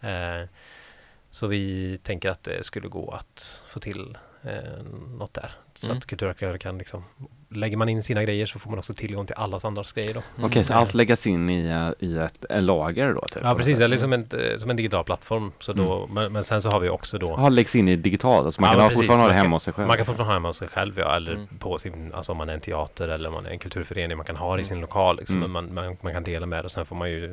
Mm. 0.00 0.48
Så 1.30 1.46
vi 1.46 1.98
tänker 2.02 2.30
att 2.30 2.42
det 2.44 2.64
skulle 2.64 2.88
gå 2.88 3.10
att 3.10 3.62
få 3.66 3.80
till 3.80 4.18
eh, 4.42 4.82
något 5.18 5.34
där. 5.34 5.50
Så 5.74 5.86
Mm. 5.86 5.98
att 5.98 6.06
kulturaktörer 6.06 6.58
kan 6.58 6.78
liksom, 6.78 7.04
lägger 7.50 7.76
man 7.76 7.88
in 7.88 8.02
sina 8.02 8.24
grejer 8.24 8.46
så 8.46 8.58
får 8.58 8.70
man 8.70 8.78
också 8.78 8.94
tillgång 8.94 9.26
till 9.26 9.34
allas 9.36 9.64
andras 9.64 9.92
grejer 9.92 10.14
då. 10.14 10.22
Okej, 10.42 10.64
så 10.64 10.72
Mm. 10.72 10.80
allt 10.82 10.94
läggas 10.94 11.26
in 11.26 11.50
i, 11.50 11.66
eh, 11.68 12.08
i 12.08 12.16
ett 12.18 12.44
lager 12.62 13.12
då? 13.14 13.20
Typ, 13.20 13.42
Ja 13.42 13.54
precis, 13.54 13.78
det 13.78 13.84
är 13.84 13.88
liksom 13.88 14.12
en, 14.12 14.20
eh, 14.52 14.56
som 14.58 14.70
en 14.70 14.76
digital 14.76 15.04
plattform. 15.04 15.52
Så 15.58 15.72
då, 15.72 16.06
men, 16.12 16.32
men 16.32 16.44
sen 16.44 16.62
så 16.62 16.70
har 16.70 16.80
vi 16.80 16.88
också 16.88 17.18
då 17.18 17.26
Ja, 17.38 17.48
läggs 17.48 17.74
in 17.76 17.88
i 17.88 17.96
digitalt, 17.96 18.54
så 18.54 18.60
man 18.60 18.68
Ja, 18.68 18.72
kan 18.74 18.80
ha 18.82 18.88
precis, 18.88 18.98
fortfarande 19.02 19.24
ha 19.24 19.28
det 19.28 19.34
hemma 19.38 19.56
hos 19.56 19.62
sig 19.62 19.72
själv? 19.74 19.88
Man 19.88 19.96
kan 19.96 20.06
fortfarande 20.06 20.30
ha 20.30 20.36
hemma 20.36 20.48
hos 20.48 20.56
sig 20.56 20.68
själv 20.68 20.98
ja, 20.98 21.16
eller 21.16 21.32
Mm. 21.32 21.46
på 21.58 21.78
sin, 21.78 22.14
alltså 22.14 22.32
om 22.32 22.38
man 22.38 22.48
är 22.48 22.54
en 22.54 22.60
teater 22.60 23.08
eller 23.08 23.28
om 23.28 23.34
man 23.34 23.46
är 23.46 23.50
en 23.50 23.58
kulturförening, 23.58 24.16
man 24.16 24.26
kan 24.26 24.36
ha 24.36 24.56
det 24.56 24.62
i 24.62 24.64
sin 24.64 24.80
lokal 24.80 25.16
liksom, 25.16 25.36
Mm. 25.36 25.52
men 25.52 25.64
man, 25.74 25.84
man, 25.86 25.96
man 26.00 26.12
kan 26.12 26.24
dela 26.24 26.46
med 26.46 26.58
det 26.58 26.64
och 26.64 26.70
sen 26.72 26.86
får 26.86 26.96
man 26.96 27.10
ju, 27.10 27.28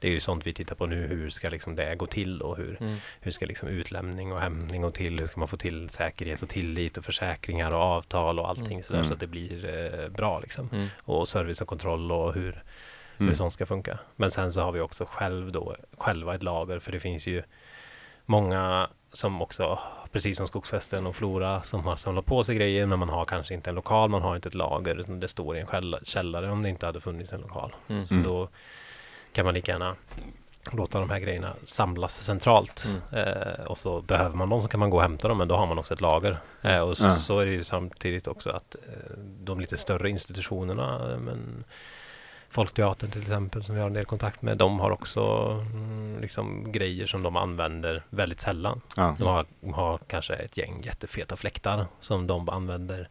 det 0.00 0.08
är 0.08 0.12
ju 0.12 0.20
sånt 0.20 0.46
vi 0.46 0.52
tittar 0.52 0.74
på 0.74 0.86
nu, 0.86 1.06
hur 1.06 1.30
ska 1.30 1.48
liksom 1.48 1.76
det 1.76 1.94
gå 1.94 2.06
till 2.06 2.42
och 2.42 2.56
hur, 2.56 2.76
Mm. 2.80 2.96
hur 3.20 3.30
ska 3.30 3.46
liksom 3.46 3.68
utlämning 3.68 4.32
och 4.32 4.40
hämtning 4.40 4.82
gå 4.82 4.90
till, 4.90 5.18
hur 5.18 5.26
ska 5.26 5.38
man 5.40 5.48
få 5.48 5.56
till 5.56 5.88
säkerhet 5.90 6.42
och 6.42 6.48
tillit 6.48 6.96
och 6.96 7.04
försäkringar 7.04 7.70
och 7.74 7.80
avtal 7.80 8.38
och 8.38 8.48
allting 8.48 8.66
Mm. 8.72 8.82
sådär 8.82 8.98
Mm. 8.98 9.08
så 9.08 9.14
att 9.14 9.20
det 9.20 9.26
blir 9.36 9.64
eh, 10.04 10.08
bra 10.08 10.40
liksom. 10.40 10.68
Mm. 10.72 10.86
Och 11.04 11.28
service 11.28 11.60
och 11.60 11.68
kontroll 11.68 12.12
och 12.12 12.34
hur, 12.34 12.62
Mm. 13.18 13.28
hur 13.28 13.34
sånt 13.36 13.52
ska 13.52 13.66
funka. 13.66 13.98
Men 14.16 14.30
sen 14.30 14.52
så 14.52 14.60
har 14.60 14.72
vi 14.72 14.80
också 14.80 15.04
själv 15.08 15.52
då, 15.52 15.76
själva 15.98 16.34
ett 16.34 16.42
lager 16.42 16.78
för 16.78 16.92
det 16.92 17.00
finns 17.00 17.26
ju 17.26 17.42
många 18.26 18.88
som 19.12 19.42
också, 19.42 19.78
precis 20.12 20.36
som 20.36 20.46
Skogsfesten 20.46 21.06
och 21.06 21.16
Flora, 21.16 21.62
som 21.62 21.84
har 21.86 21.96
samlat 21.96 22.26
på 22.26 22.44
sig 22.44 22.56
grejer 22.56 22.86
men 22.86 22.98
man 22.98 23.08
har 23.08 23.24
kanske 23.24 23.54
inte 23.54 23.70
en 23.70 23.74
lokal, 23.76 24.10
man 24.10 24.22
har 24.22 24.36
inte 24.36 24.48
ett 24.48 24.54
lager 24.54 24.94
utan 25.00 25.20
det 25.20 25.28
står 25.28 25.56
i 25.56 25.60
en 25.60 25.66
källa- 25.66 26.00
källare 26.04 26.50
om 26.50 26.62
det 26.62 26.68
inte 26.68 26.86
hade 26.86 27.00
funnits 27.00 27.32
en 27.32 27.40
lokal. 27.40 27.74
Mm. 27.88 28.06
Så 28.06 28.14
Mm. 28.14 28.26
då 28.26 28.48
kan 29.32 29.44
man 29.44 29.54
lika 29.54 29.72
gärna 29.72 29.96
låta 30.72 31.00
de 31.00 31.10
här 31.10 31.18
grejerna 31.18 31.54
samlas 31.64 32.14
centralt 32.24 32.84
Mm. 33.12 33.28
eh, 33.28 33.64
och 33.64 33.78
så 33.78 34.00
behöver 34.02 34.36
man 34.36 34.48
dem 34.48 34.62
så 34.62 34.68
kan 34.68 34.80
man 34.80 34.90
gå 34.90 34.96
och 34.96 35.02
hämta 35.02 35.28
dem 35.28 35.38
men 35.38 35.48
då 35.48 35.56
har 35.56 35.66
man 35.66 35.78
också 35.78 35.94
ett 35.94 36.00
lager. 36.00 36.38
Eh, 36.62 36.78
och 36.80 36.90
Ja. 36.90 36.94
så 37.14 37.38
är 37.38 37.46
det 37.46 37.52
ju 37.52 37.64
samtidigt 37.64 38.28
också 38.28 38.50
att 38.50 38.74
eh, 38.88 39.16
de 39.18 39.60
lite 39.60 39.76
större 39.76 40.10
institutionerna 40.10 41.12
eh, 41.12 41.18
men 41.18 41.64
Folkteatern 42.50 43.10
till 43.10 43.20
exempel 43.22 43.64
som 43.64 43.74
vi 43.74 43.80
har 43.80 43.86
en 43.88 43.94
del 43.94 44.04
kontakt 44.04 44.42
med 44.42 44.58
de 44.58 44.80
har 44.80 44.90
också 44.90 45.20
mm, 45.72 46.18
liksom 46.20 46.72
grejer 46.72 47.06
som 47.06 47.22
de 47.22 47.36
använder 47.36 48.02
väldigt 48.10 48.40
sällan. 48.40 48.80
Ja. 48.96 49.16
De 49.18 49.24
har, 49.28 49.46
har 49.74 49.98
kanske 50.06 50.34
ett 50.34 50.56
gäng 50.56 50.82
jättefeta 50.82 51.36
fläktar 51.36 51.86
som 52.00 52.26
de 52.26 52.48
använder 52.48 53.08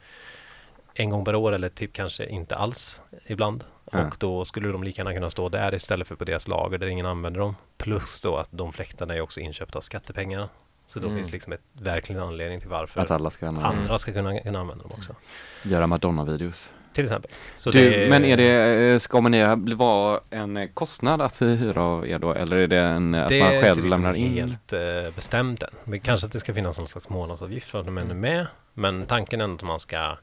en 0.93 1.10
gång 1.10 1.26
per 1.26 1.36
år 1.36 1.51
eller 1.51 1.70
typ 1.70 1.93
kanske 1.93 2.26
inte 2.26 2.56
alls 2.56 3.01
ibland. 3.26 3.64
Och 3.86 4.15
då 4.19 4.45
skulle 4.45 4.67
de 4.67 4.83
lika 4.83 4.99
gärna 5.01 5.13
kunna 5.13 5.29
stå 5.29 5.49
där 5.49 5.75
istället 5.75 6.07
för 6.07 6.15
på 6.15 6.23
deras 6.23 6.47
lager 6.47 6.77
där 6.77 6.88
ingen 6.88 7.05
använder 7.05 7.39
dem. 7.39 7.55
Plus 7.77 8.21
då 8.21 8.38
att 8.38 8.49
de 8.51 8.73
fläktarna 8.73 9.13
är 9.15 9.21
också 9.21 9.39
inköpta 9.39 9.77
av 9.77 9.81
skattepengar. 9.81 10.49
Så 10.88 10.99
då 10.99 11.07
Mm. 11.07 11.17
finns 11.19 11.31
liksom 11.31 11.53
ett 11.53 11.61
verkligen 11.73 12.21
anledning 12.21 12.59
till 12.59 12.69
varför 12.69 13.01
Att 13.01 13.11
alla 13.11 13.29
ska 13.29 13.47
använda 13.47 13.69
andra 13.69 13.97
ska 13.97 14.13
kunna, 14.13 14.39
kunna 14.39 14.59
använda 14.59 14.83
dem 14.83 14.91
också. 14.97 15.15
göra 15.63 15.88
Madonna-videos. 15.88 16.71
Till 16.93 17.03
exempel. 17.03 17.31
Så 17.55 17.71
Du, 17.71 17.89
det 17.89 18.09
men 18.09 18.25
är 18.25 18.38
det, 18.38 18.91
eh, 18.93 18.99
ska 18.99 19.21
man 19.21 19.31
det 19.31 19.75
vara 19.75 20.19
en 20.29 20.67
kostnad 20.73 21.21
att 21.21 21.41
hyra 21.41 21.81
av 21.81 22.07
er 22.07 22.19
då? 22.19 22.33
Eller 22.33 22.57
är 22.57 22.67
det 22.67 22.79
en, 22.81 23.15
att 23.15 23.29
det 23.29 23.43
man 23.43 23.53
är 23.53 23.61
själv 23.61 23.77
inte 23.77 23.89
lämnar 23.89 24.13
liksom 24.13 24.31
in? 24.38 24.38
helt 24.38 24.73
eh, 24.73 25.15
bestämt 25.15 25.63
än. 25.63 25.69
Men 25.83 25.99
kanske 25.99 26.25
att 26.27 26.33
det 26.33 26.39
ska 26.39 26.53
finnas 26.53 26.77
någon 26.77 26.88
slags 26.88 27.09
månadsavgift 27.09 27.69
för 27.69 27.79
att 27.79 27.86
de 27.86 27.97
är 27.97 28.03
med. 28.03 28.47
Men 28.73 29.05
tanken 29.05 29.41
är 29.41 29.53
att 29.53 29.61
man 29.63 29.79
ska 29.79 30.17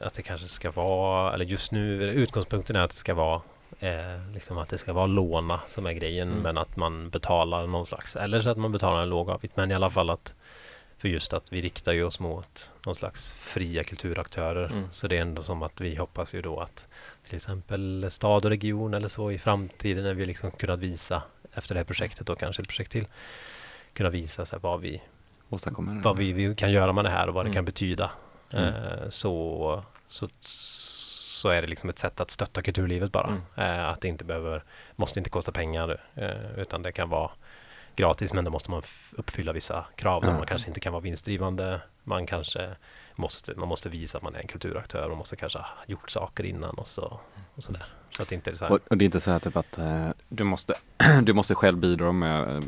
att 0.00 0.14
det 0.14 0.22
kanske 0.22 0.46
ska 0.48 0.70
vara, 0.70 1.34
eller 1.34 1.44
just 1.44 1.72
nu, 1.72 2.02
utgångspunkten 2.10 2.76
är 2.76 2.80
att 2.80 2.90
det 2.90 2.96
ska 2.96 3.14
vara 3.14 3.40
eh, 3.80 4.32
liksom 4.34 4.58
att 4.58 4.68
det 4.68 4.78
ska 4.78 4.92
vara 4.92 5.06
låna 5.06 5.60
som 5.68 5.86
är 5.86 5.92
grejen 5.92 6.28
Mm. 6.28 6.42
men 6.42 6.58
att 6.58 6.76
man 6.76 7.10
betalar 7.10 7.66
någon 7.66 7.86
slags, 7.86 8.16
eller 8.16 8.40
så 8.40 8.50
att 8.50 8.56
man 8.58 8.72
betalar 8.72 9.02
en 9.02 9.08
låg 9.08 9.30
avgift 9.30 9.56
men 9.56 9.70
i 9.70 9.74
alla 9.74 9.90
fall 9.90 10.10
att 10.10 10.34
för 10.98 11.08
just 11.08 11.32
att 11.32 11.52
vi 11.52 11.60
riktar 11.60 11.92
ju 11.92 12.04
oss 12.04 12.20
mot 12.20 12.70
någon 12.86 12.94
slags 12.94 13.32
fria 13.34 13.84
kulturaktörer 13.84 14.64
Mm. 14.66 14.84
så 14.92 15.08
det 15.08 15.16
är 15.16 15.20
ändå 15.22 15.42
som 15.42 15.62
att 15.62 15.80
vi 15.80 15.96
hoppas 15.96 16.34
ju 16.34 16.42
då 16.42 16.60
att 16.60 16.88
till 17.26 17.34
exempel 17.34 18.06
stad 18.10 18.44
och 18.44 18.50
region 18.50 18.94
eller 18.94 19.08
så 19.08 19.30
i 19.32 19.38
framtiden 19.38 20.04
när 20.04 20.14
vi 20.14 20.26
liksom 20.26 20.50
kunnat 20.50 20.78
visa 20.80 21.22
efter 21.54 21.74
det 21.74 21.78
här 21.80 21.84
projektet 21.84 22.28
och 22.30 22.38
kanske 22.38 22.62
ett 22.62 22.68
projekt 22.68 22.92
till 22.92 23.06
kunna 23.92 24.10
visa 24.10 24.46
så 24.46 24.58
vad 24.58 24.80
vi 24.80 25.02
vad 26.02 26.16
vi, 26.18 26.32
vi 26.32 26.54
kan 26.54 26.72
göra 26.72 26.92
med 26.92 27.04
det 27.04 27.10
här 27.10 27.28
och 27.28 27.34
vad 27.34 27.44
det 27.44 27.48
Mm. 27.48 27.54
kan 27.54 27.64
betyda. 27.64 28.10
Mm. 28.54 28.74
Eh, 28.74 29.08
så, 29.08 29.82
så, 30.08 30.28
så 30.40 31.48
är 31.48 31.62
det 31.62 31.68
liksom 31.68 31.90
ett 31.90 31.98
sätt 31.98 32.20
att 32.20 32.30
stötta 32.30 32.62
kulturlivet 32.62 33.12
bara. 33.12 33.26
Mm. 33.26 33.42
Eh, 33.56 33.88
att 33.88 34.00
det 34.00 34.08
inte 34.08 34.24
behöver, 34.24 34.64
måste 34.96 35.20
inte 35.20 35.30
kosta 35.30 35.52
pengar 35.52 36.00
eh, 36.14 36.58
utan 36.58 36.82
det 36.82 36.92
kan 36.92 37.08
vara 37.08 37.30
gratis 37.96 38.32
men 38.32 38.44
då 38.44 38.50
måste 38.50 38.70
man 38.70 38.82
uppfylla 39.12 39.52
vissa 39.52 39.84
krav. 39.96 40.24
Ja. 40.26 40.32
Man 40.32 40.46
kanske 40.46 40.68
inte 40.68 40.80
kan 40.80 40.92
vara 40.92 41.02
vinstdrivande. 41.02 41.80
Man 42.04 42.26
kanske 42.26 42.70
måste, 43.14 43.54
man 43.56 43.68
måste 43.68 43.88
visa 43.88 44.18
att 44.18 44.24
man 44.24 44.34
är 44.34 44.40
en 44.40 44.46
kulturaktör. 44.46 45.08
Man 45.08 45.18
måste 45.18 45.36
kanske 45.36 45.58
ha 45.58 45.68
gjort 45.86 46.10
saker 46.10 46.44
innan 46.44 46.74
och 46.74 46.86
så 46.86 47.20
och 47.54 47.64
sådär. 47.64 47.86
Så 48.10 48.22
att 48.22 48.28
det 48.28 48.34
inte 48.34 48.50
är 48.50 48.54
så 48.54 48.64
här. 48.64 48.72
Och, 48.72 48.80
och 48.90 48.96
det 48.96 49.02
är 49.02 49.06
inte 49.06 49.20
så 49.20 49.30
här 49.30 49.38
typ 49.38 49.56
att 49.56 49.78
du, 50.28 50.44
måste, 50.44 50.74
du 51.22 51.32
måste 51.32 51.54
själv 51.54 51.78
bidra 51.78 52.12
med 52.12 52.62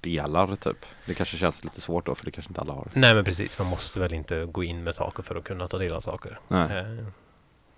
delar 0.00 0.56
typ? 0.56 0.86
Det 1.06 1.14
kanske 1.14 1.36
känns 1.36 1.64
lite 1.64 1.80
svårt 1.80 2.06
då 2.06 2.14
för 2.14 2.24
det 2.24 2.30
kanske 2.30 2.50
inte 2.50 2.60
alla 2.60 2.72
har. 2.72 2.88
Nej 2.94 3.14
men 3.14 3.24
precis, 3.24 3.58
man 3.58 3.68
måste 3.68 4.00
väl 4.00 4.12
inte 4.12 4.44
gå 4.44 4.64
in 4.64 4.84
med 4.84 4.94
saker 4.94 5.22
för 5.22 5.36
att 5.36 5.44
kunna 5.44 5.68
ta 5.68 5.78
del 5.78 5.92
av 5.92 6.00
saker. 6.00 6.38
Nej. 6.48 6.78
Eh, 6.78 7.04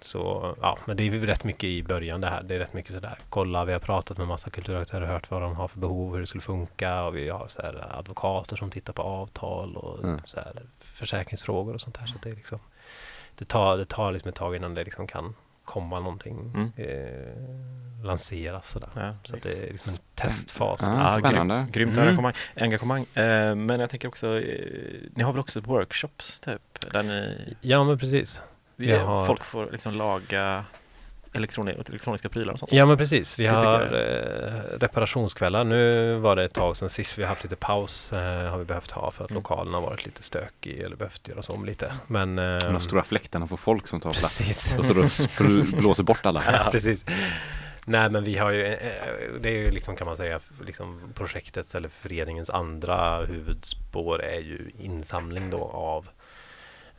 Så 0.02 0.54
ja, 0.60 0.78
men 0.86 0.96
det 0.96 1.02
är 1.02 1.04
ju 1.04 1.26
rätt 1.26 1.44
mycket 1.44 1.64
i 1.64 1.82
början 1.82 2.20
det 2.20 2.28
här. 2.28 2.42
Det 2.42 2.54
är 2.54 2.58
rätt 2.58 2.72
mycket 2.72 2.94
sådär. 2.94 3.18
Kolla, 3.28 3.64
vi 3.64 3.72
har 3.72 3.80
pratat 3.80 4.18
med 4.18 4.26
massa 4.28 4.50
kulturaktörer, 4.50 5.06
hört 5.06 5.30
vad 5.30 5.42
de 5.42 5.54
har 5.56 5.68
för 5.68 5.78
behov, 5.78 6.12
hur 6.14 6.20
det 6.20 6.26
skulle 6.26 6.42
funka 6.42 7.02
och 7.04 7.16
vi 7.16 7.28
har 7.28 7.48
så 7.48 7.62
här 7.62 7.98
advokater 7.98 8.56
som 8.56 8.70
tittar 8.70 8.92
på 8.92 9.02
avtal 9.02 9.76
och 9.76 10.04
Mm. 10.04 10.20
så 10.24 10.40
här 10.40 10.62
försäkringsfrågor 10.80 11.74
och 11.74 11.80
sånt 11.80 11.98
där. 11.98 12.06
Så 12.06 12.18
det 12.22 12.30
är 12.30 12.34
liksom 12.36 12.58
det 13.38 13.44
tar, 13.44 13.76
det 13.76 13.84
tar 13.84 14.12
liksom 14.12 14.28
ett 14.28 14.34
tag 14.34 14.56
innan 14.56 14.74
det 14.74 14.84
liksom 14.84 15.06
kan 15.06 15.34
komma 15.72 16.00
någonting 16.00 16.52
Mm. 16.54 16.72
eh, 16.76 18.04
lanseras 18.04 18.70
sådär. 18.70 18.88
Ja. 18.94 19.14
Så 19.24 19.36
att 19.36 19.42
det 19.42 19.52
är 19.52 19.72
liksom 19.72 19.92
en 19.92 19.98
testfas. 20.14 20.80
Ja, 20.86 21.16
spännande. 21.18 21.54
Grym, 21.54 21.72
grymt 21.72 21.96
Mm. 21.96 22.08
engagemang. 22.08 22.32
engagemang. 22.56 23.02
Eh, 23.14 23.54
men 23.54 23.80
jag 23.80 23.90
tänker 23.90 24.08
också, 24.08 24.40
eh, 24.40 25.00
ni 25.14 25.22
har 25.22 25.32
väl 25.32 25.40
också 25.40 25.60
workshops 25.60 26.40
typ? 26.40 26.92
Där 26.92 27.02
ni, 27.02 27.54
Ja 27.60 27.84
men 27.84 27.98
precis. 27.98 28.40
Vi 28.76 28.92
har- 28.96 29.26
folk 29.26 29.44
får 29.44 29.68
liksom 29.72 29.94
laga 29.94 30.64
elektroni 31.32 31.72
elektroniska 31.88 32.28
prylar 32.28 32.52
och 32.52 32.58
sånt? 32.58 32.72
Ja 32.72 32.86
men 32.86 32.96
precis, 32.96 33.38
vi 33.38 33.44
Det 33.44 33.50
har 33.50 33.82
eh, 33.82 34.78
reparationskvällar. 34.78 35.64
Nu 35.64 36.14
var 36.14 36.36
det 36.36 36.44
ett 36.44 36.54
tag 36.54 36.76
sedan 36.76 36.90
sist 36.90 37.18
vi 37.18 37.22
har 37.22 37.28
haft 37.28 37.42
lite 37.42 37.56
paus. 37.56 38.12
Eh, 38.12 38.50
har 38.50 38.58
vi 38.58 38.64
behövt 38.64 38.90
ha 38.90 39.10
för 39.10 39.24
att 39.24 39.30
Mm. 39.30 39.38
lokalen 39.40 39.74
har 39.74 39.80
varit 39.80 40.06
lite 40.06 40.22
stökig 40.22 40.78
eller 40.80 40.96
behövt 40.96 41.28
göras 41.28 41.50
om 41.50 41.64
lite. 41.64 41.92
Men... 42.06 42.36
De 42.36 42.42
ehm, 42.42 42.72
här 42.72 42.78
stora 42.78 43.02
fläktarna 43.02 43.46
för 43.46 43.56
folk 43.56 43.88
som 43.88 44.00
tar 44.00 44.10
plats. 44.10 44.38
Precis. 44.38 44.78
Och 44.78 44.84
så 44.84 44.94
blåser 45.76 46.02
bort 46.02 46.26
alla. 46.26 46.42
ja, 46.46 46.70
precis. 46.70 47.04
Nej 47.86 48.10
men 48.10 48.24
vi 48.24 48.38
har 48.38 48.50
ju, 48.50 48.66
eh, 48.66 48.78
det 49.40 49.48
är 49.48 49.52
ju 49.58 49.70
liksom 49.70 49.96
kan 49.96 50.06
man 50.06 50.16
säga 50.16 50.40
liksom 50.66 51.00
projektets 51.14 51.74
eller 51.74 51.88
föreningens 51.88 52.50
andra 52.50 53.24
huvudspår 53.26 54.22
är 54.22 54.40
ju 54.40 54.70
insamling 54.78 55.50
då 55.50 55.62
av 55.62 56.08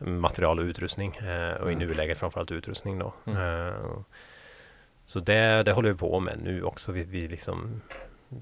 material 0.05 0.59
och 0.59 0.63
utrustning 0.63 1.15
eh, 1.15 1.53
och 1.53 1.69
i 1.71 1.73
Mm. 1.73 1.87
nuläget 1.87 2.17
framförallt 2.17 2.51
utrustning 2.51 2.99
då. 2.99 3.13
Mm. 3.25 3.67
Eh, 3.67 3.73
så 5.05 5.19
det, 5.19 5.63
det 5.63 5.71
håller 5.71 5.91
vi 5.91 5.97
på 5.97 6.19
med 6.19 6.39
nu 6.43 6.63
också. 6.63 6.91
Vi, 6.91 7.03
vi 7.03 7.27
liksom 7.27 7.81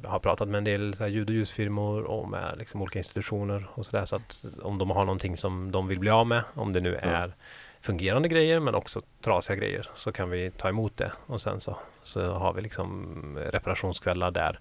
har 0.04 0.20
pratat 0.20 0.48
med 0.48 0.58
en 0.58 0.64
del 0.64 0.94
så 0.96 1.04
här, 1.04 1.10
ljud 1.10 1.30
och 1.30 1.36
ljusfirmor 1.36 2.04
och 2.04 2.30
med 2.30 2.56
liksom 2.58 2.82
olika 2.82 3.00
institutioner 3.00 3.68
och 3.74 3.86
sådär. 3.86 4.06
Så 4.06 4.16
att 4.16 4.46
om 4.62 4.78
de 4.78 4.90
har 4.90 5.06
någonting 5.06 5.38
som 5.38 5.72
de 5.72 5.88
vill 5.88 6.00
bli 6.00 6.10
av 6.10 6.28
med, 6.28 6.44
om 6.54 6.74
det 6.74 6.80
nu 6.80 6.96
är 6.96 7.34
fungerande 7.82 8.28
grejer 8.28 8.60
men 8.60 8.76
också 8.76 9.02
trasiga 9.22 9.56
grejer, 9.56 9.90
så 9.96 10.12
kan 10.12 10.30
vi 10.30 10.52
ta 10.52 10.70
emot 10.70 10.98
det. 10.98 11.12
Och 11.26 11.42
sen 11.42 11.60
så, 11.60 11.78
så 12.04 12.34
har 12.34 12.54
vi 12.54 12.62
liksom 12.62 13.38
reparationskvällar 13.52 14.32
där 14.32 14.60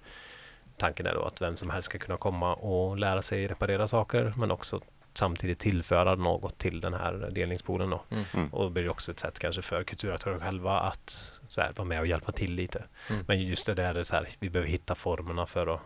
tanken 0.77 1.07
är 1.07 1.15
då 1.15 1.23
att 1.23 1.43
vem 1.43 1.57
som 1.57 1.71
helst 1.71 1.89
ska 1.89 1.99
kunna 1.99 2.19
komma 2.19 2.55
och 2.55 2.97
lära 2.99 3.23
sig 3.23 3.47
reparera 3.47 3.89
saker 3.89 4.33
men 4.37 4.51
också 4.51 4.81
samtidigt 5.19 5.59
tillföra 5.59 6.15
något 6.15 6.59
till 6.59 6.81
den 6.81 6.95
här 6.95 7.29
delningspoolen 7.33 7.91
då. 7.91 8.03
Mm. 8.11 8.25
Mm. 8.35 8.49
Och 8.49 8.65
det 8.65 8.71
blir 8.71 8.89
också 8.89 9.11
ett 9.11 9.19
sätt 9.19 9.39
kanske 9.39 9.63
för 9.63 9.83
kulturaktörer 9.83 10.39
själva 10.39 10.81
att 10.81 11.33
så 11.49 11.61
här, 11.61 11.73
vara 11.77 11.89
med 11.89 12.01
och 12.01 12.07
hjälpa 12.07 12.33
till 12.33 12.53
lite. 12.55 12.85
Mm. 13.11 13.25
Men 13.29 13.41
just 13.41 13.67
det 13.67 13.75
där 13.75 13.85
är 13.85 13.95
det 13.95 14.05
så 14.05 14.17
här, 14.17 14.29
vi 14.39 14.51
behöver 14.51 14.71
hitta 14.71 14.95
formerna 14.95 15.47
för 15.47 15.67
att, 15.75 15.81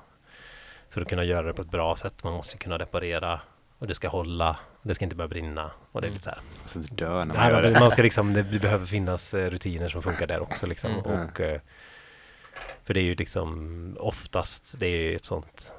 för 0.91 1.01
att 1.01 1.09
kunna 1.09 1.25
göra 1.25 1.47
det 1.47 1.53
på 1.53 1.63
ett 1.63 1.71
bra 1.71 1.97
sätt. 1.97 2.25
Man 2.25 2.33
måste 2.33 2.57
kunna 2.59 2.79
reparera 2.79 3.41
och 3.79 3.87
det 3.87 3.95
ska 3.95 4.09
hålla. 4.09 4.51
Och 4.83 4.89
det 4.89 4.95
ska 4.95 5.05
inte 5.05 5.17
börja 5.17 5.29
brinna. 5.29 5.71
Och 5.93 6.01
det 6.01 6.07
är 6.07 6.09
Mm. 6.09 6.15
lite 6.15 6.25
så 6.25 6.31
här. 6.31 6.41
Så 6.67 6.79
det 6.79 6.95
dör 6.97 7.25
när 7.25 7.35
man 7.35 7.37
Nej, 7.37 7.51
gör 7.53 7.63
det. 7.63 7.81
man 7.81 7.91
ska 7.91 8.03
liksom, 8.03 8.35
det, 8.35 8.43
behöver 8.43 8.87
finnas 8.87 9.35
eh, 9.35 9.51
rutiner 9.51 9.89
som 9.89 10.03
funkar 10.03 10.27
där 10.27 10.43
också 10.43 10.67
liksom. 10.67 10.91
Mm. 10.93 11.05
Och, 11.05 11.41
eh, 11.41 11.61
för 12.85 12.95
det 12.95 13.01
är 13.01 13.05
ju 13.05 13.15
liksom 13.15 13.97
oftast, 14.01 14.79
det 14.79 14.87
är 14.87 14.91
ju 15.11 15.17
ett 15.17 15.25
sånt 15.25 15.73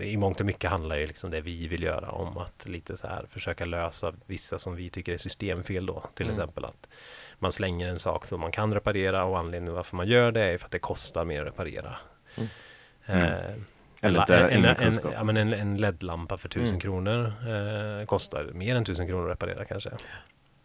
i 0.00 0.16
mångt 0.16 0.40
och 0.40 0.46
mycket 0.46 0.70
handlar 0.70 0.96
ju 0.96 1.06
liksom 1.06 1.30
det 1.30 1.40
vi 1.40 1.66
vill 1.66 1.82
göra 1.82 2.10
om 2.10 2.38
att 2.38 2.66
lite 2.68 2.96
så 2.96 3.06
här 3.06 3.26
försöka 3.30 3.64
lösa 3.64 4.12
vissa 4.26 4.58
som 4.58 4.76
vi 4.76 4.90
tycker 4.90 5.12
är 5.12 5.18
systemfel 5.18 5.86
då. 5.86 6.04
Till 6.14 6.26
Mm. 6.26 6.32
exempel 6.38 6.64
att 6.64 6.88
man 7.38 7.52
slänger 7.52 7.88
en 7.88 7.98
sak 7.98 8.24
som 8.24 8.40
man 8.40 8.52
kan 8.52 8.74
reparera 8.74 9.24
och 9.24 9.38
anledningen 9.38 9.74
varför 9.74 9.96
man 9.96 10.08
gör 10.08 10.32
det 10.32 10.40
är 10.44 10.58
för 10.58 10.66
att 10.66 10.72
det 10.72 10.78
kostar 10.78 11.24
mer 11.24 11.40
att 11.40 11.46
reparera. 11.46 11.96
Mm. 12.36 12.48
Eh, 13.06 13.54
Eller 14.02 14.30
en, 14.30 14.42
en, 14.44 14.50
ingen 14.50 14.64
en, 14.64 14.74
kunskap. 14.74 15.12
ja, 15.14 15.24
men 15.24 15.36
en, 15.36 15.52
en 15.52 15.76
LED-lampa 15.76 16.36
för 16.36 16.48
tusen 16.48 16.68
Mm. 16.68 16.80
kronor 16.80 17.32
eh, 18.00 18.06
kostar 18.06 18.44
mer 18.44 18.76
än 18.76 18.84
tusen 18.84 19.06
kronor 19.06 19.24
att 19.24 19.30
reparera 19.32 19.64
kanske. 19.64 19.90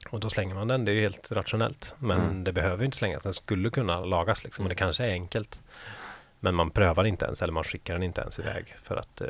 Och 0.10 0.20
då 0.20 0.30
slänger 0.30 0.56
man 0.56 0.68
den, 0.68 0.86
det 0.86 0.92
är 0.92 0.94
ju 0.94 1.02
helt 1.02 1.32
rationellt. 1.32 1.96
Men 2.00 2.22
Mm. 2.22 2.44
det 2.44 2.52
behöver 2.52 2.78
ju 2.78 2.86
inte 2.86 2.98
slängas, 2.98 3.24
den 3.24 3.34
skulle 3.34 3.70
kunna 3.70 4.00
lagas 4.06 4.44
liksom. 4.44 4.66
Och 4.66 4.70
det 4.70 4.76
kanske 4.76 5.04
är 5.06 5.12
enkelt. 5.12 5.60
Men 6.44 6.56
man 6.56 6.70
prövar 6.70 7.04
inte 7.06 7.26
ens, 7.26 7.42
eller 7.42 7.54
man 7.54 7.64
skickar 7.64 7.94
den 7.94 8.04
inte 8.04 8.22
ens 8.22 8.40
iväg. 8.40 8.76
För 8.84 8.96
att 8.96 9.22
eh, 9.22 9.28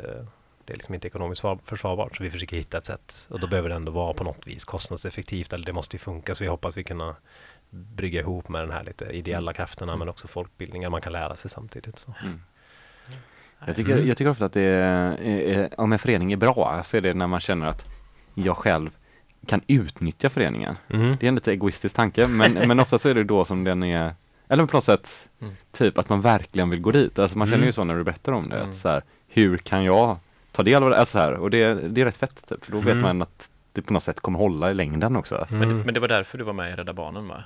det 0.64 0.72
är 0.72 0.76
liksom 0.76 0.94
inte 0.94 1.06
ekonomiskt 1.08 1.40
svar- 1.40 1.58
försvarbart. 1.64 2.16
Så 2.16 2.22
vi 2.22 2.30
försöker 2.30 2.56
hitta 2.56 2.78
ett 2.78 2.86
sätt. 2.86 3.26
Och 3.30 3.40
då 3.40 3.46
behöver 3.46 3.68
det 3.68 3.74
ändå 3.74 3.92
vara 3.92 4.12
på 4.14 4.24
något 4.24 4.46
vis 4.46 4.64
kostnadseffektivt. 4.64 5.52
Eller 5.52 5.64
det 5.66 5.72
måste 5.72 5.96
ju 5.96 5.98
funka. 5.98 6.34
Så 6.34 6.44
vi 6.44 6.48
hoppas 6.50 6.76
vi 6.76 6.84
kunna 6.84 7.16
brygga 7.70 8.20
ihop 8.20 8.48
med 8.48 8.62
den 8.62 8.70
här 8.70 8.84
lite 8.84 9.04
ideella 9.04 9.52
krafterna. 9.52 9.96
Men 9.96 10.08
också 10.08 10.28
folkbildningar 10.28 10.90
man 10.90 11.00
kan 11.00 11.12
lära 11.12 11.34
sig 11.34 11.50
samtidigt. 11.50 11.98
Så. 11.98 12.14
Mm. 12.24 12.40
Jag 13.66 13.76
tycker, 13.76 13.92
Mm. 13.92 14.08
jag 14.08 14.16
tycker 14.16 14.30
ofta 14.30 14.44
att 14.44 14.52
det 14.52 14.60
är, 14.62 15.20
är, 15.22 15.80
om 15.80 15.92
en 15.92 15.98
förening 15.98 16.32
är 16.32 16.36
bra 16.36 16.80
så 16.84 16.96
är 16.96 17.00
det 17.00 17.14
när 17.14 17.26
man 17.26 17.40
känner 17.40 17.66
att 17.66 17.84
jag 18.34 18.56
själv 18.56 18.90
kan 19.46 19.60
utnyttja 19.66 20.30
föreningen. 20.30 20.76
Mm. 20.88 21.16
Det 21.20 21.26
är 21.26 21.28
en 21.28 21.34
lite 21.34 21.52
egoistisk 21.52 21.96
tanke 21.96 22.26
men, 22.26 22.52
men 22.68 22.80
ofta 22.80 22.98
så 22.98 23.08
är 23.08 23.14
det 23.14 23.24
då 23.24 23.44
som 23.44 23.64
den 23.64 23.82
är, 23.82 24.14
eller 24.52 24.66
på 24.66 24.76
något 24.76 24.84
sätt 24.84 25.28
Mm. 25.40 25.54
typ 25.72 25.98
att 25.98 26.08
man 26.08 26.20
verkligen 26.20 26.70
vill 26.70 26.80
gå 26.80 26.90
dit. 26.90 27.18
Alltså 27.18 27.38
man 27.38 27.46
känner 27.46 27.56
Mm. 27.56 27.66
ju 27.66 27.72
så 27.72 27.84
när 27.84 27.94
du 27.96 28.04
berättar 28.04 28.32
om 28.32 28.48
det. 28.48 28.56
Mm. 28.56 28.68
Att 28.70 28.76
så 28.76 28.88
här, 28.88 29.02
hur 29.28 29.56
kan 29.58 29.84
jag 29.84 30.16
ta 30.52 30.62
del 30.62 30.82
av 30.82 30.90
det? 30.90 30.98
Alltså 30.98 31.12
så 31.12 31.18
här, 31.18 31.32
och 31.34 31.50
det, 31.50 31.74
det 31.74 32.00
är 32.00 32.04
rätt 32.04 32.16
fett 32.16 32.48
typ. 32.48 32.64
För 32.64 32.72
då 32.72 32.78
vet 32.78 32.86
Mm. 32.86 33.02
man 33.02 33.22
att 33.22 33.50
det 33.72 33.82
på 33.82 33.92
något 33.92 34.02
sätt 34.02 34.20
kommer 34.20 34.38
hålla 34.38 34.70
i 34.70 34.74
längden 34.74 35.16
också. 35.16 35.46
Men, 35.50 35.62
Mm. 35.62 35.80
men 35.80 35.94
det 35.94 36.00
var 36.00 36.08
därför 36.08 36.38
du 36.38 36.44
var 36.44 36.52
med 36.52 36.72
i 36.72 36.76
Rädda 36.76 36.92
Barnen 36.92 37.28
va? 37.28 37.44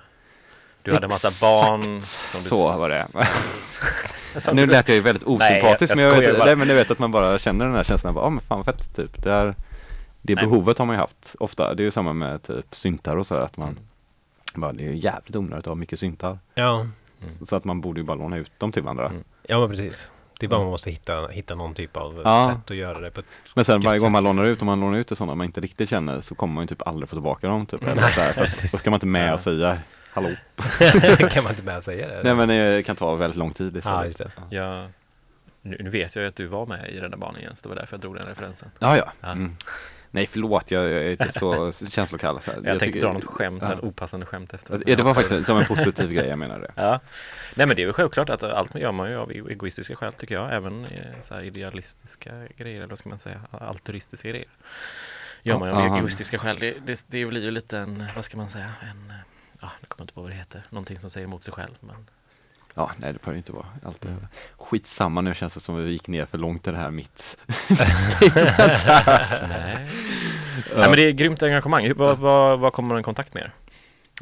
Du 0.83 0.95
hade 0.95 1.09
massa 1.09 1.29
Exakt 1.29 1.41
barn 1.43 1.83
som 2.03 2.41
du 2.43 2.49
så 2.49 2.57
var 2.79 2.89
det. 2.89 3.05
Nu 4.53 4.67
lät 4.67 4.89
jag 4.89 4.95
ju 4.95 5.01
väldigt 5.01 5.27
Nej, 5.27 5.37
jag- 5.39 5.49
osympatisk 5.59 5.91
jag 5.93 5.97
men, 5.97 6.23
jag 6.25 6.33
vet, 6.33 6.45
nej, 6.47 6.57
men 6.57 6.69
du 6.69 6.75
vet 6.75 6.91
att 6.91 6.99
man 6.99 7.11
bara 7.13 7.39
känner 7.39 7.65
den 7.67 7.75
här 7.75 7.85
känslan 7.85 8.17
av, 8.17 8.23
ja 8.25 8.31
men 8.31 8.41
fan 8.41 8.65
fett 8.65 8.97
typ. 8.97 9.23
Det, 9.23 9.33
är, 9.33 9.55
det 10.23 10.35
Nej. 10.35 10.45
behovet 10.45 10.79
har 10.79 10.87
man 10.87 10.97
ju 10.97 11.01
haft 11.01 11.37
ofta. 11.41 11.75
Det 11.75 11.83
är 11.83 11.85
ju 11.85 11.91
samma 11.91 12.13
med 12.13 12.43
typ 12.43 12.77
syntar 12.77 13.17
och 13.17 13.27
sådär 13.27 13.41
att 13.41 13.57
man 13.57 13.79
Mm. 14.57 14.61
bara, 14.61 14.73
det 14.73 14.85
är 14.85 14.93
ju 14.93 14.97
jävligt 14.97 15.37
onödigt 15.37 15.59
att 15.59 15.67
ha 15.67 15.75
mycket 15.75 15.99
syntar. 16.01 16.39
Ja. 16.55 16.87
Så 17.49 17.57
att 17.57 17.65
man 17.65 17.81
borde 17.81 18.01
ju 18.01 18.07
bara 18.07 18.17
låna 18.17 18.37
ut 18.37 18.53
dem 18.59 18.73
till 18.73 18.83
varandra. 18.83 19.07
Mm. 19.07 19.25
ja, 19.43 19.61
men 19.61 19.69
precis. 19.69 20.11
Det 20.41 20.47
är 20.47 20.51
bara 20.51 20.61
man 20.61 20.71
måste 20.71 20.91
hitta, 20.91 21.27
hitta 21.29 21.55
någon 21.55 21.75
typ 21.75 21.97
av 21.97 22.21
Ja. 22.25 22.53
sätt 22.55 22.71
att 22.71 22.77
göra 22.77 23.01
det 23.01 23.11
på. 23.11 23.23
Men 23.55 23.65
sen 23.65 23.81
varje 23.81 23.99
gång 23.99 24.13
man 24.13 24.23
liksom. 24.23 24.37
lånar 24.37 24.51
ut, 24.51 24.61
om 24.61 24.67
man 24.67 24.81
lånar 24.81 24.99
ut 24.99 25.07
till 25.07 25.17
sådana 25.17 25.35
man 25.35 25.47
inte 25.47 25.61
riktigt 25.61 25.89
känner 25.89 26.21
så 26.21 26.35
kommer 26.35 26.55
man 26.55 26.63
ju 26.65 26.69
typ 26.69 26.87
aldrig 26.89 27.09
få 27.09 27.17
tillbaka 27.17 27.47
dem 27.49 27.67
typ. 27.67 27.83
Eller 27.89 28.03
här, 28.03 28.33
för 28.33 28.73
då 28.73 28.79
ska 28.79 28.91
man 28.91 28.97
inte 28.97 29.07
med 29.07 29.29
Ja. 29.29 29.35
och 29.35 29.41
säga 29.41 29.79
hallå. 30.13 30.29
kan 31.31 31.45
man 31.45 31.53
inte 31.53 31.65
med 31.65 31.85
säga 31.85 32.09
det? 32.09 32.23
Nej 32.23 32.35
men 32.35 32.49
det 32.49 32.87
kan 32.87 32.97
ta 32.97 33.15
väldigt 33.15 33.37
lång 33.39 33.53
tid 33.53 33.77
istället. 33.77 33.99
Ja, 33.99 34.05
just 34.07 34.19
det. 34.19 34.31
Ja, 34.51 34.89
nu, 35.63 35.77
nu 35.81 35.91
vet 35.91 36.17
jag 36.17 36.23
ju 36.23 36.29
att 36.29 36.37
du 36.37 36.47
var 36.47 36.67
med 36.67 36.89
i 36.91 37.01
Rädda 37.01 37.17
Barnen 37.17 37.43
Jens, 37.43 37.63
det 37.63 37.69
var 37.69 37.77
därför 37.77 37.97
jag 37.97 38.01
drog 38.01 38.15
den 38.15 38.29
referensen. 38.29 38.71
Ja, 38.79 38.97
ja. 38.97 39.13
Ja. 39.21 39.29
Mm. 39.33 39.57
Nej 40.11 40.27
förlåt, 40.27 40.71
jag, 40.71 40.85
jag 40.85 40.93
är 40.93 41.11
inte 41.11 41.33
så 41.33 41.73
känslokall. 41.89 42.41
Så 42.43 42.51
här. 42.51 42.57
Jag, 42.57 42.65
tänkte 42.65 42.85
tycker- 42.87 43.01
dra 43.01 43.13
något 43.13 43.25
skämt, 43.25 43.63
ja. 43.67 43.73
ett 43.73 43.81
opassande 43.85 44.27
skämt 44.27 44.55
efter. 44.55 44.83
Ja, 44.87 44.97
det 44.97 45.03
var 45.03 45.15
faktiskt 45.15 45.47
som 45.47 45.59
en 45.59 45.65
positiv 45.65 46.13
grej 46.13 46.29
jag 46.29 46.39
menar 46.39 46.59
det. 46.61 46.73
Ja, 46.75 47.01
nej 47.55 47.67
men 47.67 47.77
det 47.77 47.83
är 47.83 47.87
väl 47.87 47.95
självklart 47.95 48.31
att 48.31 48.43
allt 48.43 48.75
gör 48.75 48.93
man 48.93 49.11
ju 49.11 49.17
av 49.17 49.31
egoistiska 49.31 49.97
skäl 49.97 50.13
tycker 50.13 50.35
jag, 50.35 50.55
även 50.55 50.85
eh, 50.85 51.21
så 51.21 51.35
här 51.35 51.43
idealistiska 51.43 52.33
grejer 52.57 52.77
eller 52.77 52.89
vad 52.89 52.99
ska 52.99 53.09
man 53.09 53.19
säga, 53.19 53.41
altruistiska 53.51 54.29
grejer. 54.29 54.49
Gör 55.43 55.59
man 55.59 55.69
ju 55.69 55.75
av 55.75 55.81
Ja. 55.87 55.97
egoistiska 55.99 56.39
skäl. 56.39 56.57
Det, 56.61 56.75
det, 56.87 57.05
det 57.09 57.27
blir 57.27 57.43
ju 57.43 57.51
lite 57.51 57.79
en, 57.79 58.05
vad 58.15 58.25
ska 58.25 58.37
man 58.37 58.49
säga, 58.51 58.73
en, 58.83 59.11
eh, 59.11 59.17
ja, 59.61 59.71
nu 59.81 59.87
kommer 59.89 60.01
jag 60.01 60.05
inte 60.05 60.15
på 60.15 60.21
vad 60.23 60.31
det 60.31 60.35
heter, 60.37 60.63
någonting 60.71 60.99
som 60.99 61.11
säger 61.11 61.27
emot 61.27 61.45
sig 61.45 61.55
själv. 61.55 61.75
Men, 61.81 62.07
Ja, 62.79 62.91
nej 62.97 63.13
det 63.13 63.23
behöver 63.23 63.37
inte 63.37 63.53
vara 63.53 63.67
allt 63.83 64.01
det. 64.01 64.17
Skitsamma 64.57 65.21
nu 65.21 65.35
känns 65.35 65.55
det 65.55 65.61
som 65.61 65.77
att 65.77 65.85
vi 65.85 65.91
gick 65.91 66.09
ner 66.09 66.27
för 66.27 66.39
långt 66.39 66.69
i 66.69 66.71
det 66.71 66.77
här 66.77 66.91
mitt 66.91 67.37
statement 68.11 68.83
här. 68.83 69.47
nej. 69.49 69.87
nej 70.77 70.89
men 70.89 70.93
det 70.93 71.03
är 71.03 71.11
grymt 71.11 71.43
engagemang. 71.43 71.93
Vad, 71.97 72.19
vad 72.61 72.73
kommer 72.73 72.89
man 72.89 73.01
i 73.01 73.03
kontakt 73.03 73.35
med 73.35 73.43
er? 73.43 73.53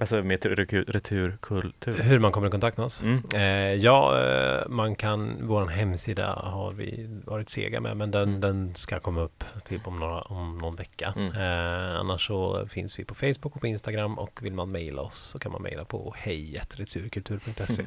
Alltså 0.01 0.23
med 0.23 0.45
retur, 0.47 0.85
returkultur? 0.89 2.03
Hur 2.03 2.19
man 2.19 2.33
kommer 2.33 2.49
i 2.49 2.51
kontakt 2.51 2.77
med 2.77 2.87
oss? 2.87 3.03
Mm. 3.03 3.23
Eh, 3.35 3.75
ja, 3.85 4.21
eh, 4.27 4.69
man 4.69 4.95
kan, 4.97 5.37
vår 5.47 5.67
hemsida 5.67 6.27
har 6.27 6.73
vi 6.73 7.07
varit 7.25 7.49
sega 7.49 7.81
med, 7.81 7.97
men 7.97 8.11
den, 8.11 8.29
Mm. 8.29 8.41
den 8.41 8.75
ska 8.75 9.01
komma 9.01 9.21
upp 9.21 9.45
typ 9.65 9.87
om, 9.89 9.99
några, 10.01 10.21
om 10.21 10.59
någon 10.59 10.77
vecka. 10.77 11.15
Mm. 11.17 11.33
Eh, 11.33 12.01
annars 12.01 12.27
så 12.27 12.67
finns 12.69 12.99
vi 12.99 13.05
på 13.05 13.15
Facebook 13.15 13.55
och 13.55 13.61
på 13.61 13.67
Instagram 13.67 14.19
och 14.19 14.39
vill 14.43 14.53
man 14.55 14.71
mejla 14.71 15.03
oss 15.03 15.19
så 15.19 15.39
kan 15.39 15.53
man 15.53 15.63
mejla 15.63 15.85
på 15.85 16.15
hejreturkultur.se 16.19 17.87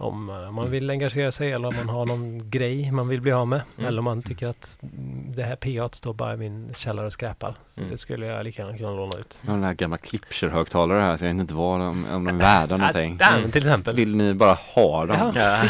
Mm. 0.00 0.08
om 0.14 0.30
eh, 0.30 0.50
man 0.50 0.70
vill 0.70 0.90
engagera 0.90 1.32
sig 1.32 1.52
eller 1.52 1.68
om 1.68 1.74
man 1.76 1.88
har 1.88 2.06
någon 2.06 2.50
grej 2.50 2.90
man 2.90 3.08
vill 3.08 3.20
bli 3.20 3.32
av 3.32 3.48
med. 3.48 3.60
Mm. 3.76 3.88
Eller 3.88 3.98
om 3.98 4.04
man 4.04 4.22
tycker 4.22 4.46
att 4.46 4.78
mm, 4.82 5.32
det 5.36 5.42
här 5.42 5.56
PA 5.56 5.88
står 5.92 6.14
bara 6.14 6.34
i 6.34 6.36
min 6.36 6.74
källare 6.76 7.06
och 7.06 7.12
skräpar. 7.12 7.54
Mm. 7.76 7.90
Det 7.90 7.98
skulle 7.98 8.26
jag 8.26 8.44
lika 8.44 8.62
gärna 8.62 8.78
kunna 8.78 8.90
låna 8.90 9.18
ut. 9.18 9.38
Jag 9.42 9.50
har 9.50 9.54
den 9.56 9.64
här 9.64 9.74
gamla 9.74 9.96
Klipscher-högtalare 9.96 11.00
här 11.00 11.16
så 11.16 11.24
jag 11.24 11.32
vet 11.32 11.40
inte 11.40 11.54
vad 11.54 11.80
de, 11.80 12.06
om 12.12 12.24
de 12.24 12.34
är 12.34 12.38
värda 12.40 12.76
någonting. 12.76 13.16
Ja, 13.20 13.36
Mm. 13.36 13.50
till 13.50 13.62
exempel. 13.66 13.96
Vill 13.96 14.16
ni 14.16 14.34
bara 14.34 14.54
ha 14.74 15.06
dem? 15.06 15.16
Ja. 15.18 15.32
Ja. 15.34 15.64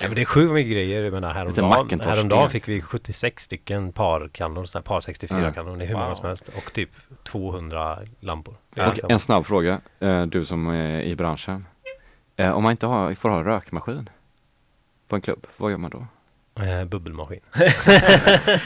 Ja, 0.00 0.06
men 0.06 0.14
det 0.14 0.20
är 0.20 0.24
sjukt 0.24 0.52
mycket 0.52 0.72
grejer. 0.72 1.02
Jag 1.04 1.12
menar, 1.12 1.32
häromdagen, 1.34 2.00
häromdagen 2.00 2.50
fick 2.50 2.68
vi 2.68 2.80
76 2.82 3.42
stycken 3.42 3.92
parkanoner, 3.92 4.64
sådana 4.66 4.82
här 4.82 4.94
par 4.94 5.00
64 5.00 5.40
Ja. 5.42 5.52
kanoner, 5.52 5.76
det 5.78 5.84
är 5.84 5.88
hur 5.88 5.94
många 5.94 6.06
Wow. 6.08 6.14
som 6.14 6.26
helst. 6.26 6.48
Och 6.56 6.72
typ 6.72 6.90
200 7.24 7.98
lampor. 8.20 8.54
Är 8.76 9.04
Och 9.04 9.10
en 9.10 9.18
snabb 9.18 9.46
fråga, 9.46 9.80
eh, 10.00 10.22
du 10.26 10.44
som 10.44 10.66
är 10.68 11.00
i 11.00 11.16
branschen. 11.16 11.66
Eh, 12.38 12.50
Om 12.56 12.62
man 12.62 12.70
inte 12.72 12.86
har, 12.86 13.14
får 13.14 13.28
ha 13.28 13.44
rökmaskin 13.44 14.10
på 15.08 15.16
en 15.16 15.22
klubb, 15.22 15.46
vad 15.56 15.70
gör 15.70 15.78
man 15.78 15.90
då? 15.90 16.06
eh, 16.64 16.84
bubbelmaskin. 16.84 17.40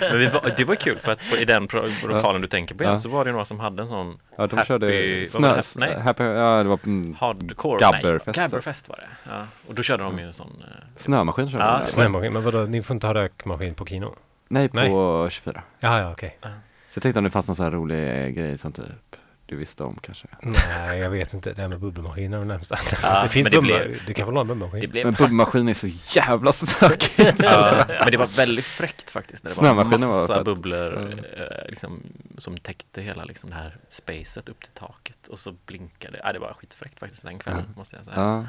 Men 0.00 0.18
vi 0.18 0.26
var, 0.26 0.54
det 0.56 0.64
var 0.64 0.74
kul 0.74 0.98
för 0.98 1.12
att 1.12 1.30
på, 1.30 1.36
i 1.36 1.44
den 1.44 1.68
lokalen 2.08 2.42
du 2.42 2.48
tänker 2.48 2.74
på 2.74 2.84
Ja. 2.84 2.96
Så 2.96 3.08
var 3.08 3.24
det 3.24 3.32
några 3.32 3.44
som 3.44 3.60
hade 3.60 3.82
en 3.82 3.88
sån 3.88 4.18
Ja, 4.36 4.46
de 4.46 4.56
Happy- 4.58 4.64
körde 4.66 4.86
vad 5.32 5.42
var 5.50 5.56
det? 5.56 5.62
snö, 5.62 5.86
Nej. 5.86 6.00
happy, 6.00 6.24
ja 6.24 6.62
det 6.62 6.68
var 6.68 6.78
mm, 6.84 7.14
hardcore 7.14 7.78
Gabberfest 7.80 8.26
Nej. 8.26 8.34
Gabberfest 8.46 8.88
var 8.88 8.96
det. 8.96 9.30
Ja. 9.30 9.46
Och 9.68 9.74
då 9.74 9.82
körde 9.82 10.02
de 10.02 10.18
ju 10.18 10.26
en 10.26 10.32
sån 10.32 10.62
eh, 10.68 10.86
snömaskin 10.96 11.50
körde 11.50 11.64
Ja, 11.64 11.78
de. 11.78 11.86
Snömaskin, 11.86 12.32
men 12.32 12.42
vadå, 12.42 12.58
ni 12.58 12.82
får 12.82 12.94
inte 12.94 13.06
ha 13.06 13.14
rökmaskin 13.14 13.74
på 13.74 13.86
kino? 13.86 14.14
Nej, 14.48 14.68
på 14.68 14.76
Nej. 14.76 15.30
24. 15.30 15.62
Ja, 15.80 16.00
ja, 16.00 16.12
okej. 16.12 16.38
Så 16.42 16.48
jag 16.94 17.02
tänkte 17.02 17.18
om 17.18 17.24
det 17.24 17.30
fanns 17.30 17.48
någon 17.48 17.56
sån 17.56 17.64
här 17.64 17.70
rolig 17.72 18.34
grej 18.36 18.58
som 18.58 18.72
typ 18.72 19.16
du 19.52 19.58
visste 19.58 19.84
om 19.84 19.98
kanske. 20.02 20.26
Nej, 20.42 20.98
jag 20.98 21.10
vet 21.10 21.34
inte. 21.34 21.52
Det 21.52 21.60
här 21.62 21.68
med 21.68 21.80
bubbelmaskiner 21.80 22.38
är 22.38 22.44
närmsta. 22.44 22.78
Ja, 23.02 23.22
det 23.22 23.28
finns 23.28 23.44
men 23.44 23.52
det 23.52 23.60
bubbel. 23.68 23.88
blev- 23.88 24.06
Du 24.06 24.14
kan 24.14 24.26
få 24.26 24.32
låna 24.32 24.40
en 24.40 24.46
bubbelmaskin. 24.58 24.90
Blev 24.90 25.06
Men 25.06 25.14
bubbelmaskin 25.14 25.68
är 25.68 25.74
så 25.74 25.86
jävla 26.20 26.52
stökigt. 26.52 27.34
Ja, 27.44 27.84
men 27.88 28.10
det 28.10 28.16
var 28.16 28.26
väldigt 28.26 28.64
fräckt 28.64 29.10
faktiskt. 29.10 29.44
När 29.44 29.50
det 29.50 29.56
var 29.56 29.64
Snömaskinen 29.64 30.08
var 30.08 30.16
massa 30.20 30.34
fett. 30.36 30.44
bubblor 30.44 30.96
Mm. 30.96 31.18
eh, 31.18 31.24
liksom, 31.68 32.00
som 32.38 32.56
täckte 32.56 33.02
hela 33.02 33.24
liksom, 33.24 33.50
det 33.50 33.56
här 33.56 33.76
spacet 33.88 34.48
upp 34.48 34.60
till 34.62 34.72
taket. 34.74 35.28
Och 35.28 35.38
så 35.38 35.52
blinkade 35.66 36.20
ja, 36.24 36.32
det. 36.32 36.38
var 36.38 36.52
skitfräckt 36.60 36.98
faktiskt 36.98 37.24
den 37.24 37.38
kvällen, 37.38 37.64
Ja. 37.68 37.72
måste 37.78 37.96
jag 37.96 38.04
säga. 38.04 38.16
Ja, 38.16 38.44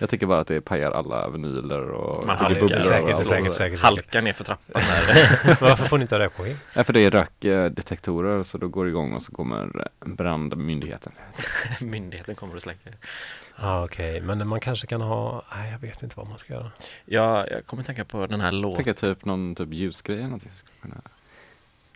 jag 0.00 0.10
tycker 0.10 0.26
bara 0.26 0.40
att 0.40 0.46
det 0.48 0.60
pajar 0.60 0.90
alla 0.90 1.28
vinyler 1.30 1.90
och 1.90 2.26
Man 2.26 2.38
halkar 2.38 2.60
bubblor 2.60 2.80
säkert, 2.80 2.92
överallt. 2.98 3.16
säkert, 3.26 3.50
säkert. 3.50 3.80
Halka 3.80 4.20
ner 4.20 4.32
för 4.32 4.44
trappan. 4.44 4.82
Varför 5.60 5.84
får 5.84 5.98
ni 5.98 6.02
inte 6.02 6.14
ha 6.14 6.20
rökmaskin? 6.20 6.56
Ja, 6.74 6.84
för 6.84 6.92
det 6.92 7.00
är 7.00 7.10
rökdetektorer 7.10 8.42
så 8.42 8.58
då 8.58 8.68
går 8.68 8.84
det 8.84 8.90
igång 8.90 9.12
och 9.12 9.22
så 9.22 9.32
kommer 9.32 9.80
eh, 9.80 10.08
brandmyndigheten. 10.48 11.12
Myndigheten 11.80 12.34
kommer 12.34 12.54
och 12.56 12.62
släcker. 12.62 12.94
Ja, 13.58 13.84
okej. 13.84 14.20
Men 14.20 14.48
man 14.48 14.60
kanske 14.60 14.86
kan 14.86 15.00
ha... 15.00 15.44
Nej, 15.56 15.72
jag 15.72 15.78
vet 15.78 16.02
inte 16.02 16.16
vad 16.16 16.28
man 16.28 16.38
ska 16.38 16.52
göra. 16.52 16.70
Ja, 17.04 17.46
jag 17.46 17.66
kommer 17.66 17.82
tänka 17.82 18.04
på 18.04 18.26
den 18.26 18.40
här 18.40 18.52
låten. 18.52 18.84
tänker 18.84 19.06
typ 19.06 19.24
någon 19.24 19.54
typ 19.54 19.72
ljusgrej 19.72 20.16
eller 20.16 20.28
någonting. 20.28 20.52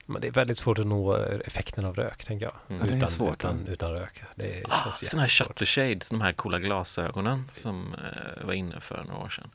Men 0.07 0.21
det 0.21 0.29
är 0.29 0.33
väldigt 0.33 0.59
svårt 0.59 0.79
att 0.79 0.87
nå 0.87 1.17
eh, 1.17 1.41
effekten 1.47 1.85
av 1.85 1.95
rök, 1.95 2.25
tänker 2.25 2.47
jag. 2.47 2.55
Mm. 2.69 2.81
Ja, 2.81 2.87
det 2.87 2.93
är 2.93 2.97
utan, 2.97 3.11
svårt, 3.11 3.35
utan, 3.35 3.65
ja. 3.67 3.73
utan 3.73 3.93
rök. 3.93 4.23
Det 4.35 4.65
Ah, 4.69 4.93
sådana 4.93 5.23
här 5.23 5.29
shutter 5.29 5.67
shades, 5.67 6.11
de 6.11 6.21
här 6.21 6.33
coola 6.33 6.59
glasögonen 6.59 7.51
som 7.55 7.95
eh, 7.95 8.47
var 8.47 8.53
inne 8.53 8.81
för 8.81 9.05
några 9.05 9.25
år 9.25 9.29
sedan. 9.29 9.51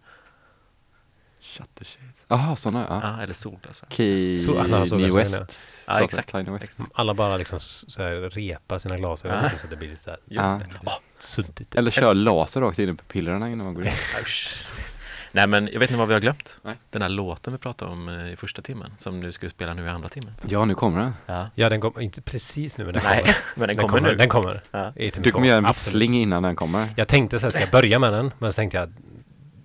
Shutter 1.58 1.86
shades. 1.86 2.16
Jaha, 2.28 2.56
sådana 2.56 2.86
ja. 2.90 3.00
Ja, 3.04 3.24
eller 3.24 3.34
solglasögon. 3.34 3.92
Key 3.96 4.40
Så 4.40 4.60
alla 4.60 4.78
New 4.78 5.00
det, 5.00 5.10
så 5.10 5.18
West. 5.18 5.62
Ja, 5.86 6.02
exakt. 6.02 6.36
Exakt. 6.36 6.92
Alla 6.94 7.14
bara 7.14 7.38
liksom 7.38 7.60
så 7.60 8.04
här 8.04 8.12
repar 8.16 8.80
sina 8.80 8.98
glasögon 8.98 9.44
lite 9.44 9.58
så 9.58 9.64
att 9.64 9.70
det 9.70 9.76
blir 9.76 9.90
lite 9.90 10.04
så 10.04 10.10
här 10.10 10.20
Just 10.26 10.44
Ja. 10.46 10.60
det. 10.60 10.74
lite 10.74 10.92
suddigt. 11.20 11.76
Eller 11.76 11.92
kör 11.92 12.14
laser 12.14 12.62
rakt 12.62 12.80
in 12.80 12.90
i 12.90 12.94
pupillerna 12.94 13.50
innan 13.50 13.66
man 13.66 13.74
går 13.74 13.86
in. 13.86 13.92
Nej 15.32 15.48
men 15.48 15.70
jag 15.72 15.80
vet 15.80 15.90
inte 15.90 16.00
vad 16.00 16.08
vi 16.08 16.14
har 16.14 16.22
glömt. 16.22 16.60
Nej. 16.64 16.76
Den 16.90 17.02
här 17.02 17.10
låten 17.10 17.54
vi 17.54 17.60
pratade 17.60 17.92
om 17.92 18.10
eh, 18.10 18.32
i 18.32 18.36
första 18.36 18.62
timmen 18.62 18.92
som 18.98 19.22
du 19.22 19.32
skulle 19.32 19.50
spela 19.50 19.74
nu 19.74 19.86
i 19.86 19.90
andra 19.90 20.10
timmen. 20.10 20.34
Ja, 20.48 20.66
nu 20.66 20.76
kommer 20.76 21.00
den. 21.02 21.14
Ja. 21.26 21.50
Ja, 21.56 21.70
den 21.70 21.82
kommer 21.82 22.02
inte 22.02 22.22
precis 22.22 22.78
nu, 22.78 22.86
men 22.86 22.94
den 22.94 23.04
Nej, 23.04 23.18
kommer. 23.22 23.36
men 23.56 23.68
den 23.68 23.78
Den 23.78 23.88
kommer, 23.88 24.02
nu. 24.10 24.16
Den 24.16 24.30
kommer. 24.30 24.64
Ja. 24.72 24.92
Du 25.18 25.32
kommer 25.32 25.48
göra 25.48 25.58
en 25.58 25.66
vissling 25.68 26.14
innan 26.22 26.44
den 26.44 26.56
kommer. 26.56 26.90
Jag 26.98 27.08
tänkte 27.08 27.40
så 27.40 27.46
här, 27.46 27.52
ska 27.52 27.60
jag 27.60 27.70
börja 27.70 28.00
med 28.00 28.14
den? 28.14 28.32
Men 28.40 28.54
så 28.54 28.56
tänkte 28.56 28.78
jag, 28.78 28.94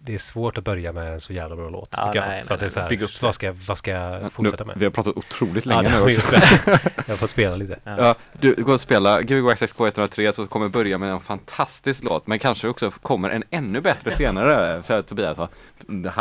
det 0.05 0.15
är 0.15 0.19
svårt 0.19 0.59
att 0.59 0.65
börja 0.65 0.93
med 0.93 1.13
en 1.13 1.21
så 1.21 1.33
jävla 1.33 1.57
bra 1.57 1.69
låt. 1.69 1.89
Ja, 1.97 2.13
nej. 2.15 2.23
Nej, 2.29 2.45
för 2.45 2.55
att 2.55 2.61
det 2.61 2.67
är 2.67 3.07
så 3.07 3.27
vad 3.67 3.79
ska, 3.79 3.91
jag 3.91 4.33
fortsätta 4.33 4.65
med? 4.65 4.77
Nu, 4.77 4.79
vi 4.79 4.85
har 4.85 4.91
pratat 4.91 5.17
otroligt 5.17 5.67
länge 5.67 5.91
ja, 5.91 6.05
nu 6.05 6.19
också. 6.19 6.37
jag 7.07 7.19
får 7.19 7.27
spela 7.27 7.57
lite. 7.57 7.79
Ja. 7.85 7.97
ja 7.99 8.15
du 8.33 8.55
går 8.55 8.75
och 8.75 8.81
spela 8.81 9.23
Gbg 9.23 9.51
XXK103 9.51 10.33
så 10.33 10.47
kommer 10.47 10.69
börja 10.69 10.99
med 10.99 11.11
en 11.11 11.21
fantastisk 11.21 12.05
låt 12.05 12.27
men 12.27 12.39
kanske 12.39 12.69
också 12.69 12.91
kommer 12.91 13.31
en 13.31 13.45
ännu 13.51 13.81
bättre 13.81 14.13
senare 14.17 14.83
för 14.83 14.99
att 14.99 15.07
Tobias 15.07 15.37
har 15.37 15.49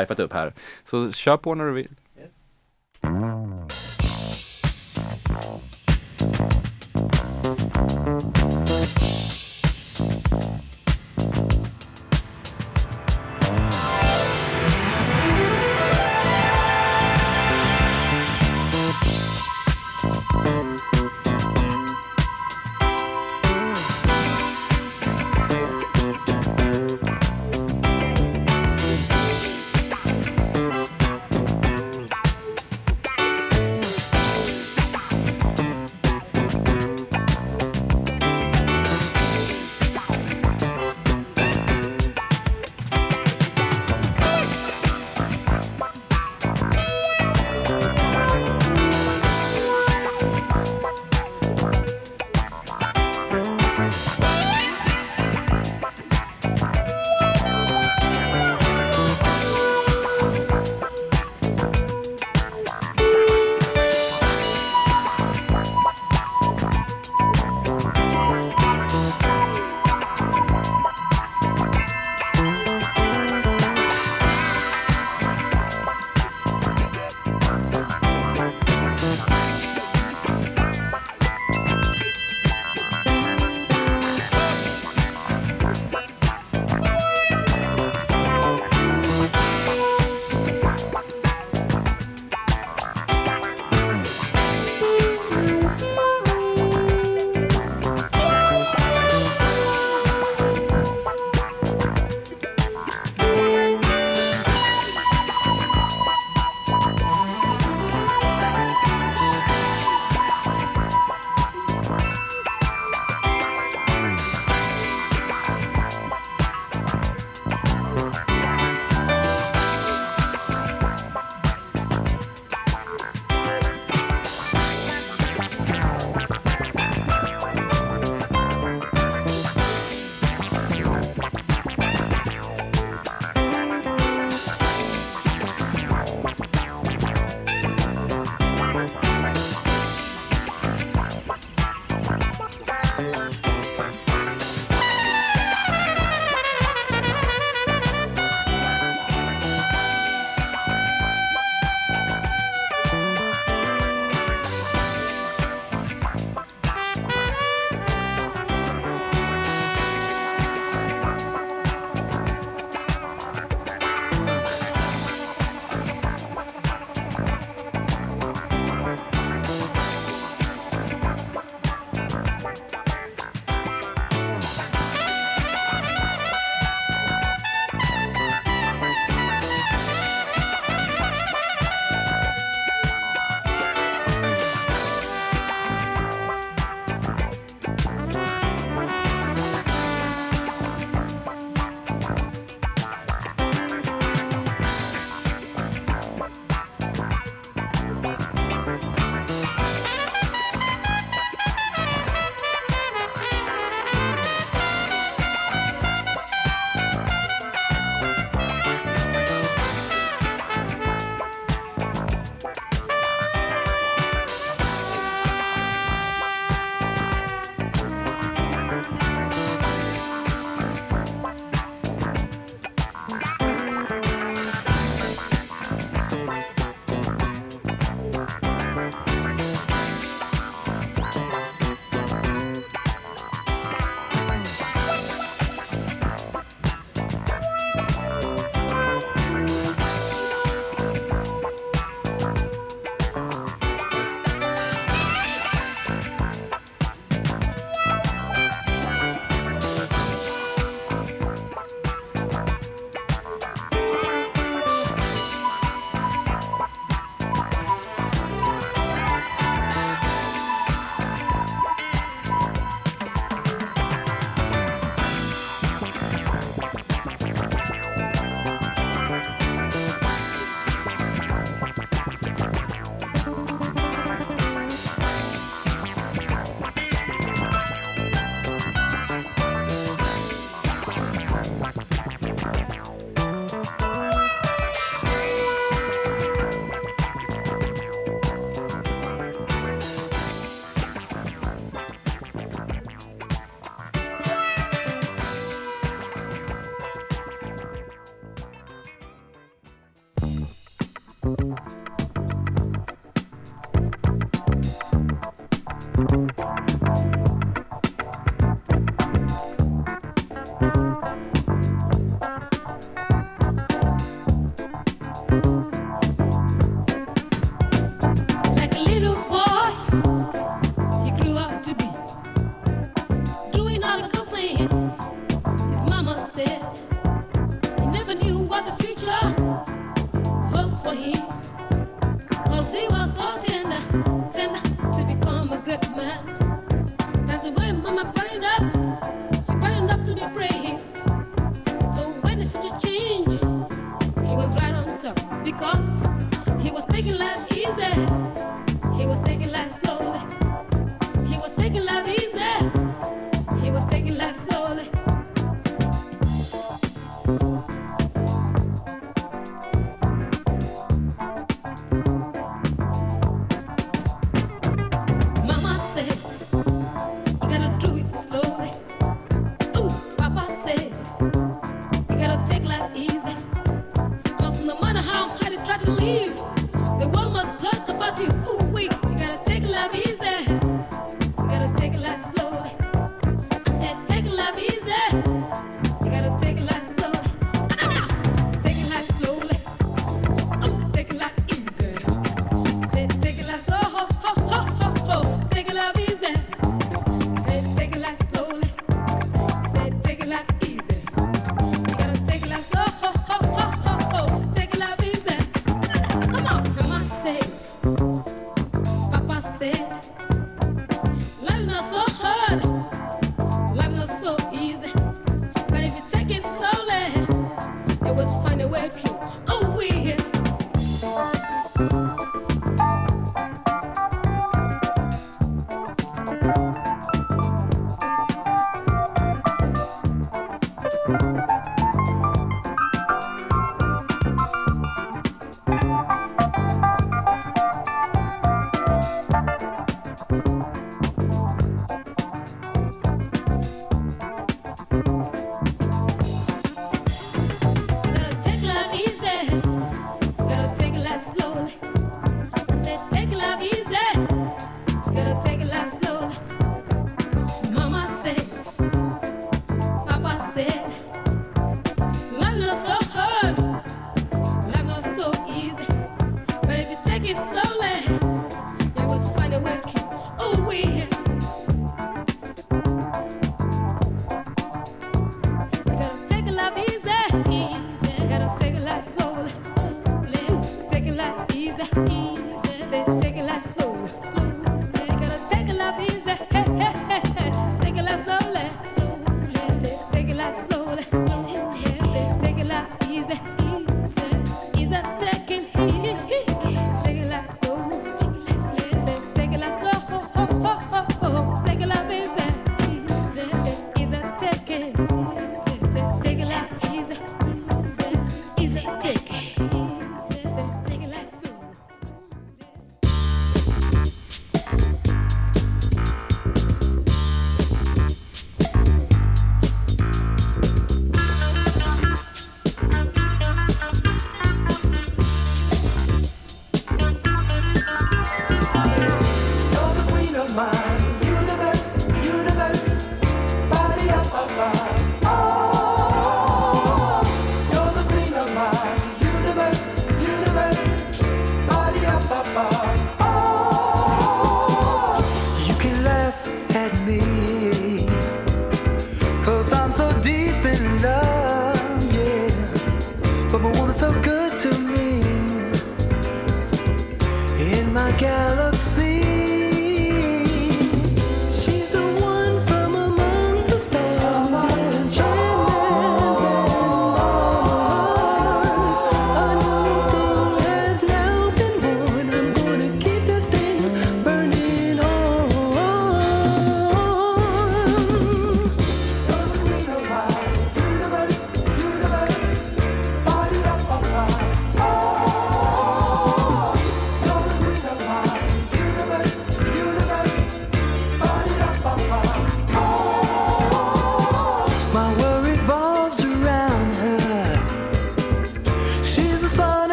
hypat 0.00 0.20
upp 0.20 0.32
här. 0.32 0.54
Så 0.84 1.12
kör 1.12 1.36
på 1.36 1.54
när 1.54 1.64
du 1.64 1.72
vill. 1.72 1.88
Yes. 2.18 2.32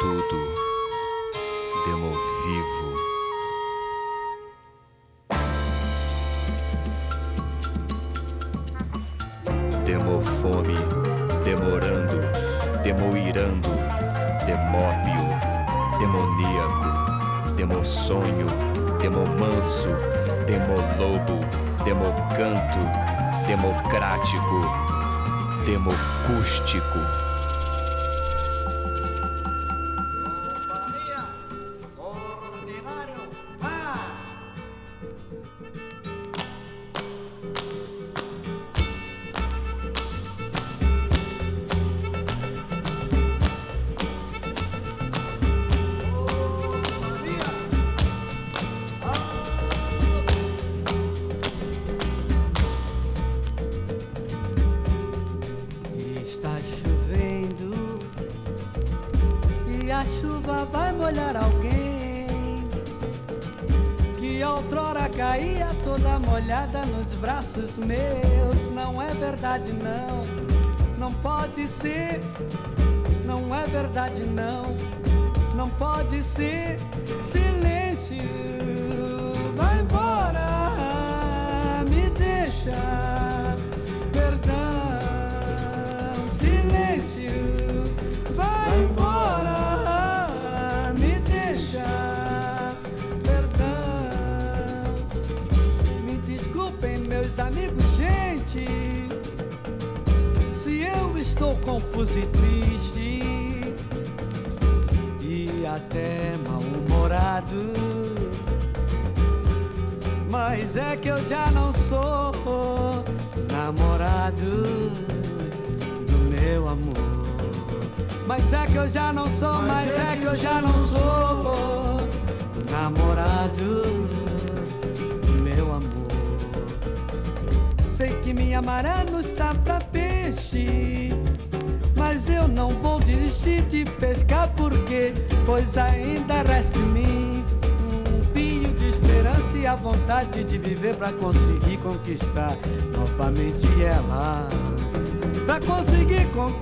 tudo, 0.00 0.36
demovivo. 1.84 2.98
Demofome, 9.84 10.76
demorando, 11.44 12.30
demoirando, 12.82 13.68
demóbio, 14.46 15.24
demoníaco, 15.98 17.54
demossonho, 17.56 18.46
demomanso, 19.00 19.88
demolobo, 20.46 21.40
democanto, 21.84 22.78
democrático, 23.46 24.60
democústico 25.64 27.27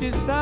está. 0.08 0.35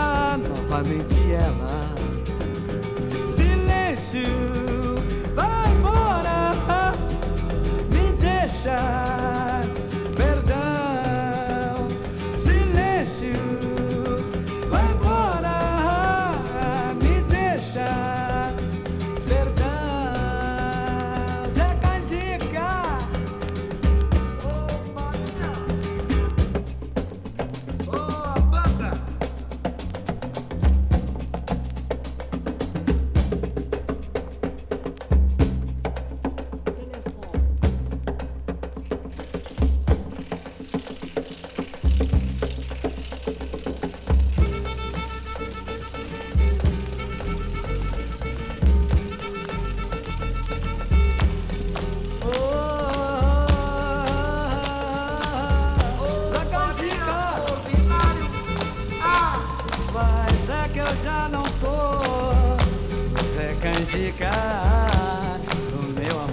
abdicar 63.85 65.41
do 65.71 65.83
meu 65.93 66.19
amor. 66.19 66.33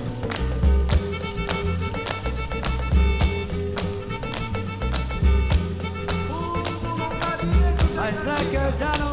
Mas 7.95 8.15
é 8.28 8.49
que 8.49 8.56
eu 8.56 8.72
já 8.80 8.98
não 8.98 9.10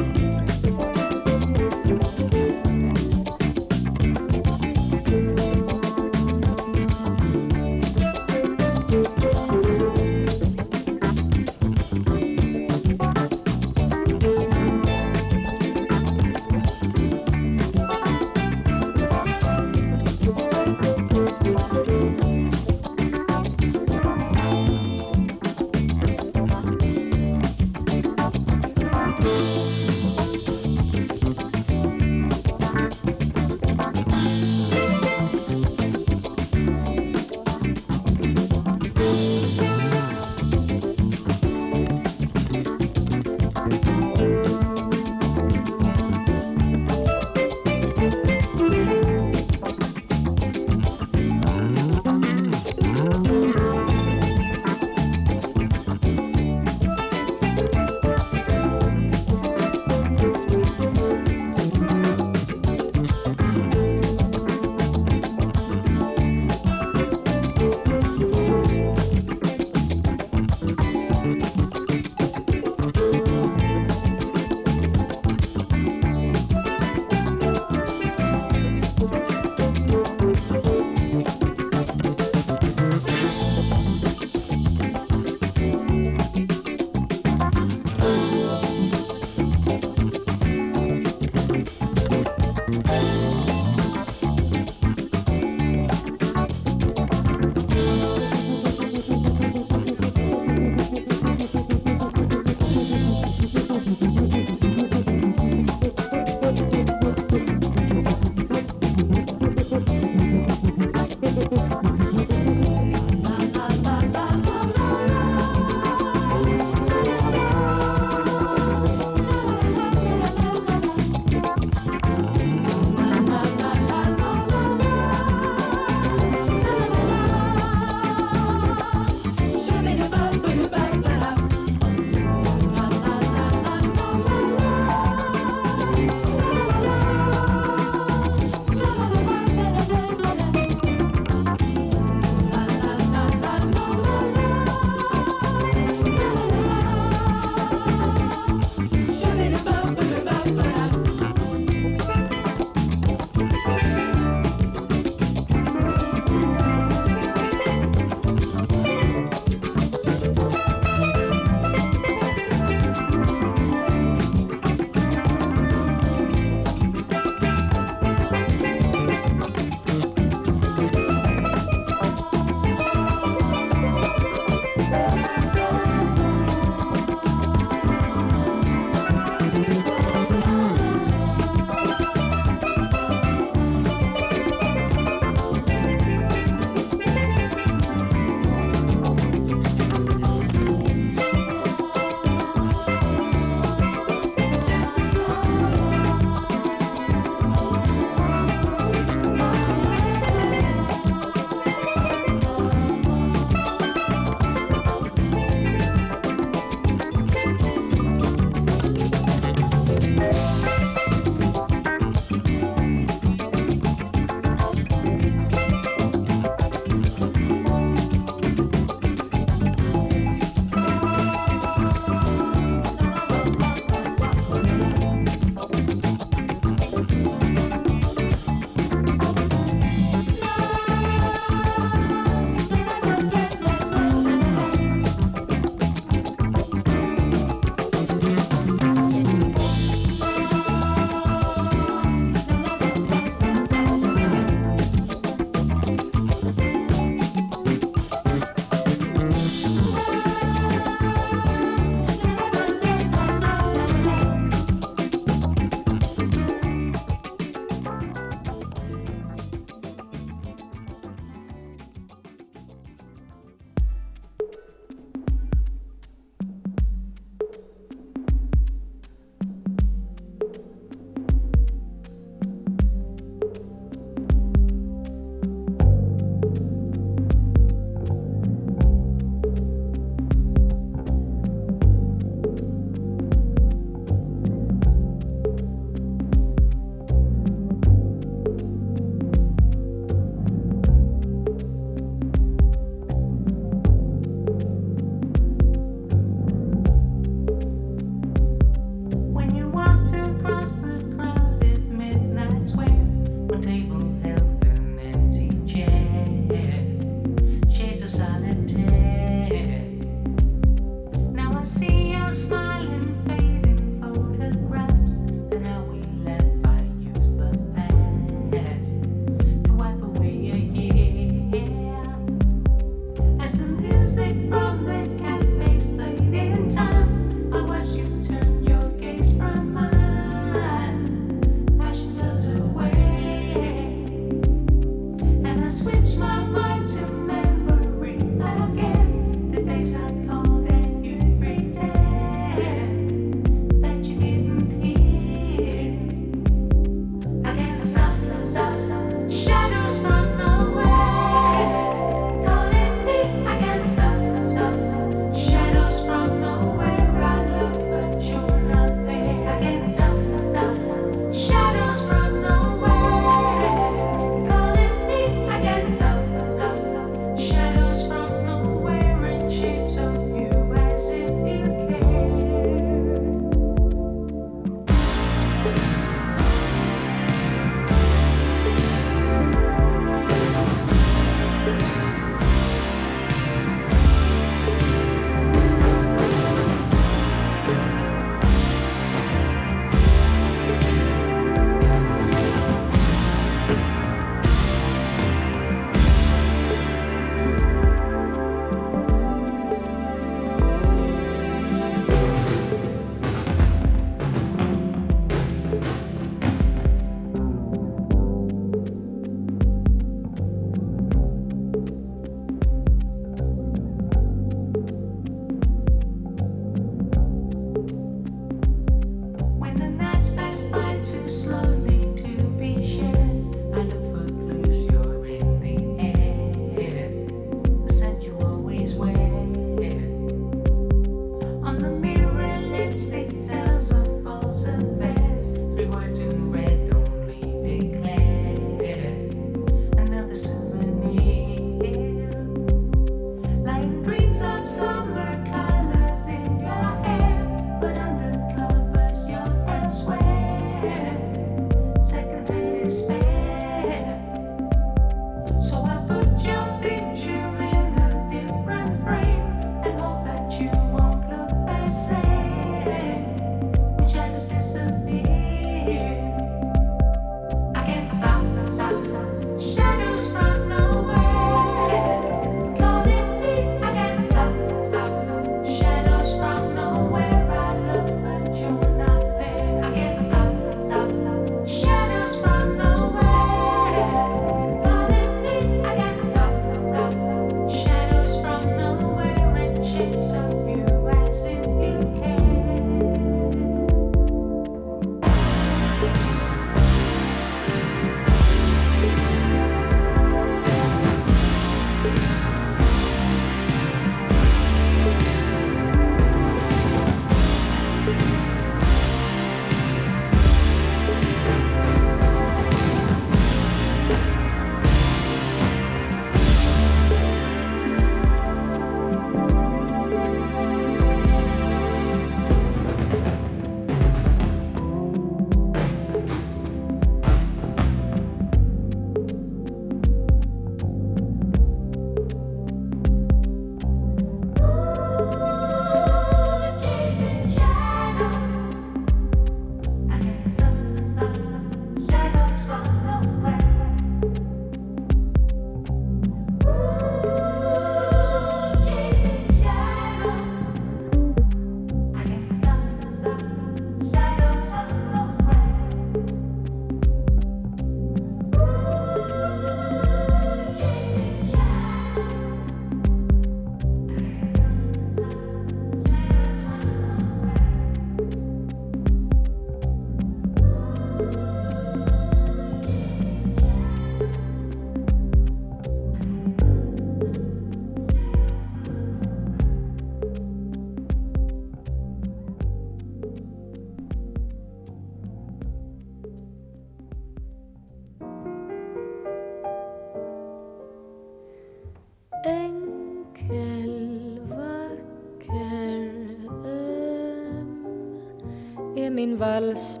min 599.71 600.00